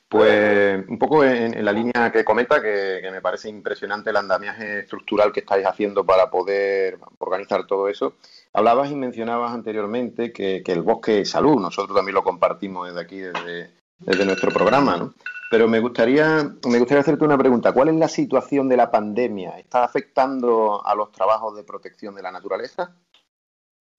Pues 0.09 0.87
un 0.87 0.97
poco 0.97 1.25
en, 1.25 1.65
la 1.65 1.73
línea 1.73 2.11
que 2.13 2.23
comenta, 2.23 2.61
que, 2.61 3.01
me 3.11 3.21
parece 3.21 3.49
impresionante 3.49 4.09
el 4.09 4.15
andamiaje 4.15 4.79
estructural 4.79 5.33
que 5.33 5.41
estáis 5.41 5.65
haciendo 5.65 6.05
para 6.05 6.29
poder 6.29 6.97
organizar 7.17 7.67
todo 7.67 7.89
eso. 7.89 8.13
Hablabas 8.53 8.89
y 8.89 8.95
mencionabas 8.95 9.51
anteriormente 9.51 10.31
que, 10.31 10.63
el 10.65 10.81
bosque 10.81 11.21
es 11.21 11.29
salud, 11.31 11.59
nosotros 11.59 11.95
también 11.95 12.15
lo 12.15 12.23
compartimos 12.23 12.87
desde 12.87 13.01
aquí, 13.01 13.19
desde, 13.19 14.25
nuestro 14.25 14.49
programa, 14.51 14.95
¿no? 14.95 15.13
Pero 15.51 15.67
me 15.67 15.79
gustaría, 15.79 16.51
me 16.67 16.79
gustaría 16.79 17.01
hacerte 17.01 17.25
una 17.25 17.37
pregunta. 17.37 17.73
¿Cuál 17.73 17.89
es 17.89 17.95
la 17.95 18.07
situación 18.07 18.69
de 18.69 18.77
la 18.77 18.91
pandemia? 18.91 19.59
¿Está 19.59 19.83
afectando 19.83 20.85
a 20.85 20.95
los 20.95 21.11
trabajos 21.11 21.55
de 21.55 21.63
protección 21.63 22.15
de 22.15 22.21
la 22.21 22.31
naturaleza? 22.31 22.95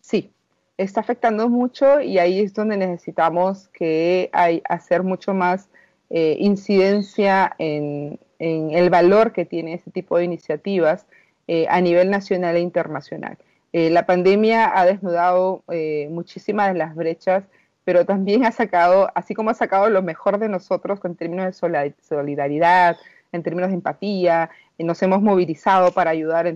Sí, 0.00 0.32
está 0.78 1.00
afectando 1.00 1.48
mucho 1.48 2.00
y 2.00 2.18
ahí 2.18 2.40
es 2.40 2.54
donde 2.54 2.76
necesitamos 2.76 3.68
que 3.68 4.30
hay, 4.32 4.62
hacer 4.68 5.02
mucho 5.02 5.34
más 5.34 5.68
eh, 6.10 6.36
incidencia 6.40 7.54
en, 7.58 8.18
el 8.40 8.88
valor 8.88 9.32
que 9.32 9.44
tiene 9.44 9.74
este 9.74 9.90
tipo 9.90 10.16
de 10.16 10.24
iniciativas 10.24 11.06
eh, 11.48 11.66
a 11.68 11.80
nivel 11.80 12.08
nacional 12.08 12.54
e 12.56 12.60
internacional. 12.60 13.36
Eh, 13.72 13.90
la 13.90 14.06
pandemia 14.06 14.78
ha 14.78 14.86
desnudado 14.86 15.64
muchísimas 16.08 16.72
de 16.72 16.78
las 16.78 16.94
brechas, 16.94 17.44
pero 17.84 18.06
también 18.06 18.44
ha 18.44 18.52
sacado, 18.52 19.10
así 19.14 19.34
como 19.34 19.50
ha 19.50 19.54
sacado 19.54 19.90
lo 19.90 20.02
mejor 20.02 20.38
de 20.38 20.48
nosotros 20.48 21.00
en 21.04 21.16
términos 21.16 21.46
de 21.46 21.92
solidaridad, 22.00 22.96
en 23.32 23.42
términos 23.42 23.70
de 23.70 23.74
empatía, 23.74 24.50
nos 24.78 25.02
hemos 25.02 25.20
movilizado 25.20 25.90
para 25.90 26.10
ayudar 26.12 26.54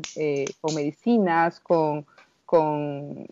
con 0.61 0.75
medicinas, 0.77 1.59
con, 1.59 2.07
con, 2.47 3.27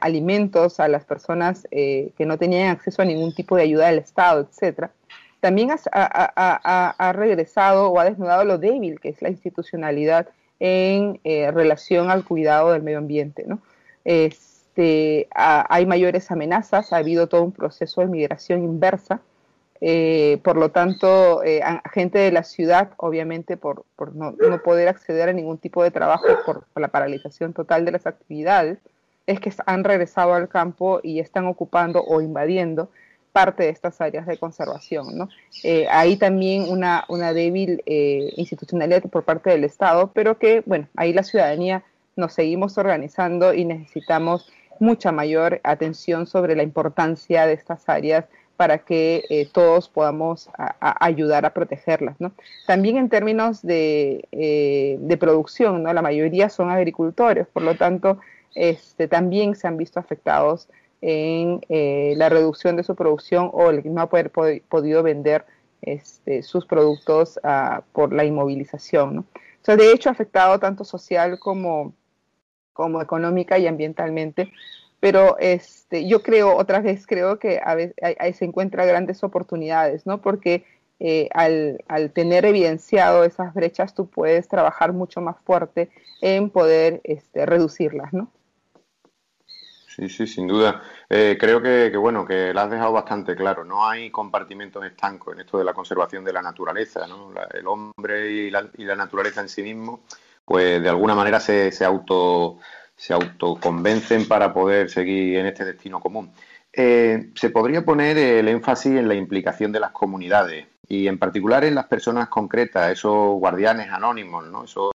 alimentos 0.00 0.78
a 0.78 0.86
las 0.86 1.04
personas 1.04 1.66
que 1.70 2.14
no 2.24 2.38
tenían 2.38 2.68
acceso 2.68 3.02
a 3.02 3.04
ningún 3.04 3.34
tipo 3.34 3.56
de 3.56 3.62
ayuda 3.64 3.88
del 3.88 3.98
Estado, 3.98 4.48
etcétera 4.48 4.92
también 5.40 5.70
ha, 5.92 7.12
regresado 7.14 7.90
o 7.90 7.98
ha 7.98 8.04
desnudado 8.04 8.44
lo 8.44 8.58
débil 8.58 9.00
que 9.00 9.08
es 9.08 9.22
la 9.22 9.30
institucionalidad 9.30 10.28
en 10.60 11.20
eh, 11.24 11.50
relación 11.50 12.10
al 12.10 12.24
cuidado 12.24 12.72
del 12.72 12.82
medio 12.82 12.98
ambiente. 12.98 13.46
Este, 14.04 15.28
hay 15.34 15.86
mayores 15.86 16.30
amenazas, 16.30 16.92
ha 16.92 16.98
habido 16.98 17.28
todo 17.28 17.42
un 17.42 17.52
proceso 17.52 18.02
de 18.02 18.06
migración 18.08 18.62
inversa. 18.62 19.20
Eh, 19.82 20.38
por 20.44 20.56
lo 20.56 20.70
tanto, 20.70 21.42
eh, 21.42 21.62
gente 21.92 22.18
de 22.18 22.32
la 22.32 22.42
ciudad, 22.42 22.90
obviamente, 22.98 23.56
por, 23.56 23.86
no, 24.14 24.34
poder 24.62 24.88
acceder 24.88 25.30
a 25.30 25.32
ningún 25.32 25.56
tipo 25.56 25.82
de 25.82 25.90
trabajo 25.90 26.26
por, 26.44 26.66
la 26.76 26.88
paralización 26.88 27.54
total 27.54 27.86
de 27.86 27.92
las 27.92 28.06
actividades, 28.06 28.78
es 29.26 29.40
que 29.40 29.52
han 29.64 29.84
regresado 29.84 30.34
al 30.34 30.48
campo 30.48 31.00
y 31.02 31.20
están 31.20 31.46
ocupando 31.46 32.02
o 32.02 32.20
invadiendo 32.20 32.90
parte 33.32 33.64
de 33.64 33.68
estas 33.70 34.00
áreas 34.00 34.26
de 34.26 34.38
conservación. 34.38 35.16
¿no? 35.16 35.28
Eh, 35.62 35.86
hay 35.90 36.16
también 36.16 36.68
una, 36.68 37.04
una 37.08 37.32
débil 37.32 37.82
eh, 37.86 38.32
institucionalidad 38.36 39.02
por 39.04 39.24
parte 39.24 39.50
del 39.50 39.64
Estado, 39.64 40.10
pero 40.12 40.38
que, 40.38 40.62
bueno, 40.66 40.88
ahí 40.96 41.12
la 41.12 41.22
ciudadanía 41.22 41.84
nos 42.16 42.34
seguimos 42.34 42.76
organizando 42.78 43.54
y 43.54 43.64
necesitamos 43.64 44.50
mucha 44.78 45.12
mayor 45.12 45.60
atención 45.62 46.26
sobre 46.26 46.56
la 46.56 46.62
importancia 46.62 47.46
de 47.46 47.52
estas 47.52 47.88
áreas 47.88 48.24
para 48.56 48.78
que 48.78 49.24
eh, 49.30 49.48
todos 49.50 49.88
podamos 49.88 50.50
ayudar 50.78 51.46
a 51.46 51.54
protegerlas. 51.54 52.20
¿no? 52.20 52.32
También 52.66 52.98
en 52.98 53.08
términos 53.08 53.62
de, 53.62 54.28
de, 54.30 55.16
producción, 55.16 55.82
¿no? 55.82 55.92
la 55.94 56.02
mayoría 56.02 56.50
son 56.50 56.70
agricultores, 56.70 57.46
por 57.46 57.62
lo 57.62 57.74
tanto, 57.76 58.18
este, 58.54 59.08
también 59.08 59.54
se 59.54 59.66
han 59.66 59.78
visto 59.78 59.98
afectados 59.98 60.68
en 61.00 61.60
eh, 61.68 62.14
la 62.16 62.28
reducción 62.28 62.76
de 62.76 62.82
su 62.82 62.94
producción 62.94 63.50
o 63.52 63.70
el 63.70 63.82
no 63.92 64.00
haber 64.02 64.30
podido 64.30 65.02
vender 65.02 65.46
este, 65.82 66.42
sus 66.42 66.66
productos 66.66 67.40
ah, 67.42 67.82
por 67.92 68.12
la 68.12 68.24
inmovilización. 68.24 69.16
¿no? 69.16 69.24
De 69.76 69.92
hecho, 69.92 70.08
ha 70.08 70.12
afectado 70.12 70.58
tanto 70.58 70.84
social 70.84 71.38
como, 71.38 71.94
como 72.72 73.00
económica 73.00 73.58
y 73.58 73.66
ambientalmente. 73.66 74.52
Pero 75.00 75.38
este, 75.38 76.06
yo 76.06 76.22
creo, 76.22 76.56
otra 76.56 76.80
vez, 76.80 77.06
creo 77.06 77.38
que 77.38 77.60
a 77.64 77.74
veces 77.74 77.94
ahí 78.18 78.34
se 78.34 78.44
encuentran 78.44 78.86
grandes 78.86 79.24
oportunidades, 79.24 80.04
¿no? 80.04 80.20
Porque 80.20 80.64
eh, 80.98 81.30
al, 81.32 81.82
al, 81.88 82.10
tener 82.10 82.44
evidenciado 82.44 83.24
esas 83.24 83.54
brechas, 83.54 83.94
tú 83.94 84.10
puedes 84.10 84.46
trabajar 84.48 84.92
mucho 84.92 85.22
más 85.22 85.36
fuerte 85.40 85.88
en 86.20 86.50
poder 86.50 87.00
este, 87.04 87.46
reducirlas, 87.46 88.12
¿no? 88.12 88.30
Sí, 89.96 90.08
sí, 90.08 90.24
sin 90.24 90.46
duda. 90.46 90.82
Eh, 91.08 91.36
creo 91.38 91.60
que, 91.60 91.96
bueno, 91.96 92.24
que 92.24 92.54
lo 92.54 92.60
has 92.60 92.70
dejado 92.70 92.92
bastante 92.92 93.34
claro. 93.34 93.64
No 93.64 93.88
hay 93.88 94.08
compartimentos 94.10 94.84
estancos 94.84 95.34
en 95.34 95.40
esto 95.40 95.58
de 95.58 95.64
la 95.64 95.74
conservación 95.74 96.22
de 96.24 96.32
la 96.32 96.42
naturaleza, 96.42 97.08
¿no? 97.08 97.32
el 97.52 97.66
hombre 97.66 98.30
y 98.30 98.50
la, 98.50 98.70
y 98.78 98.84
la, 98.84 98.94
naturaleza 98.94 99.40
en 99.40 99.48
sí 99.48 99.64
mismo, 99.64 100.04
pues 100.44 100.80
de 100.80 100.88
alguna 100.88 101.16
manera 101.16 101.40
se, 101.40 101.72
se 101.72 101.84
auto 101.84 102.58
se 102.94 103.14
autoconvencen 103.14 104.28
para 104.28 104.52
poder 104.52 104.90
seguir 104.90 105.38
en 105.38 105.46
este 105.46 105.64
destino 105.64 106.00
común. 106.00 106.32
Eh, 106.72 107.32
se 107.34 107.50
podría 107.50 107.84
poner 107.84 108.16
el 108.16 108.46
énfasis 108.46 108.92
en 108.92 109.08
la 109.08 109.14
implicación 109.14 109.72
de 109.72 109.80
las 109.80 109.90
comunidades 109.90 110.66
y 110.86 111.08
en 111.08 111.18
particular 111.18 111.64
en 111.64 111.74
las 111.74 111.86
personas 111.86 112.28
concretas, 112.28 112.92
esos 112.92 113.38
guardianes 113.38 113.90
anónimos, 113.90 114.46
¿no? 114.46 114.64
Esos 114.64 114.92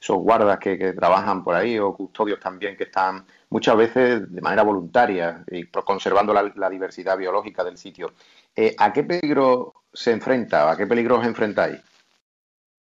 esos 0.00 0.18
guardas 0.18 0.58
que, 0.58 0.92
trabajan 0.92 1.42
por 1.42 1.54
ahí 1.54 1.78
o 1.78 1.94
custodios 1.94 2.40
también 2.40 2.76
que 2.76 2.84
están 2.84 3.24
muchas 3.50 3.76
veces 3.76 4.32
de 4.32 4.40
manera 4.40 4.62
voluntaria 4.62 5.44
y 5.50 5.64
conservando 5.66 6.32
la, 6.32 6.70
diversidad 6.70 7.16
biológica 7.16 7.64
del 7.64 7.78
sitio. 7.78 8.12
Eh, 8.54 8.74
¿A 8.78 8.92
qué 8.92 9.04
peligro 9.04 9.74
se 9.92 10.12
enfrenta? 10.12 10.70
¿A 10.70 10.76
qué 10.76 10.86
peligro 10.86 11.18
os 11.18 11.26
enfrentáis? 11.26 11.80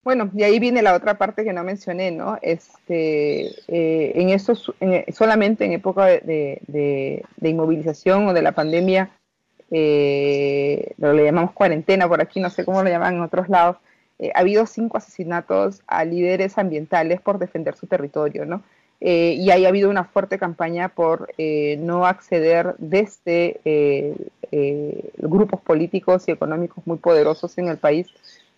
Bueno, 0.04 0.30
y 0.34 0.42
ahí 0.42 0.58
viene 0.58 0.82
la 0.82 0.94
otra 0.94 1.16
parte 1.16 1.44
que 1.44 1.52
no 1.52 1.62
mencioné, 1.62 2.10
¿no? 2.10 2.36
Este, 2.42 3.50
eh, 3.68 4.12
en 4.16 4.30
eso, 4.30 4.54
solamente 5.12 5.64
en 5.64 5.72
época 5.72 6.06
de, 6.06 7.24
inmovilización 7.40 8.26
o 8.26 8.32
de 8.32 8.42
la 8.42 8.50
pandemia, 8.50 9.10
eh, 9.70 10.92
lo 10.98 11.12
le 11.12 11.24
llamamos 11.24 11.52
cuarentena 11.52 12.08
por 12.08 12.20
aquí, 12.20 12.40
no 12.40 12.50
sé 12.50 12.64
cómo 12.64 12.82
lo 12.82 12.90
llaman 12.90 13.14
en 13.14 13.22
otros 13.22 13.48
lados, 13.48 13.76
eh, 14.18 14.30
ha 14.34 14.40
habido 14.40 14.66
cinco 14.66 14.98
asesinatos 14.98 15.82
a 15.86 16.04
líderes 16.04 16.58
ambientales 16.58 17.20
por 17.20 17.38
defender 17.38 17.74
su 17.76 17.86
territorio, 17.86 18.46
¿no? 18.46 18.62
y 19.04 19.50
ahí 19.50 19.64
ha 19.64 19.68
habido 19.68 19.90
una 19.90 20.04
fuerte 20.04 20.38
campaña 20.38 20.88
por 20.90 21.34
no 21.36 22.06
acceder 22.06 22.76
desde 22.78 24.14
grupos 25.18 25.60
políticos 25.60 26.28
y 26.28 26.30
económicos 26.30 26.86
muy 26.86 26.98
poderosos 26.98 27.58
en 27.58 27.66
el 27.66 27.78
país 27.78 28.06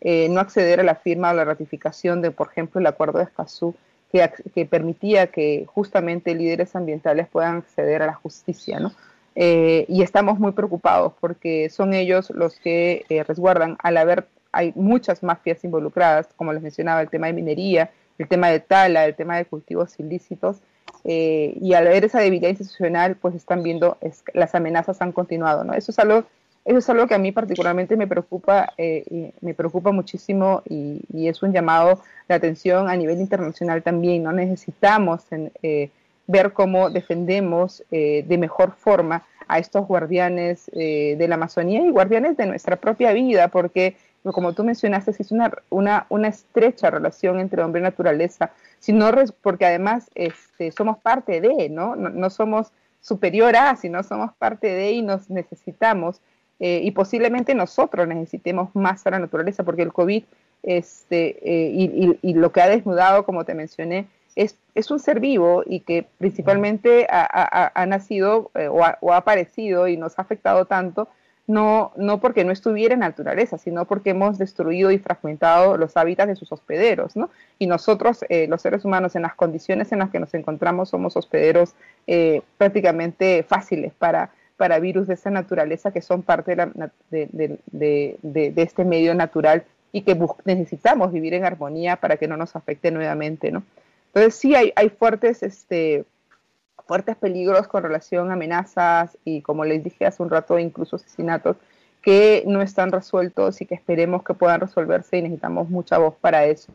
eh, 0.06 0.28
no 0.28 0.40
acceder 0.40 0.80
a 0.80 0.84
la 0.84 0.96
firma 0.96 1.30
o 1.30 1.34
la 1.34 1.46
ratificación 1.46 2.20
de, 2.20 2.30
por 2.30 2.48
ejemplo, 2.48 2.78
el 2.78 2.86
Acuerdo 2.86 3.18
de 3.18 3.24
Escazú, 3.24 3.74
que, 4.12 4.66
permitía 4.66 5.28
que 5.28 5.64
justamente 5.66 6.34
líderes 6.34 6.76
ambientales 6.76 7.26
puedan 7.26 7.56
acceder 7.56 8.02
a 8.02 8.06
la 8.06 8.14
justicia, 8.14 8.78
¿no? 8.78 8.92
Eh, 9.34 9.86
y 9.88 10.02
estamos 10.02 10.38
muy 10.38 10.52
preocupados 10.52 11.14
porque 11.18 11.68
son 11.70 11.94
ellos 11.94 12.30
los 12.30 12.60
que 12.60 13.06
eh, 13.08 13.24
resguardan, 13.24 13.78
al 13.82 13.96
haber, 13.96 14.28
hay 14.54 14.72
muchas 14.74 15.22
mafias 15.22 15.64
involucradas, 15.64 16.28
como 16.36 16.52
les 16.52 16.62
mencionaba, 16.62 17.02
el 17.02 17.10
tema 17.10 17.26
de 17.26 17.32
minería, 17.32 17.90
el 18.18 18.28
tema 18.28 18.48
de 18.48 18.60
tala, 18.60 19.04
el 19.06 19.14
tema 19.14 19.36
de 19.36 19.44
cultivos 19.44 19.98
ilícitos, 19.98 20.58
y 21.06 21.74
al 21.74 21.84
ver 21.84 22.04
esa 22.04 22.20
debilidad 22.20 22.48
institucional, 22.48 23.16
pues 23.16 23.34
están 23.34 23.62
viendo, 23.62 23.98
las 24.32 24.54
amenazas 24.54 25.02
han 25.02 25.12
continuado, 25.12 25.62
¿no? 25.62 25.74
Eso 25.74 25.90
es 25.90 25.98
algo 25.98 26.24
eso 26.64 26.78
es 26.78 26.88
algo 26.88 27.06
que 27.06 27.14
a 27.14 27.18
mí 27.18 27.30
particularmente 27.30 27.94
me 27.96 28.06
preocupa, 28.06 28.72
eh, 28.78 29.32
me 29.42 29.52
preocupa 29.52 29.92
muchísimo 29.92 30.62
y, 30.66 31.02
es 31.28 31.42
un 31.42 31.52
llamado 31.52 32.00
de 32.28 32.34
atención 32.34 32.88
a 32.88 32.96
nivel 32.96 33.20
internacional 33.20 33.82
también. 33.82 34.22
No 34.22 34.32
necesitamos 34.32 35.24
eh, 35.62 35.90
ver 36.26 36.52
cómo 36.52 36.88
defendemos 36.88 37.84
eh, 37.90 38.24
de 38.26 38.38
mejor 38.38 38.72
forma 38.72 39.26
a 39.46 39.58
estos 39.58 39.86
guardianes 39.86 40.70
de 40.72 41.26
la 41.28 41.34
Amazonía 41.34 41.84
y 41.84 41.90
guardianes 41.90 42.38
de 42.38 42.46
nuestra 42.46 42.76
propia 42.76 43.12
vida, 43.12 43.48
porque 43.48 43.94
como 44.32 44.52
tú 44.54 44.64
mencionaste, 44.64 45.12
es 45.18 45.32
una, 45.32 45.52
una, 45.70 46.06
una 46.08 46.28
estrecha 46.28 46.90
relación 46.90 47.40
entre 47.40 47.62
hombre 47.62 47.80
y 47.80 47.84
naturaleza, 47.84 48.52
sino 48.78 49.10
porque 49.42 49.66
además 49.66 50.10
este, 50.14 50.72
somos 50.72 50.98
parte 50.98 51.40
de, 51.40 51.68
¿no? 51.68 51.96
¿no? 51.96 52.30
Somos 52.30 52.72
superior 53.00 53.54
a, 53.54 53.76
sino 53.76 54.02
somos 54.02 54.32
parte 54.34 54.68
de 54.68 54.92
y 54.92 55.02
nos 55.02 55.28
necesitamos. 55.28 56.20
Eh, 56.60 56.80
y 56.82 56.92
posiblemente 56.92 57.54
nosotros 57.54 58.06
necesitemos 58.06 58.70
más 58.74 59.06
a 59.06 59.10
la 59.10 59.18
naturaleza, 59.18 59.64
porque 59.64 59.82
el 59.82 59.92
COVID 59.92 60.24
este, 60.64 61.36
eh, 61.42 62.16
y, 62.22 62.34
lo 62.34 62.50
que 62.52 62.62
ha 62.62 62.68
desnudado, 62.68 63.24
como 63.24 63.44
te 63.44 63.54
mencioné, 63.54 64.06
es, 64.34 64.56
es 64.74 64.90
un 64.90 64.98
ser 64.98 65.20
vivo 65.20 65.62
y 65.66 65.80
que 65.80 66.06
principalmente 66.18 67.06
ha, 67.10 67.86
nacido 67.86 68.50
eh, 68.54 68.68
o, 68.68 68.82
ha, 68.82 69.16
aparecido 69.16 69.86
y 69.88 69.96
nos 69.96 70.18
ha 70.18 70.22
afectado 70.22 70.64
tanto, 70.64 71.08
no, 71.46 71.92
no 71.96 72.20
porque 72.20 72.44
no 72.44 72.52
estuviera 72.52 72.94
en 72.94 73.00
la 73.00 73.08
naturaleza, 73.08 73.58
sino 73.58 73.84
porque 73.84 74.10
hemos 74.10 74.38
destruido 74.38 74.90
y 74.90 74.98
fragmentado 74.98 75.76
los 75.76 75.96
hábitats 75.96 76.28
de 76.28 76.36
sus 76.36 76.50
hospederos, 76.52 77.16
¿no? 77.16 77.30
Y 77.58 77.66
nosotros, 77.66 78.24
los 78.48 78.62
seres 78.62 78.84
humanos, 78.84 79.14
en 79.14 79.22
las 79.22 79.34
condiciones 79.34 79.92
en 79.92 79.98
las 79.98 80.10
que 80.10 80.20
nos 80.20 80.32
encontramos, 80.34 80.88
somos 80.88 81.16
hospederos 81.16 81.74
prácticamente 82.58 83.42
fáciles 83.42 83.92
para 83.92 84.30
para 84.56 84.78
virus 84.78 85.06
de 85.06 85.14
esa 85.14 85.30
naturaleza 85.30 85.92
que 85.92 86.00
son 86.00 86.22
parte 86.22 86.56
de, 87.10 87.58
este 88.56 88.84
medio 88.84 89.14
natural 89.14 89.64
y 89.92 90.02
que 90.02 90.18
necesitamos 90.44 91.12
vivir 91.12 91.34
en 91.34 91.44
armonía 91.44 91.96
para 91.96 92.16
que 92.16 92.28
no 92.28 92.36
nos 92.36 92.56
afecte 92.56 92.90
nuevamente, 92.90 93.50
¿no? 93.50 93.62
Entonces 94.08 94.34
sí 94.36 94.54
hay, 94.54 94.72
hay 94.76 94.90
fuertes, 94.90 95.42
este, 95.42 96.04
fuertes 96.86 97.16
peligros 97.16 97.66
con 97.68 97.82
relación 97.82 98.30
a 98.30 98.34
amenazas 98.34 99.16
y 99.24 99.40
como 99.42 99.64
les 99.64 99.82
dije 99.82 100.06
hace 100.06 100.22
un 100.22 100.30
rato, 100.30 100.58
incluso 100.58 100.96
asesinatos 100.96 101.56
que 102.02 102.44
no 102.46 102.60
están 102.60 102.92
resueltos 102.92 103.60
y 103.60 103.66
que 103.66 103.74
esperemos 103.74 104.22
que 104.22 104.34
puedan 104.34 104.60
resolverse 104.60 105.16
y 105.16 105.22
necesitamos 105.22 105.70
mucha 105.70 105.98
voz 105.98 106.14
para 106.20 106.44
eso 106.44 106.72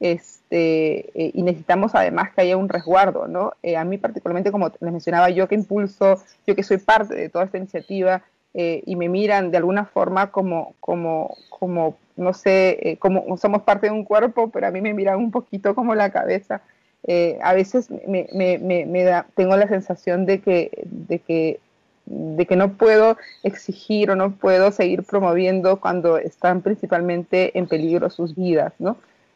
este, 0.00 1.10
eh, 1.20 1.32
y 1.34 1.42
necesitamos 1.42 1.94
además 1.94 2.30
que 2.32 2.42
haya 2.42 2.56
un 2.56 2.68
resguardo, 2.68 3.26
¿no? 3.26 3.52
Eh, 3.62 3.76
a 3.76 3.84
mí 3.84 3.98
particularmente, 3.98 4.52
como 4.52 4.68
les 4.68 4.92
mencionaba, 4.92 5.30
yo 5.30 5.48
que 5.48 5.56
impulso, 5.56 6.22
yo 6.46 6.54
que 6.54 6.62
soy 6.62 6.78
parte 6.78 7.14
de 7.14 7.28
toda 7.28 7.44
esta 7.44 7.58
iniciativa 7.58 8.22
eh, 8.54 8.82
y 8.86 8.96
me 8.96 9.08
miran 9.08 9.50
de 9.50 9.56
alguna 9.56 9.84
forma 9.84 10.30
como, 10.30 10.74
como, 10.80 11.36
como 11.50 11.96
no 12.16 12.32
sé, 12.32 12.96
como 13.00 13.36
somos 13.36 13.62
parte 13.62 13.86
de 13.86 13.92
un 13.92 14.04
cuerpo, 14.04 14.50
pero 14.50 14.66
a 14.66 14.70
mí 14.70 14.80
me 14.80 14.94
miran 14.94 15.16
un 15.18 15.30
poquito 15.30 15.74
como 15.74 15.94
la 15.94 16.10
cabeza. 16.10 16.62
A 17.42 17.54
veces 17.54 17.88
me, 17.90 19.04
da, 19.04 19.26
tengo 19.34 19.56
la 19.56 19.68
sensación 19.68 20.26
de 20.26 20.40
que, 20.40 21.60
no 22.56 22.72
puedo 22.72 23.16
exigir 23.42 24.10
o 24.10 24.16
no 24.16 24.32
puedo 24.32 24.72
seguir 24.72 25.04
promoviendo 25.04 25.80
cuando 25.80 26.18
están 26.18 26.62
principalmente 26.62 27.56
en 27.58 27.66
peligro 27.66 28.10
sus 28.10 28.34
vidas, 28.34 28.74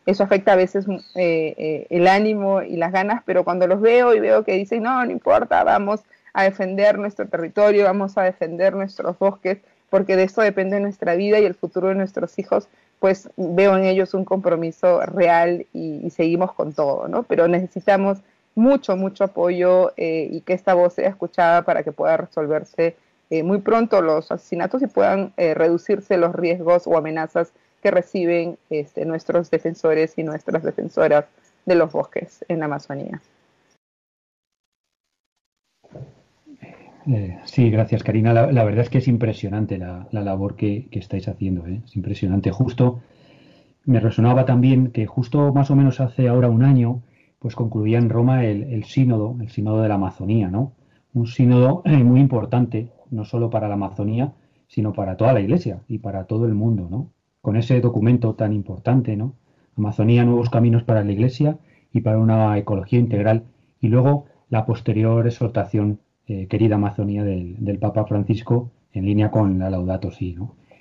eso 0.06 0.24
afecta 0.24 0.52
a 0.52 0.56
veces 0.56 0.86
eh, 1.14 1.54
eh, 1.56 1.86
el 1.90 2.08
ánimo 2.08 2.62
y 2.62 2.76
las 2.76 2.92
ganas, 2.92 3.22
pero 3.24 3.44
cuando 3.44 3.66
los 3.66 3.80
veo 3.80 4.14
y 4.14 4.20
veo 4.20 4.44
que 4.44 4.54
dicen, 4.54 4.82
no, 4.82 5.04
no 5.04 5.10
importa, 5.10 5.62
vamos 5.62 6.00
a 6.34 6.44
defender 6.44 6.98
nuestro 6.98 7.28
territorio, 7.28 7.84
vamos 7.84 8.18
a 8.18 8.22
defender 8.22 8.74
nuestros 8.74 9.18
bosques, 9.18 9.58
porque 9.90 10.16
de 10.16 10.24
esto 10.24 10.40
depende 10.40 10.80
nuestra 10.80 11.14
vida 11.14 11.38
y 11.38 11.44
el 11.44 11.54
futuro 11.54 11.88
de 11.88 11.94
nuestros 11.94 12.38
hijos, 12.38 12.68
pues 13.02 13.28
veo 13.36 13.76
en 13.76 13.84
ellos 13.84 14.14
un 14.14 14.24
compromiso 14.24 15.00
real 15.00 15.66
y, 15.74 16.08
seguimos 16.10 16.52
con 16.52 16.72
todo, 16.72 17.08
¿no? 17.08 17.24
Pero 17.24 17.48
necesitamos 17.48 18.18
mucho, 18.54 18.96
mucho 18.96 19.24
apoyo 19.24 19.92
eh, 19.96 20.28
y 20.30 20.40
que 20.42 20.52
esta 20.52 20.74
voz 20.74 20.94
sea 20.94 21.08
escuchada 21.08 21.62
para 21.62 21.82
que 21.82 21.90
pueda 21.90 22.16
resolverse 22.16 22.96
muy 23.44 23.58
pronto 23.58 24.02
los 24.02 24.30
asesinatos 24.30 24.82
y 24.82 24.86
puedan 24.86 25.32
reducirse 25.38 26.18
los 26.18 26.34
riesgos 26.34 26.86
o 26.86 26.98
amenazas 26.98 27.50
que 27.82 27.90
reciben 27.90 28.58
este, 28.70 29.06
nuestros 29.06 29.50
defensores 29.50 30.18
y 30.18 30.22
nuestras 30.22 30.62
defensoras 30.62 31.24
de 31.64 31.74
los 31.74 31.90
bosques 31.90 32.44
en 32.48 32.60
la 32.60 32.66
Amazonía. 32.66 33.20
Eh, 37.06 37.38
sí, 37.44 37.70
gracias 37.70 38.02
Karina. 38.02 38.32
La, 38.32 38.64
verdad 38.64 38.82
es 38.82 38.90
que 38.90 38.98
es 38.98 39.08
impresionante 39.08 39.78
la, 39.78 40.06
labor 40.12 40.56
que, 40.56 40.88
estáis 40.92 41.28
haciendo. 41.28 41.66
¿eh? 41.66 41.82
Es 41.84 41.96
impresionante. 41.96 42.50
Justo 42.50 43.00
me 43.84 44.00
resonaba 44.00 44.44
también 44.44 44.92
que 44.92 45.06
justo 45.06 45.52
más 45.52 45.70
o 45.70 45.76
menos 45.76 46.00
hace 46.00 46.28
ahora 46.28 46.48
un 46.48 46.62
año, 46.62 47.02
pues 47.38 47.56
concluía 47.56 47.98
en 47.98 48.10
Roma 48.10 48.44
el, 48.44 48.84
sínodo, 48.84 49.36
el 49.40 49.50
sínodo 49.50 49.82
de 49.82 49.88
la 49.88 49.96
Amazonía, 49.96 50.48
¿no? 50.48 50.72
Un 51.14 51.26
sínodo 51.26 51.82
eh, 51.84 52.04
muy 52.04 52.20
importante, 52.20 52.90
no 53.10 53.24
solo 53.24 53.50
para 53.50 53.68
la 53.68 53.74
Amazonía, 53.74 54.32
sino 54.68 54.92
para 54.92 55.16
toda 55.16 55.32
la 55.32 55.40
Iglesia 55.40 55.80
y 55.88 55.98
para 55.98 56.24
todo 56.24 56.46
el 56.46 56.54
mundo, 56.54 56.88
¿no? 56.90 57.10
con 57.42 57.56
ese 57.56 57.80
documento 57.80 58.34
tan 58.34 58.54
importante, 58.54 59.16
¿no? 59.16 59.34
Amazonía, 59.76 60.24
nuevos 60.24 60.48
caminos 60.48 60.84
para 60.84 61.02
la 61.02 61.12
Iglesia 61.12 61.58
y 61.92 62.00
para 62.00 62.18
una 62.18 62.56
ecología 62.56 63.00
integral. 63.00 63.44
Y 63.80 63.88
luego 63.88 64.26
la 64.48 64.64
posterior 64.64 65.26
exhortación, 65.26 65.98
eh, 66.32 66.46
querida 66.48 66.76
Amazonía, 66.76 67.24
del, 67.24 67.78
Papa 67.78 68.06
Francisco, 68.06 68.70
en 68.94 69.04
línea 69.04 69.30
con 69.30 69.58
la 69.58 69.68
Laudato 69.68 70.10
Si. 70.10 70.36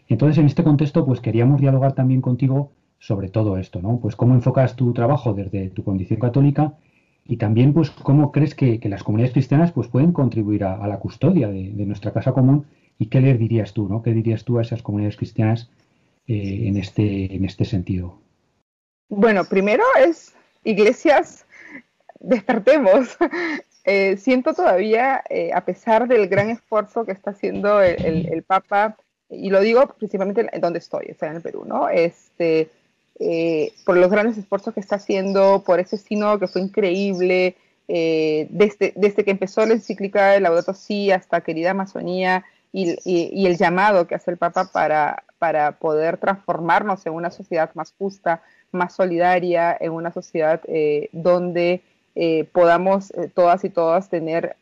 Entonces, 0.08 0.38
en 0.38 0.46
este 0.46 0.64
contexto, 0.64 1.06
pues 1.06 1.20
queríamos 1.20 1.60
dialogar 1.60 1.94
también 1.94 2.22
contigo 2.22 2.72
sobre 3.00 3.28
todo 3.30 3.58
esto, 3.58 3.82
¿no? 3.82 4.00
Pues 4.00 4.16
cómo 4.16 4.34
enfocas 4.34 4.76
tu 4.76 4.94
trabajo 4.94 5.34
desde 5.34 5.70
tu 5.70 5.84
condición 5.84 6.20
católica 6.20 6.74
y 7.26 7.36
también, 7.38 7.74
pues, 7.74 7.90
cómo 7.90 8.32
crees 8.32 8.56
que, 8.56 8.80
las 8.86 9.04
comunidades 9.04 9.34
cristianas, 9.34 9.72
pues, 9.74 9.88
pueden 9.90 10.14
contribuir 10.14 10.64
a, 10.64 10.88
la 10.88 11.00
custodia 11.00 11.50
de, 11.50 11.72
de, 11.72 11.86
nuestra 11.86 12.14
casa 12.14 12.32
común 12.32 12.66
y 12.98 13.08
qué 13.08 13.20
les 13.20 13.38
dirías 13.38 13.74
tú, 13.74 13.90
¿no? 13.90 14.02
¿Qué 14.04 14.14
dirías 14.14 14.46
tú 14.46 14.58
a 14.58 14.62
esas 14.62 14.82
comunidades 14.84 15.18
cristianas 15.18 15.70
eh, 16.28 16.68
en, 16.68 16.78
este, 16.78 17.36
en 17.36 17.44
este 17.44 17.66
sentido? 17.66 18.20
Bueno, 19.10 19.44
primero 19.44 19.84
es 20.08 20.34
iglesias, 20.64 21.46
despertemos. 22.20 23.18
Eh, 23.84 24.18
siento 24.18 24.54
todavía, 24.54 25.24
eh, 25.30 25.52
a 25.54 25.66
pesar 25.66 26.08
del 26.08 26.28
gran 26.28 26.50
esfuerzo 26.50 27.06
que 27.06 27.12
está 27.12 27.32
haciendo 27.32 27.82
el, 27.82 28.44
Papa, 28.44 28.98
y 29.30 29.50
lo 29.50 29.60
digo 29.62 29.88
principalmente 29.98 30.48
en 30.52 30.62
donde 30.62 30.80
estoy, 30.80 31.08
o 31.12 31.16
sea, 31.16 31.30
en 31.30 31.38
el 31.38 31.42
Perú, 31.42 31.64
¿no? 31.66 31.90
Este, 31.90 32.70
por 33.86 33.98
los 33.98 34.12
grandes 34.12 34.38
esfuerzos 34.38 34.74
que 34.74 34.80
está 34.80 34.96
haciendo, 34.96 35.64
por 35.64 35.80
ese 35.80 35.98
sino 35.98 36.40
que 36.40 36.48
fue 36.48 36.62
increíble, 36.62 37.56
desde, 37.88 38.94
desde 38.96 39.24
que 39.24 39.32
empezó 39.32 39.66
la 39.66 39.74
encíclica 39.74 40.32
de 40.32 40.40
Laudato 40.40 40.74
Si 40.74 41.12
hasta 41.12 41.42
Querida 41.42 41.72
Amazonía, 41.72 42.46
y, 42.74 42.96
y, 43.04 43.46
el 43.48 43.58
llamado 43.58 44.08
que 44.08 44.16
hace 44.16 44.32
el 44.32 44.38
Papa 44.38 44.70
para, 44.72 45.24
para 45.40 45.74
poder 45.74 46.18
transformarnos 46.18 47.06
en 47.06 47.14
una 47.14 47.32
sociedad 47.32 47.70
más 47.74 47.94
justa, 47.98 48.42
más 48.72 48.96
solidaria, 48.96 49.76
en 49.80 49.92
una 49.92 50.12
sociedad 50.12 50.62
eh, 50.68 51.10
donde 51.12 51.82
eh, 52.16 52.46
podamos 52.52 53.12
todas 53.34 53.64
y 53.64 53.70
todas 53.70 54.10
tener 54.10 54.56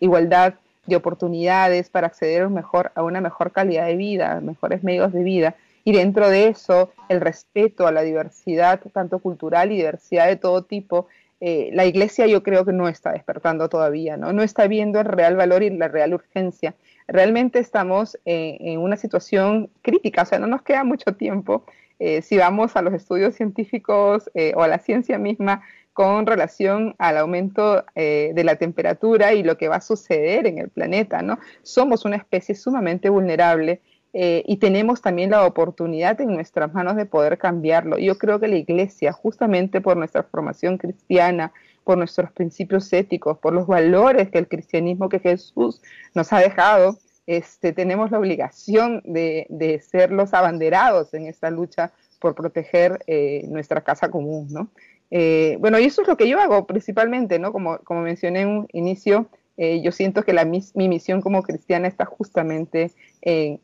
igualdad 0.00 0.54
de 0.86 0.96
oportunidades 0.96 1.90
para 1.90 2.06
acceder 2.06 2.42
a 2.42 3.02
una 3.02 3.20
mejor 3.20 3.52
calidad 3.52 3.86
de 3.86 3.96
vida, 3.96 4.40
mejores 4.40 4.82
medios 4.82 5.12
de 5.12 5.22
vida. 5.22 5.54
Y 5.84 5.92
dentro 5.92 6.28
de 6.28 6.48
eso, 6.48 6.90
el 7.08 7.20
respeto 7.20 7.86
a 7.86 7.92
la 7.92 8.02
diversidad, 8.02 8.80
tanto 8.92 9.18
cultural 9.18 9.72
y 9.72 9.76
diversidad 9.76 10.26
de 10.26 10.36
todo 10.36 10.62
tipo, 10.62 11.06
la 11.40 11.86
iglesia 11.86 12.26
yo 12.26 12.42
creo 12.42 12.64
que 12.64 12.72
no 12.72 12.88
está 12.88 13.12
despertando 13.12 13.68
todavía, 13.68 14.16
¿no? 14.16 14.32
No 14.32 14.42
está 14.42 14.66
viendo 14.66 15.00
el 15.00 15.06
real 15.06 15.36
valor 15.36 15.62
y 15.62 15.70
la 15.70 15.88
real 15.88 16.14
urgencia 16.14 16.74
realmente 17.10 17.58
estamos 17.58 18.18
en, 18.24 18.78
una 18.78 18.96
situación 18.96 19.68
crítica, 19.82 20.22
o 20.22 20.26
sea, 20.26 20.38
no 20.38 20.46
nos 20.46 20.62
queda 20.62 20.84
mucho 20.84 21.14
tiempo 21.14 21.64
eh, 21.98 22.22
si 22.22 22.38
vamos 22.38 22.76
a 22.76 22.82
los 22.82 22.94
estudios 22.94 23.34
científicos 23.34 24.30
eh, 24.34 24.52
o 24.56 24.62
a 24.62 24.68
la 24.68 24.78
ciencia 24.78 25.18
misma 25.18 25.62
con 26.00 26.24
relación 26.24 26.94
al 26.96 27.18
aumento 27.18 27.84
eh, 27.94 28.32
de 28.34 28.42
la 28.42 28.56
temperatura 28.56 29.34
y 29.34 29.42
lo 29.42 29.58
que 29.58 29.68
va 29.68 29.76
a 29.76 29.80
suceder 29.82 30.46
en 30.46 30.56
el 30.56 30.70
planeta, 30.70 31.20
¿no? 31.20 31.38
Somos 31.62 32.06
una 32.06 32.16
especie 32.16 32.54
sumamente 32.54 33.10
vulnerable 33.10 33.82
y 34.12 34.56
tenemos 34.56 35.02
también 35.02 35.30
la 35.30 35.44
oportunidad 35.44 36.20
en 36.20 36.32
nuestras 36.32 36.74
manos 36.74 36.96
de 36.96 37.06
poder 37.06 37.38
cambiarlo. 37.38 37.96
Yo 37.96 38.18
creo 38.18 38.40
que 38.40 38.48
la 38.48 38.56
Iglesia, 38.56 39.12
justamente 39.12 39.80
por 39.80 39.96
nuestra 39.96 40.24
formación 40.24 40.78
cristiana, 40.78 41.52
por 41.84 41.98
nuestros 41.98 42.32
principios 42.32 42.92
éticos, 42.92 43.38
por 43.38 43.52
los 43.52 43.66
valores 43.66 44.30
que 44.30 44.38
el 44.38 44.48
cristianismo 44.48 45.08
que 45.08 45.20
Jesús 45.20 45.80
nos 46.14 46.32
ha 46.32 46.40
dejado, 46.40 46.98
este, 47.26 47.72
tenemos 47.72 48.10
la 48.10 48.18
obligación 48.18 49.02
de, 49.04 49.80
ser 49.88 50.10
los 50.10 50.34
abanderados 50.34 51.14
en 51.14 51.26
esta 51.26 51.50
lucha 51.50 51.92
por 52.18 52.34
proteger 52.34 52.98
eh, 53.06 53.44
nuestra 53.46 53.82
casa 53.82 54.10
común, 54.10 54.48
¿no? 54.50 54.70
Eh, 55.10 55.56
bueno, 55.60 55.78
y 55.78 55.84
eso 55.84 56.02
es 56.02 56.08
lo 56.08 56.16
que 56.16 56.28
yo 56.28 56.40
hago 56.40 56.66
principalmente, 56.66 57.38
¿no? 57.38 57.52
Como, 57.52 57.78
como 57.78 58.02
mencioné 58.02 58.42
en 58.42 58.48
un 58.48 58.68
inicio, 58.72 59.28
eh, 59.56 59.82
yo 59.82 59.92
siento 59.92 60.22
que 60.22 60.32
la, 60.32 60.44
mi, 60.44 60.62
misión 60.74 61.20
como 61.20 61.42
cristiana 61.42 61.88
está 61.88 62.04
justamente 62.04 62.92
en, 63.22 63.60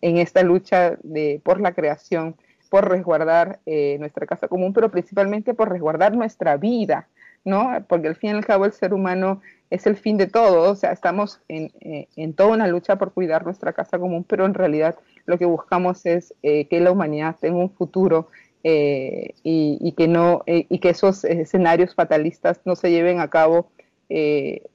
esta 0.00 0.42
lucha 0.42 0.96
de, 1.02 1.40
por 1.42 1.60
la 1.60 1.72
creación, 1.72 2.36
por 2.70 2.88
resguardar 2.88 3.60
nuestra 3.66 4.26
casa 4.26 4.46
común, 4.46 4.72
pero 4.74 4.90
principalmente 4.90 5.54
por 5.54 5.70
resguardar 5.70 6.14
nuestra 6.14 6.56
vida, 6.56 7.08
¿no? 7.44 7.84
Porque 7.88 8.08
al 8.08 8.16
fin 8.16 8.30
y 8.30 8.32
al 8.34 8.44
cabo 8.44 8.66
el 8.66 8.72
ser 8.72 8.92
humano 8.92 9.40
es 9.70 9.86
el 9.86 9.96
fin 9.96 10.16
de 10.16 10.26
todo, 10.26 10.70
o 10.70 10.74
sea, 10.74 10.92
estamos 10.92 11.40
en, 11.48 11.70
eh, 11.80 12.08
en 12.16 12.32
toda 12.32 12.50
una 12.50 12.66
lucha 12.66 12.96
por 12.96 13.12
cuidar 13.12 13.44
nuestra 13.44 13.72
casa 13.72 13.98
común, 13.98 14.24
pero 14.24 14.46
en 14.46 14.54
realidad 14.54 14.96
lo 15.26 15.38
que 15.38 15.44
buscamos 15.44 16.06
es 16.06 16.34
eh, 16.42 16.66
que 16.68 16.80
la 16.80 16.90
humanidad 16.90 17.36
tenga 17.38 17.58
un 17.58 17.70
futuro 17.70 18.28
eh, 18.70 19.34
y, 19.42 19.92
que 19.92 20.08
no 20.08 20.42
y 20.46 20.78
que 20.78 20.90
esos 20.90 21.24
escenarios 21.24 21.94
fatalistas 21.94 22.60
no 22.64 22.76
se 22.76 22.90
lleven 22.90 23.20
a 23.20 23.30
cabo 23.30 23.70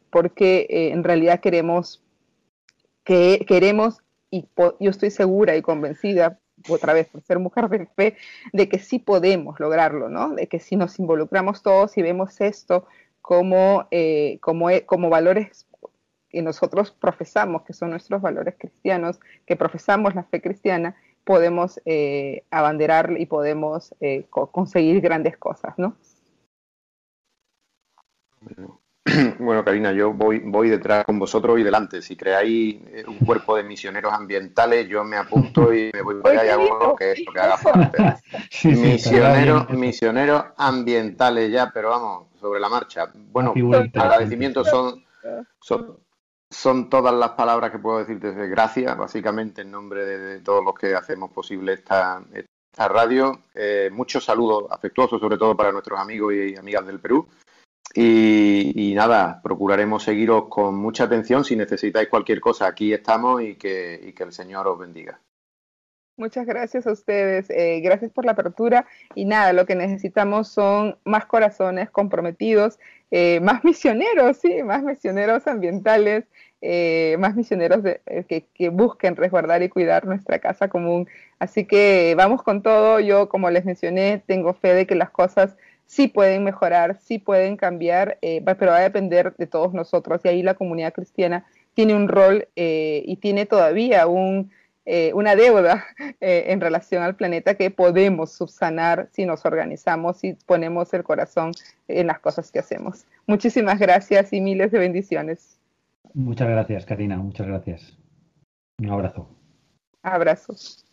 porque 0.09 0.67
en 0.69 1.03
realidad 1.03 1.39
queremos 1.39 2.03
que 3.03 3.45
queremos 3.47 3.99
y 4.31 4.47
yo 4.79 4.89
estoy 4.89 5.11
segura 5.11 5.55
y 5.55 5.61
convencida 5.61 6.39
otra 6.69 6.93
vez 6.93 7.07
por 7.07 7.21
ser 7.21 7.39
mujer 7.39 7.69
de 7.69 7.85
fe, 7.85 8.17
de 8.51 8.69
que 8.69 8.79
sí 8.79 8.99
podemos 8.99 9.59
lograrlo, 9.59 10.09
¿no? 10.09 10.33
De 10.33 10.47
que 10.47 10.59
si 10.59 10.75
nos 10.75 10.97
involucramos 10.99 11.61
todos 11.61 11.97
y 11.97 12.01
vemos 12.01 12.39
esto 12.41 12.85
como, 13.21 13.87
eh, 13.91 14.39
como, 14.41 14.69
como 14.85 15.09
valores 15.09 15.67
que 16.29 16.41
nosotros 16.41 16.91
profesamos, 16.91 17.63
que 17.63 17.73
son 17.73 17.91
nuestros 17.91 18.21
valores 18.21 18.55
cristianos, 18.57 19.19
que 19.45 19.55
profesamos 19.55 20.15
la 20.15 20.23
fe 20.23 20.41
cristiana, 20.41 20.95
podemos 21.23 21.79
eh, 21.85 22.43
abanderar 22.51 23.15
y 23.17 23.25
podemos 23.25 23.93
eh, 23.99 24.25
conseguir 24.29 25.01
grandes 25.01 25.37
cosas, 25.37 25.73
¿no? 25.77 25.95
Bueno, 29.39 29.63
Karina, 29.63 29.91
yo 29.91 30.13
voy, 30.13 30.39
voy 30.39 30.69
detrás 30.69 31.05
con 31.05 31.19
vosotros 31.19 31.59
y 31.59 31.63
delante. 31.63 32.01
Si 32.01 32.15
creáis 32.15 32.77
eh, 32.87 33.03
un 33.07 33.19
cuerpo 33.19 33.55
de 33.55 33.63
misioneros 33.63 34.13
ambientales, 34.13 34.87
yo 34.87 35.03
me 35.03 35.17
apunto 35.17 35.73
y 35.73 35.91
me 35.93 36.01
voy 36.01 36.21
para 36.21 36.41
allá 36.41 36.45
y 36.45 36.49
hago 36.49 36.79
lo 36.79 36.95
que, 36.95 37.13
lo 37.25 37.33
que 37.33 37.39
haga 37.39 37.57
falta. 37.57 38.19
misioneros, 38.63 39.69
misioneros 39.71 40.45
ambientales 40.57 41.51
ya, 41.51 41.69
pero 41.73 41.89
vamos, 41.89 42.27
sobre 42.39 42.59
la 42.59 42.69
marcha. 42.69 43.11
Bueno, 43.13 43.53
agradecimientos 43.93 44.69
son, 44.69 45.03
son, 45.59 45.97
son, 46.53 46.89
todas 46.89 47.13
las 47.13 47.31
palabras 47.31 47.71
que 47.71 47.79
puedo 47.79 47.99
decir 47.99 48.19
desde 48.19 48.47
gracias, 48.47 48.97
básicamente 48.97 49.63
en 49.63 49.71
nombre 49.71 50.05
de, 50.05 50.39
todos 50.39 50.63
los 50.63 50.75
que 50.75 50.95
hacemos 50.95 51.31
posible 51.31 51.73
esta, 51.73 52.23
esta 52.31 52.87
radio. 52.87 53.41
Eh, 53.53 53.89
muchos 53.91 54.23
saludos 54.23 54.65
afectuosos, 54.69 55.19
sobre 55.19 55.37
todo 55.37 55.55
para 55.55 55.71
nuestros 55.71 55.99
amigos 55.99 56.33
y 56.33 56.55
amigas 56.55 56.85
del 56.85 56.99
Perú. 56.99 57.27
Y, 57.95 58.93
nada, 58.95 59.39
procuraremos 59.43 60.03
seguiros 60.03 60.45
con 60.49 60.75
mucha 60.75 61.03
atención. 61.03 61.43
Si 61.43 61.55
necesitáis 61.55 62.09
cualquier 62.09 62.39
cosa, 62.39 62.67
aquí 62.67 62.91
estamos 62.91 63.41
y 63.43 63.55
que, 63.55 64.13
el 64.17 64.31
Señor 64.31 64.67
os 64.67 64.79
bendiga. 64.79 65.19
Muchas 66.15 66.45
gracias 66.45 66.85
a 66.85 66.91
ustedes, 66.91 67.49
eh, 67.49 67.79
gracias 67.81 68.11
por 68.11 68.23
la 68.23 68.33
apertura 68.33 68.85
y 69.15 69.25
nada, 69.25 69.51
lo 69.51 69.65
que 69.65 69.75
necesitamos 69.75 70.47
son 70.47 70.95
más 71.05 71.25
corazones 71.25 71.89
comprometidos, 71.89 72.77
eh, 73.09 73.39
más 73.41 73.63
misioneros, 73.65 74.37
sí, 74.37 74.61
más 74.61 74.83
misioneros 74.83 75.47
ambientales, 75.47 76.25
eh, 76.61 77.15
más 77.19 77.35
misioneros 77.35 77.81
que, 78.27 78.45
que, 78.53 78.69
busquen 78.69 79.15
resguardar 79.15 79.63
y 79.63 79.69
cuidar 79.69 80.05
nuestra 80.05 80.37
casa 80.37 80.67
común. 80.67 81.07
Así 81.39 81.65
que 81.65 82.13
vamos 82.15 82.43
con 82.43 82.61
todo, 82.61 82.99
yo 82.99 83.27
como 83.27 83.49
les 83.49 83.65
mencioné, 83.65 84.21
tengo 84.27 84.53
fe 84.53 84.73
de 84.75 84.85
que 84.85 84.95
las 84.95 85.09
cosas 85.09 85.57
sí 85.85 86.07
pueden 86.07 86.43
mejorar, 86.43 86.97
sí 87.01 87.19
pueden 87.19 87.57
cambiar, 87.57 88.17
eh, 88.21 88.41
pero 88.57 88.71
va 88.71 88.77
a 88.77 88.81
depender 88.81 89.35
de 89.37 89.47
todos 89.47 89.73
nosotros. 89.73 90.21
Y 90.23 90.27
ahí 90.27 90.43
la 90.43 90.55
comunidad 90.55 90.93
cristiana 90.93 91.45
tiene 91.73 91.95
un 91.95 92.07
rol 92.07 92.47
eh, 92.55 93.03
y 93.05 93.17
tiene 93.17 93.45
todavía 93.45 94.07
un, 94.07 94.51
eh, 94.85 95.11
una 95.13 95.35
deuda 95.35 95.85
en 96.19 96.59
relación 96.61 97.03
al 97.03 97.15
planeta 97.15 97.55
que 97.55 97.71
podemos 97.71 98.31
subsanar 98.31 99.09
si 99.11 99.25
nos 99.25 99.45
organizamos 99.45 100.23
y 100.23 100.33
ponemos 100.45 100.93
el 100.93 101.03
corazón 101.03 101.51
en 101.87 102.07
las 102.07 102.19
cosas 102.19 102.51
que 102.51 102.59
hacemos. 102.59 103.05
Muchísimas 103.27 103.79
gracias 103.79 104.33
y 104.33 104.41
miles 104.41 104.71
de 104.71 104.79
bendiciones. 104.79 105.59
Muchas 106.13 106.49
gracias, 106.49 106.85
Karina. 106.85 107.17
Muchas 107.17 107.47
gracias. 107.47 107.97
Un 108.79 108.89
abrazo. 108.89 109.29
Abrazos. 110.01 110.85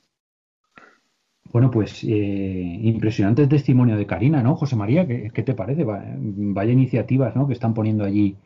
Bueno, 1.52 1.70
pues 1.70 2.04
eh, 2.04 2.78
impresionante 2.82 3.42
el 3.42 3.48
testimonio 3.48 3.96
de 3.96 4.06
Karina, 4.06 4.42
¿no? 4.42 4.54
José 4.54 4.76
María, 4.76 5.06
¿qué, 5.06 5.42
te 5.42 5.54
parece? 5.54 5.84
Vaya 5.84 6.72
iniciativas, 6.72 7.34
¿no? 7.34 7.48
Que 7.48 7.54
están 7.54 7.74
poniendo 7.74 8.04
allí 8.04 8.36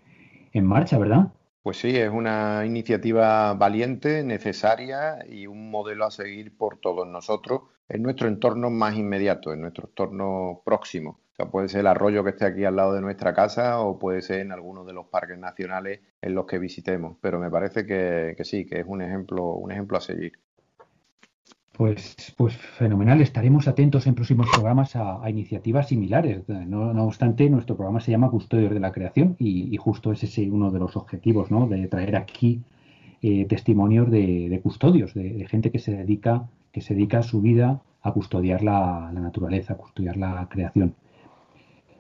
en 0.53 0.65
marcha, 0.65 0.99
¿verdad? 0.99 1.33
Pues 1.65 1.79
sí, 1.79 1.97
es 1.97 2.11
una 2.11 2.65
iniciativa 2.67 3.55
valiente, 3.55 4.23
necesaria 4.23 5.25
y 5.27 5.47
un 5.47 5.71
modelo 5.71 6.05
a 6.05 6.11
seguir 6.11 6.57
por 6.57 6.79
todos 6.79 7.09
nosotros 7.09 7.63
en 7.89 8.03
nuestro 8.03 8.29
entorno 8.29 8.69
más 8.69 8.97
inmediato, 8.97 9.51
en 9.53 9.63
nuestro 9.63 9.89
entorno 9.89 10.61
próximo. 10.65 11.21
O 11.33 11.35
sea, 11.35 11.47
puede 11.51 11.69
ser 11.71 11.81
el 11.81 11.87
arroyo 11.87 12.23
que 12.23 12.31
esté 12.31 12.45
aquí 12.45 12.65
al 12.67 12.77
lado 12.77 12.93
de 12.93 13.01
nuestra 13.01 13.33
casa 13.33 13.81
o 13.81 13.99
puede 13.99 14.21
ser 14.21 14.41
en 14.41 14.53
alguno 14.53 14.85
de 14.85 14.93
los 14.93 15.07
parques 15.07 15.39
nacionales 15.39 16.01
en 16.21 16.35
los 16.35 16.45
que 16.47 16.59
visitemos. 16.59 17.17
Pero 17.23 17.41
me 17.41 17.51
parece 17.51 17.87
que, 17.87 18.35
que 18.37 18.45
sí, 18.45 18.67
que 18.67 18.81
es 18.81 18.87
un 18.87 19.01
ejemplo, 19.01 19.55
un 19.55 19.73
ejemplo 19.73 19.97
a 19.97 20.03
seguir. 20.03 20.35
Pues, 21.77 22.33
pues 22.37 22.57
fenomenal, 22.57 23.21
estaremos 23.21 23.67
atentos 23.67 24.07
en 24.07 24.15
próximos 24.15 24.49
programas 24.49 24.95
a, 24.95 25.29
iniciativas 25.29 25.89
similares. 25.89 26.49
No, 26.49 27.05
obstante, 27.05 27.51
nuestro 27.51 27.75
programa 27.77 27.99
se 27.99 28.13
llama 28.13 28.31
Custodios 28.31 28.73
de 28.73 28.79
la 28.79 28.93
Creación 28.93 29.35
y, 29.41 29.77
justo 29.77 30.13
ese 30.13 30.27
es 30.27 30.39
uno 30.39 30.71
de 30.71 30.79
los 30.79 30.97
objetivos, 30.97 31.51
¿no? 31.51 31.67
De 31.67 31.89
traer 31.89 32.15
aquí 32.15 32.63
eh, 33.23 33.45
testimonios 33.47 34.09
de, 34.09 34.61
custodios, 34.63 35.15
de, 35.15 35.45
gente 35.51 35.73
que 35.73 35.81
se 35.81 35.97
dedica, 35.97 36.49
que 36.71 36.81
se 36.81 36.95
dedica 36.95 37.25
su 37.25 37.41
vida 37.41 37.83
a 38.03 38.13
custodiar 38.13 38.63
la, 38.63 39.11
naturaleza, 39.13 39.73
a 39.73 39.77
custodiar 39.77 40.17
la 40.17 40.49
creación. 40.49 40.95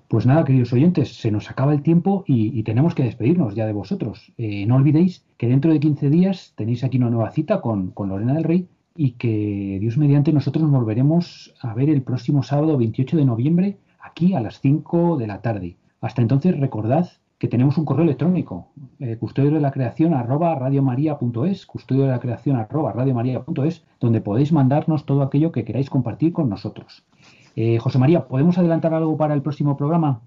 Pues 0.07 0.25
nada, 0.25 0.45
queridos 0.45 0.72
oyentes, 0.72 1.16
se 1.16 1.33
nos 1.33 1.51
acaba 1.51 1.72
el 1.72 1.83
tiempo 1.83 2.22
y, 2.29 2.62
tenemos 2.62 2.95
que 2.95 3.03
despedirnos 3.03 3.57
ya 3.57 3.66
de 3.66 3.72
vosotros. 3.72 4.33
Eh, 4.39 4.66
no 4.66 4.77
olvidéis 4.77 5.25
que 5.37 5.49
dentro 5.49 5.72
de 5.72 5.81
15 5.81 6.11
días 6.11 6.53
tenéis 6.55 6.85
aquí 6.85 6.99
una 6.99 7.11
nueva 7.11 7.33
cita 7.33 7.61
con 7.61 7.93
Lorena 7.97 8.35
del 8.35 8.45
Rey 8.45 8.68
y 8.97 9.12
que 9.12 9.78
Dios 9.80 9.97
mediante 9.97 10.32
nosotros 10.32 10.62
nos 10.62 10.72
volveremos 10.72 11.55
a 11.61 11.74
ver 11.74 11.90
el 11.90 12.03
próximo 12.03 12.42
sábado 12.42 12.76
28 12.76 13.16
de 13.16 13.24
noviembre 13.24 13.78
aquí 14.01 14.34
a 14.34 14.40
las 14.40 14.61
5 14.61 15.16
de 15.16 15.26
la 15.26 15.40
tarde. 15.40 15.76
Hasta 16.01 16.22
entonces 16.22 16.59
recordad 16.59 17.09
que 17.38 17.49
tenemos 17.49 17.76
un 17.76 17.84
correo 17.84 18.05
electrónico, 18.05 18.68
eh, 19.01 19.16
custodio 19.18 19.51
de 19.51 19.61
la 19.61 19.72
creación 19.72 20.14
arroba 20.14 20.55
radiomaria.es, 20.55 21.66
custodio 21.66 22.05
de 22.05 22.11
la 22.11 22.20
creación 22.20 22.57
arroba 22.57 22.92
radiomaria.es, 22.92 23.84
donde 24.01 24.20
podéis 24.20 24.53
mandarnos 24.53 25.05
todo 25.05 25.22
aquello 25.22 25.51
que 25.51 25.64
queráis 25.64 25.90
compartir 25.90 26.32
con 26.32 26.49
nosotros. 26.49 27.05
Eh, 27.57 27.78
José 27.78 27.99
María, 27.99 28.28
¿podemos 28.28 28.59
adelantar 28.59 28.95
algo 28.95 29.16
para 29.16 29.34
el 29.34 29.42
próximo 29.42 29.76
programa? 29.76 30.22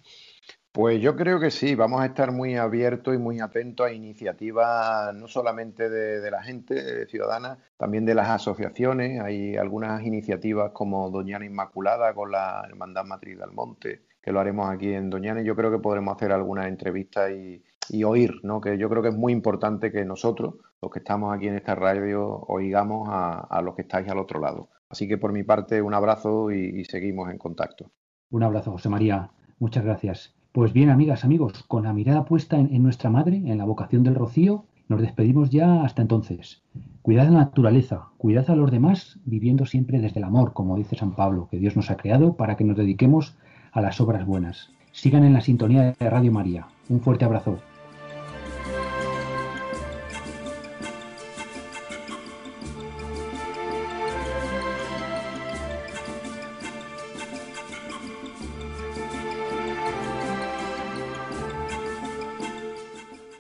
Pues 0.72 1.01
yo 1.01 1.15
creo 1.15 1.39
que 1.39 1.49
sí, 1.49 1.74
vamos 1.74 2.01
a 2.01 2.05
estar 2.05 2.32
muy 2.32 2.55
abiertos 2.55 3.15
y 3.15 3.18
muy 3.18 3.39
atentos 3.39 3.88
a 3.88 3.91
iniciativas 3.91 5.13
no 5.15 5.28
solamente 5.28 5.89
de, 5.89 6.30
la 6.30 6.43
gente 6.43 7.07
ciudadana, 7.07 7.57
también 7.78 8.05
de 8.05 8.13
las 8.13 8.30
asociaciones. 8.30 9.20
Hay 9.22 9.55
algunas 9.55 10.03
iniciativas 10.03 10.72
como 10.74 11.09
Doñana 11.09 11.45
Inmaculada 11.45 12.13
con 12.13 12.32
la 12.32 12.63
Hermandad 12.68 13.05
Matriz 13.05 13.39
del 13.39 13.51
Monte, 13.51 14.03
que 14.22 14.32
lo 14.32 14.39
haremos 14.39 14.70
aquí 14.70 14.93
en 14.93 15.09
Doñana 15.09 15.41
y 15.41 15.45
yo 15.45 15.55
creo 15.55 15.72
que 15.72 15.80
podremos 15.80 16.15
hacer 16.15 16.32
algunas 16.32 16.68
entrevistas 16.68 17.32
y, 17.32 17.63
oír, 18.03 18.41
¿no? 18.43 18.61
que 18.61 18.78
yo 18.78 18.89
creo 18.89 19.01
que 19.01 19.09
es 19.09 19.18
muy 19.18 19.34
importante 19.34 19.91
que 19.91 20.05
nosotros, 20.05 20.55
los 20.82 20.91
que 20.91 20.99
estamos 20.99 21.36
aquí 21.36 21.47
en 21.47 21.55
esta 21.55 21.74
radio, 21.74 22.41
oigamos 22.47 23.07
a, 23.09 23.61
los 23.63 23.74
que 23.76 23.82
estáis 23.84 24.07
al 24.09 24.20
otro 24.20 24.39
lado. 24.39 24.70
Así 24.89 25.07
que 25.07 25.18
por 25.18 25.32
mi 25.32 25.43
parte, 25.43 25.82
un 25.82 25.93
abrazo 25.93 26.51
y 26.51 26.84
seguimos 26.86 27.32
en 27.32 27.38
contacto. 27.38 27.89
Un 28.30 28.43
abrazo, 28.43 28.72
José 28.72 28.89
María. 28.89 29.32
Muchas 29.59 29.86
gracias. 29.86 30.36
Pues 30.58 30.74
bien, 30.74 30.89
amigas, 30.89 31.24
amigos, 31.24 31.64
con 31.68 31.84
la 31.84 31.93
mirada 31.93 32.26
puesta 32.26 32.58
en, 32.58 32.82
nuestra 32.82 33.12
madre, 33.12 33.36
en 33.45 33.60
la 33.60 33.66
vocación 33.66 34.01
del 34.01 34.16
rocío, 34.16 34.66
nos 34.88 34.99
despedimos 35.01 35.51
ya 35.51 35.84
hasta 35.84 36.01
entonces. 36.01 36.64
Cuidad 37.03 37.26
la 37.26 37.41
naturaleza, 37.41 38.08
cuidad 38.18 38.49
a 38.49 38.55
los 38.55 38.72
demás, 38.72 39.20
viviendo 39.24 39.68
siempre 39.68 39.99
desde 39.99 40.18
el 40.18 40.24
amor, 40.24 40.53
como 40.53 40.76
dice 40.76 40.95
San 40.95 41.12
Pablo, 41.12 41.47
que 41.51 41.60
Dios 41.60 41.76
nos 41.76 41.91
ha 41.91 41.95
creado 41.95 42.38
para 42.38 42.58
que 42.58 42.64
nos 42.64 42.76
dediquemos 42.76 43.38
a 43.72 43.82
las 43.82 44.01
obras 44.01 44.26
buenas. 44.26 44.72
Sigan 44.93 45.26
en 45.26 45.34
la 45.34 45.41
sintonía 45.41 45.91
de 45.91 46.10
Radio 46.10 46.32
María. 46.32 46.66
Un 46.89 47.01
fuerte 47.01 47.26
abrazo. 47.26 47.60